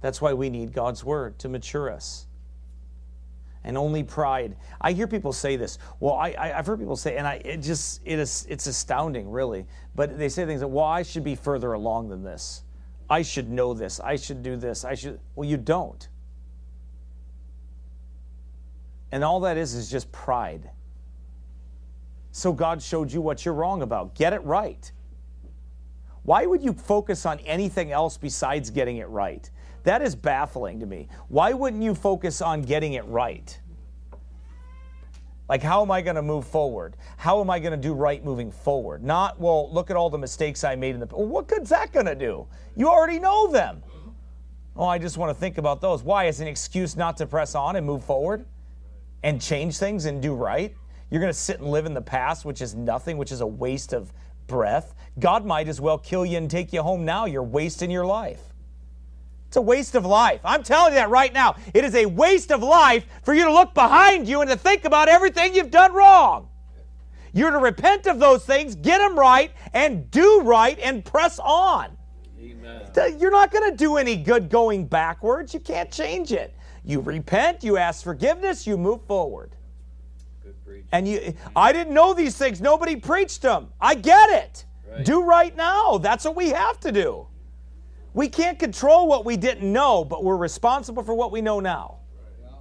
That's 0.00 0.20
why 0.20 0.32
we 0.32 0.48
need 0.48 0.72
God's 0.72 1.04
word 1.04 1.38
to 1.40 1.48
mature 1.48 1.90
us. 1.90 2.27
And 3.64 3.76
only 3.76 4.02
pride. 4.02 4.56
I 4.80 4.92
hear 4.92 5.06
people 5.06 5.32
say 5.32 5.56
this. 5.56 5.78
Well, 6.00 6.14
I, 6.14 6.48
have 6.48 6.66
heard 6.66 6.78
people 6.78 6.96
say, 6.96 7.16
and 7.16 7.26
I, 7.26 7.34
it 7.44 7.58
just 7.58 8.00
it 8.04 8.18
is 8.18 8.46
it's 8.48 8.66
astounding, 8.66 9.30
really. 9.30 9.66
But 9.94 10.16
they 10.16 10.28
say 10.28 10.46
things 10.46 10.62
like, 10.62 10.70
"Well, 10.70 10.84
I 10.84 11.02
should 11.02 11.24
be 11.24 11.34
further 11.34 11.72
along 11.72 12.08
than 12.08 12.22
this. 12.22 12.62
I 13.10 13.22
should 13.22 13.50
know 13.50 13.74
this. 13.74 14.00
I 14.00 14.16
should 14.16 14.42
do 14.42 14.56
this. 14.56 14.84
I 14.84 14.94
should." 14.94 15.20
Well, 15.34 15.48
you 15.48 15.56
don't. 15.56 16.08
And 19.10 19.24
all 19.24 19.40
that 19.40 19.56
is 19.56 19.74
is 19.74 19.90
just 19.90 20.10
pride. 20.12 20.70
So 22.30 22.52
God 22.52 22.82
showed 22.82 23.10
you 23.12 23.20
what 23.20 23.44
you're 23.44 23.54
wrong 23.54 23.82
about. 23.82 24.14
Get 24.14 24.32
it 24.32 24.42
right. 24.44 24.92
Why 26.22 26.44
would 26.44 26.62
you 26.62 26.74
focus 26.74 27.24
on 27.24 27.38
anything 27.40 27.90
else 27.90 28.18
besides 28.18 28.70
getting 28.70 28.98
it 28.98 29.08
right? 29.08 29.50
That 29.88 30.02
is 30.02 30.14
baffling 30.14 30.80
to 30.80 30.86
me. 30.86 31.08
Why 31.28 31.54
wouldn't 31.54 31.82
you 31.82 31.94
focus 31.94 32.42
on 32.42 32.60
getting 32.60 32.92
it 32.92 33.06
right? 33.06 33.58
Like, 35.48 35.62
how 35.62 35.80
am 35.80 35.90
I 35.90 36.02
going 36.02 36.16
to 36.16 36.20
move 36.22 36.46
forward? 36.46 36.94
How 37.16 37.40
am 37.40 37.48
I 37.48 37.58
going 37.58 37.70
to 37.70 37.78
do 37.78 37.94
right 37.94 38.22
moving 38.22 38.52
forward? 38.52 39.02
Not, 39.02 39.40
well, 39.40 39.72
look 39.72 39.88
at 39.88 39.96
all 39.96 40.10
the 40.10 40.18
mistakes 40.18 40.62
I 40.62 40.76
made 40.76 40.92
in 40.92 41.00
the. 41.00 41.06
Well, 41.06 41.24
what 41.24 41.48
good's 41.48 41.70
that 41.70 41.90
going 41.90 42.04
to 42.04 42.14
do? 42.14 42.46
You 42.76 42.88
already 42.88 43.18
know 43.18 43.50
them. 43.50 43.82
Oh, 44.76 44.84
I 44.84 44.98
just 44.98 45.16
want 45.16 45.30
to 45.30 45.40
think 45.40 45.56
about 45.56 45.80
those. 45.80 46.02
Why? 46.02 46.26
As 46.26 46.40
an 46.40 46.48
excuse 46.48 46.94
not 46.94 47.16
to 47.16 47.26
press 47.26 47.54
on 47.54 47.76
and 47.76 47.86
move 47.86 48.04
forward 48.04 48.44
and 49.22 49.40
change 49.40 49.78
things 49.78 50.04
and 50.04 50.20
do 50.20 50.34
right? 50.34 50.74
You're 51.08 51.22
going 51.22 51.32
to 51.32 51.38
sit 51.38 51.60
and 51.60 51.70
live 51.70 51.86
in 51.86 51.94
the 51.94 52.02
past, 52.02 52.44
which 52.44 52.60
is 52.60 52.74
nothing, 52.74 53.16
which 53.16 53.32
is 53.32 53.40
a 53.40 53.46
waste 53.46 53.94
of 53.94 54.12
breath. 54.48 54.94
God 55.18 55.46
might 55.46 55.66
as 55.66 55.80
well 55.80 55.96
kill 55.96 56.26
you 56.26 56.36
and 56.36 56.50
take 56.50 56.74
you 56.74 56.82
home 56.82 57.06
now. 57.06 57.24
You're 57.24 57.42
wasting 57.42 57.90
your 57.90 58.04
life. 58.04 58.47
It's 59.48 59.56
a 59.56 59.62
waste 59.62 59.94
of 59.94 60.04
life. 60.04 60.40
I'm 60.44 60.62
telling 60.62 60.92
you 60.92 60.98
that 60.98 61.08
right 61.08 61.32
now. 61.32 61.56
It 61.72 61.82
is 61.82 61.94
a 61.94 62.04
waste 62.04 62.52
of 62.52 62.62
life 62.62 63.06
for 63.22 63.32
you 63.32 63.44
to 63.44 63.52
look 63.52 63.72
behind 63.72 64.28
you 64.28 64.42
and 64.42 64.50
to 64.50 64.56
think 64.56 64.84
about 64.84 65.08
everything 65.08 65.54
you've 65.54 65.70
done 65.70 65.94
wrong. 65.94 66.48
You're 67.32 67.50
to 67.50 67.58
repent 67.58 68.06
of 68.06 68.18
those 68.18 68.44
things, 68.44 68.74
get 68.74 68.98
them 68.98 69.18
right, 69.18 69.50
and 69.72 70.10
do 70.10 70.42
right 70.42 70.78
and 70.80 71.02
press 71.02 71.38
on. 71.38 71.96
Amen. 72.38 72.82
You're 73.18 73.30
not 73.30 73.50
going 73.50 73.70
to 73.70 73.76
do 73.76 73.96
any 73.96 74.16
good 74.16 74.50
going 74.50 74.86
backwards. 74.86 75.54
You 75.54 75.60
can't 75.60 75.90
change 75.90 76.32
it. 76.32 76.54
You 76.84 77.00
repent, 77.00 77.64
you 77.64 77.78
ask 77.78 78.04
forgiveness, 78.04 78.66
you 78.66 78.76
move 78.76 79.02
forward. 79.06 79.54
And 80.92 81.08
you 81.08 81.34
I 81.56 81.72
didn't 81.72 81.94
know 81.94 82.12
these 82.14 82.36
things. 82.36 82.60
Nobody 82.60 82.96
preached 82.96 83.42
them. 83.42 83.68
I 83.80 83.94
get 83.94 84.30
it. 84.30 84.64
Right. 84.90 85.04
Do 85.04 85.22
right 85.22 85.56
now. 85.56 85.98
That's 85.98 86.24
what 86.24 86.36
we 86.36 86.50
have 86.50 86.80
to 86.80 86.92
do. 86.92 87.26
We 88.18 88.28
can't 88.28 88.58
control 88.58 89.06
what 89.06 89.24
we 89.24 89.36
didn't 89.36 89.72
know, 89.72 90.04
but 90.04 90.24
we're 90.24 90.36
responsible 90.36 91.04
for 91.04 91.14
what 91.14 91.30
we 91.30 91.40
know 91.40 91.60
now. 91.60 91.98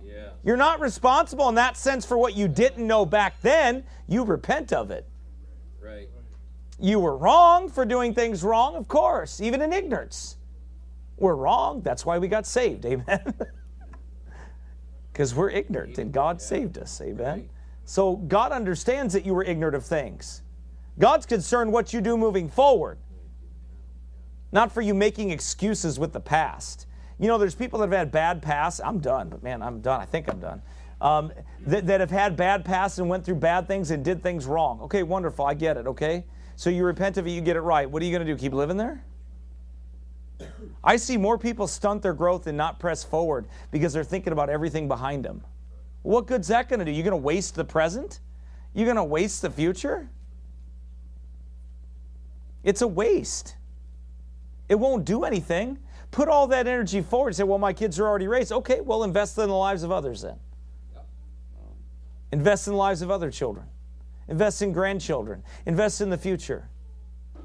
Yeah. 0.05 0.29
You're 0.43 0.55
not 0.55 0.79
responsible 0.79 1.49
in 1.49 1.55
that 1.55 1.75
sense 1.75 2.05
for 2.05 2.15
what 2.15 2.35
you 2.35 2.47
didn't 2.47 2.85
know 2.85 3.07
back 3.07 3.41
then. 3.41 3.83
You 4.07 4.23
repent 4.23 4.71
of 4.71 4.91
it. 4.91 5.07
Right. 5.81 6.09
You 6.79 6.99
were 6.99 7.17
wrong 7.17 7.69
for 7.69 7.85
doing 7.85 8.13
things 8.13 8.43
wrong, 8.43 8.75
of 8.75 8.87
course, 8.87 9.41
even 9.41 9.63
in 9.63 9.73
ignorance. 9.73 10.37
We're 11.17 11.33
wrong. 11.33 11.81
That's 11.81 12.05
why 12.05 12.19
we 12.19 12.27
got 12.27 12.45
saved. 12.45 12.85
Amen. 12.85 13.33
Because 15.11 15.33
we're 15.33 15.49
ignorant 15.49 15.97
and 15.97 16.11
God 16.11 16.39
saved 16.39 16.77
us. 16.77 17.01
Amen. 17.01 17.49
So 17.83 18.17
God 18.17 18.51
understands 18.51 19.11
that 19.15 19.25
you 19.25 19.33
were 19.33 19.43
ignorant 19.43 19.75
of 19.75 19.83
things. 19.83 20.43
God's 20.99 21.25
concerned 21.25 21.73
what 21.73 21.93
you 21.93 22.01
do 22.01 22.15
moving 22.15 22.47
forward 22.47 22.99
not 24.51 24.71
for 24.71 24.81
you 24.81 24.93
making 24.93 25.31
excuses 25.31 25.99
with 25.99 26.13
the 26.13 26.19
past. 26.19 26.87
You 27.19 27.27
know, 27.27 27.37
there's 27.37 27.55
people 27.55 27.79
that 27.79 27.89
have 27.89 27.97
had 27.97 28.11
bad 28.11 28.41
pasts. 28.41 28.79
I'm 28.83 28.99
done, 28.99 29.29
but 29.29 29.43
man, 29.43 29.61
I'm 29.61 29.81
done. 29.81 29.99
I 29.99 30.05
think 30.05 30.29
I'm 30.29 30.39
done. 30.39 30.61
Um, 30.99 31.31
that, 31.65 31.85
that 31.87 31.99
have 31.99 32.11
had 32.11 32.35
bad 32.35 32.65
pasts 32.65 32.99
and 32.99 33.09
went 33.09 33.25
through 33.25 33.35
bad 33.35 33.67
things 33.67 33.91
and 33.91 34.03
did 34.03 34.23
things 34.23 34.45
wrong. 34.45 34.81
Okay, 34.81 35.03
wonderful. 35.03 35.45
I 35.45 35.53
get 35.53 35.77
it. 35.77 35.87
Okay. 35.87 36.25
So 36.55 36.69
you 36.69 36.83
repent 36.85 37.17
of 37.17 37.27
it, 37.27 37.31
you 37.31 37.41
get 37.41 37.55
it 37.55 37.61
right. 37.61 37.89
What 37.89 38.01
are 38.01 38.05
you 38.05 38.11
going 38.11 38.25
to 38.25 38.33
do? 38.33 38.37
Keep 38.37 38.53
living 38.53 38.77
there? 38.77 39.03
I 40.83 40.95
see 40.95 41.17
more 41.17 41.37
people 41.37 41.67
stunt 41.67 42.01
their 42.01 42.13
growth 42.13 42.47
and 42.47 42.57
not 42.57 42.79
press 42.79 43.03
forward 43.03 43.47
because 43.71 43.93
they're 43.93 44.03
thinking 44.03 44.33
about 44.33 44.49
everything 44.49 44.87
behind 44.87 45.23
them. 45.23 45.43
What 46.01 46.25
good's 46.25 46.47
that 46.47 46.69
going 46.69 46.79
to 46.79 46.85
do? 46.85 46.91
You're 46.91 47.03
going 47.03 47.11
to 47.11 47.17
waste 47.17 47.55
the 47.55 47.65
present? 47.65 48.21
You're 48.73 48.85
going 48.85 48.97
to 48.97 49.03
waste 49.03 49.41
the 49.41 49.49
future? 49.49 50.09
It's 52.63 52.81
a 52.81 52.87
waste. 52.87 53.55
It 54.69 54.75
won't 54.75 55.05
do 55.05 55.23
anything. 55.23 55.79
Put 56.11 56.29
all 56.29 56.47
that 56.47 56.67
energy 56.67 57.01
forward 57.01 57.35
say, 57.35 57.43
well, 57.43 57.57
my 57.57 57.73
kids 57.73 57.99
are 57.99 58.07
already 58.07 58.27
raised. 58.27 58.51
Okay, 58.51 58.81
well, 58.81 59.03
invest 59.03 59.37
in 59.37 59.47
the 59.47 59.55
lives 59.55 59.83
of 59.83 59.91
others 59.91 60.21
then. 60.21 60.37
Invest 62.31 62.67
in 62.67 62.73
the 62.73 62.77
lives 62.77 63.01
of 63.01 63.11
other 63.11 63.31
children. 63.31 63.67
Invest 64.27 64.61
in 64.61 64.73
grandchildren. 64.73 65.43
Invest 65.65 66.01
in 66.01 66.09
the 66.09 66.17
future. 66.17 66.69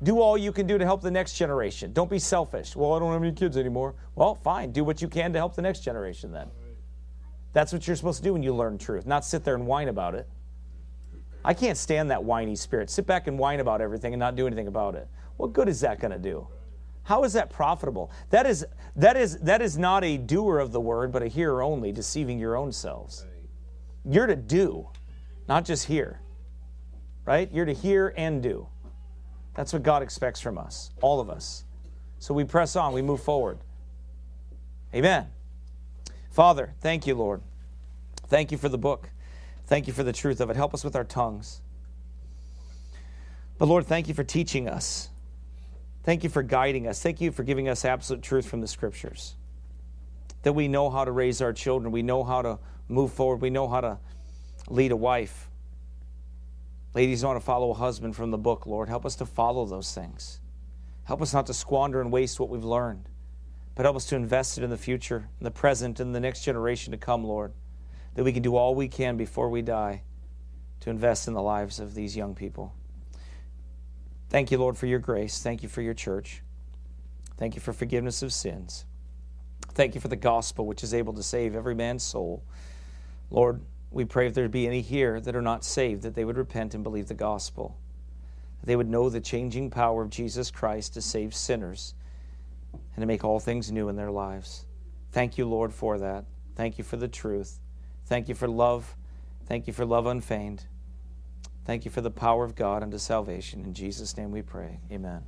Do 0.03 0.20
all 0.20 0.36
you 0.36 0.51
can 0.51 0.66
do 0.66 0.78
to 0.78 0.85
help 0.85 1.01
the 1.01 1.11
next 1.11 1.35
generation. 1.35 1.93
Don't 1.93 2.11
be 2.11 2.19
selfish. 2.19 2.74
Well, 2.74 2.93
I 2.94 2.99
don't 2.99 3.12
have 3.12 3.23
any 3.23 3.32
kids 3.32 3.57
anymore. 3.57 3.94
Well, 4.16 4.35
fine. 4.35 4.73
Do 4.73 4.82
what 4.82 5.01
you 5.01 5.07
can 5.07 5.32
to 5.32 5.39
help 5.39 5.55
the 5.55 5.62
next 5.62 5.81
generation 5.81 6.32
then. 6.32 6.49
That's 7.53 7.73
what 7.73 7.86
you're 7.86 7.97
supposed 7.97 8.19
to 8.19 8.24
do 8.24 8.32
when 8.32 8.43
you 8.43 8.55
learn 8.55 8.78
truth, 8.78 9.07
not 9.07 9.24
sit 9.24 9.44
there 9.44 9.55
and 9.55 9.66
whine 9.66 9.89
about 9.89 10.15
it. 10.15 10.28
I 11.44 11.55
can't 11.55 11.77
stand 11.77 12.11
that 12.11 12.24
whiny 12.24 12.57
spirit. 12.57 12.90
Sit 12.90 13.07
back 13.07 13.27
and 13.27 13.39
whine 13.39 13.61
about 13.61 13.81
everything 13.81 14.12
and 14.12 14.20
not 14.20 14.36
do 14.36 14.47
anything 14.47 14.69
about 14.69 14.94
it. 14.94 15.07
What 15.36 15.53
good 15.53 15.69
is 15.69 15.81
that 15.81 16.01
going 16.01 16.12
to 16.12 16.19
do? 16.19 16.47
How 17.04 17.24
is 17.24 17.32
that 17.32 17.50
profitable? 17.50 18.10
That 18.30 18.46
is, 18.46 18.64
that, 18.96 19.16
is, 19.16 19.38
that 19.38 19.60
is 19.60 19.76
not 19.76 20.04
a 20.04 20.16
doer 20.16 20.58
of 20.58 20.72
the 20.72 20.80
word, 20.80 21.12
but 21.12 21.22
a 21.22 21.28
hearer 21.28 21.62
only, 21.62 21.92
deceiving 21.92 22.38
your 22.38 22.56
own 22.56 22.72
selves. 22.72 23.26
You're 24.04 24.26
to 24.26 24.36
do, 24.36 24.88
not 25.48 25.64
just 25.64 25.86
hear. 25.86 26.20
Right? 27.24 27.50
You're 27.52 27.66
to 27.66 27.72
hear 27.72 28.12
and 28.16 28.42
do. 28.42 28.66
That's 29.54 29.72
what 29.72 29.82
God 29.82 30.02
expects 30.02 30.40
from 30.40 30.58
us, 30.58 30.90
all 31.00 31.20
of 31.20 31.28
us. 31.28 31.64
So 32.18 32.34
we 32.34 32.44
press 32.44 32.76
on, 32.76 32.92
we 32.92 33.02
move 33.02 33.22
forward. 33.22 33.58
Amen. 34.94 35.26
Father, 36.30 36.74
thank 36.80 37.06
you, 37.06 37.14
Lord. 37.14 37.42
Thank 38.28 38.50
you 38.50 38.58
for 38.58 38.68
the 38.68 38.78
book. 38.78 39.10
Thank 39.66 39.86
you 39.86 39.92
for 39.92 40.02
the 40.02 40.12
truth 40.12 40.40
of 40.40 40.50
it. 40.50 40.56
Help 40.56 40.74
us 40.74 40.84
with 40.84 40.96
our 40.96 41.04
tongues. 41.04 41.60
But 43.58 43.66
Lord, 43.66 43.86
thank 43.86 44.08
you 44.08 44.14
for 44.14 44.24
teaching 44.24 44.68
us. 44.68 45.10
Thank 46.04 46.24
you 46.24 46.30
for 46.30 46.42
guiding 46.42 46.88
us. 46.88 47.00
Thank 47.00 47.20
you 47.20 47.30
for 47.30 47.44
giving 47.44 47.68
us 47.68 47.84
absolute 47.84 48.22
truth 48.22 48.48
from 48.48 48.60
the 48.60 48.68
scriptures. 48.68 49.36
That 50.42 50.54
we 50.54 50.66
know 50.66 50.90
how 50.90 51.04
to 51.04 51.12
raise 51.12 51.40
our 51.40 51.52
children, 51.52 51.92
we 51.92 52.02
know 52.02 52.24
how 52.24 52.42
to 52.42 52.58
move 52.88 53.12
forward, 53.12 53.40
we 53.40 53.50
know 53.50 53.68
how 53.68 53.80
to 53.80 53.98
lead 54.68 54.90
a 54.90 54.96
wife. 54.96 55.48
Ladies 56.94 57.24
want 57.24 57.38
to 57.38 57.44
follow 57.44 57.70
a 57.70 57.74
husband 57.74 58.16
from 58.16 58.30
the 58.30 58.38
book, 58.38 58.66
Lord. 58.66 58.88
Help 58.88 59.06
us 59.06 59.14
to 59.16 59.26
follow 59.26 59.64
those 59.64 59.94
things. 59.94 60.40
Help 61.04 61.22
us 61.22 61.32
not 61.32 61.46
to 61.46 61.54
squander 61.54 62.00
and 62.00 62.12
waste 62.12 62.38
what 62.38 62.48
we've 62.48 62.64
learned, 62.64 63.08
but 63.74 63.84
help 63.84 63.96
us 63.96 64.06
to 64.06 64.16
invest 64.16 64.58
it 64.58 64.64
in 64.64 64.70
the 64.70 64.76
future, 64.76 65.28
in 65.40 65.44
the 65.44 65.50
present, 65.50 66.00
and 66.00 66.14
the 66.14 66.20
next 66.20 66.42
generation 66.42 66.90
to 66.90 66.98
come, 66.98 67.24
Lord. 67.24 67.52
That 68.14 68.24
we 68.24 68.32
can 68.32 68.42
do 68.42 68.56
all 68.56 68.74
we 68.74 68.88
can 68.88 69.16
before 69.16 69.48
we 69.48 69.62
die 69.62 70.02
to 70.80 70.90
invest 70.90 71.28
in 71.28 71.34
the 71.34 71.42
lives 71.42 71.80
of 71.80 71.94
these 71.94 72.16
young 72.16 72.34
people. 72.34 72.74
Thank 74.32 74.50
you, 74.50 74.56
Lord, 74.56 74.78
for 74.78 74.86
your 74.86 74.98
grace. 74.98 75.42
Thank 75.42 75.62
you 75.62 75.68
for 75.68 75.82
your 75.82 75.92
church. 75.92 76.42
Thank 77.36 77.54
you 77.54 77.60
for 77.60 77.74
forgiveness 77.74 78.22
of 78.22 78.32
sins. 78.32 78.86
Thank 79.74 79.94
you 79.94 80.00
for 80.00 80.09
the 80.09 80.16
gospel, 80.16 80.64
which 80.64 80.82
is 80.82 80.94
able 80.94 81.12
to 81.12 81.22
save 81.22 81.54
every 81.54 81.74
man's 81.74 82.02
soul. 82.02 82.42
Lord, 83.30 83.60
we 83.90 84.06
pray 84.06 84.26
if 84.26 84.32
there 84.32 84.48
be 84.48 84.66
any 84.66 84.80
here 84.80 85.20
that 85.20 85.36
are 85.36 85.42
not 85.42 85.66
saved, 85.66 86.00
that 86.04 86.14
they 86.14 86.24
would 86.24 86.38
repent 86.38 86.72
and 86.72 86.82
believe 86.82 87.09
the 87.09 87.14
gospel. 87.14 87.76
That 88.60 88.68
they 88.68 88.76
would 88.76 88.88
know 88.88 89.10
the 89.10 89.20
changing 89.20 89.68
power 89.68 90.00
of 90.00 90.09
Jesus 90.09 90.50
Christ 90.50 90.94
to 90.94 91.02
save 91.02 91.34
sinners 91.34 91.92
and 92.72 93.02
to 93.02 93.06
make 93.06 93.24
all 93.24 93.38
things 93.38 93.70
new 93.70 93.90
in 93.90 93.96
their 93.96 94.10
lives. 94.10 94.64
Thank 95.10 95.36
you, 95.36 95.44
Lord, 95.46 95.74
for 95.74 95.98
that. 95.98 96.24
Thank 96.56 96.78
you 96.78 96.84
for 96.84 96.96
the 96.96 97.06
truth. 97.06 97.60
Thank 98.06 98.30
you 98.30 98.34
for 98.34 98.48
love. 98.48 98.96
Thank 99.44 99.66
you 99.66 99.74
for 99.74 99.84
love 99.84 100.06
unfeigned. 100.06 100.64
Thank 101.64 101.84
you 101.84 101.90
for 101.90 102.01
the 102.01 102.10
power 102.10 102.44
of 102.44 102.55
God 102.55 102.82
unto 102.82 102.98
salvation. 102.98 103.64
In 103.64 103.74
Jesus' 103.74 104.16
name 104.16 104.30
we 104.30 104.43
pray. 104.43 104.80
Amen. 104.90 105.22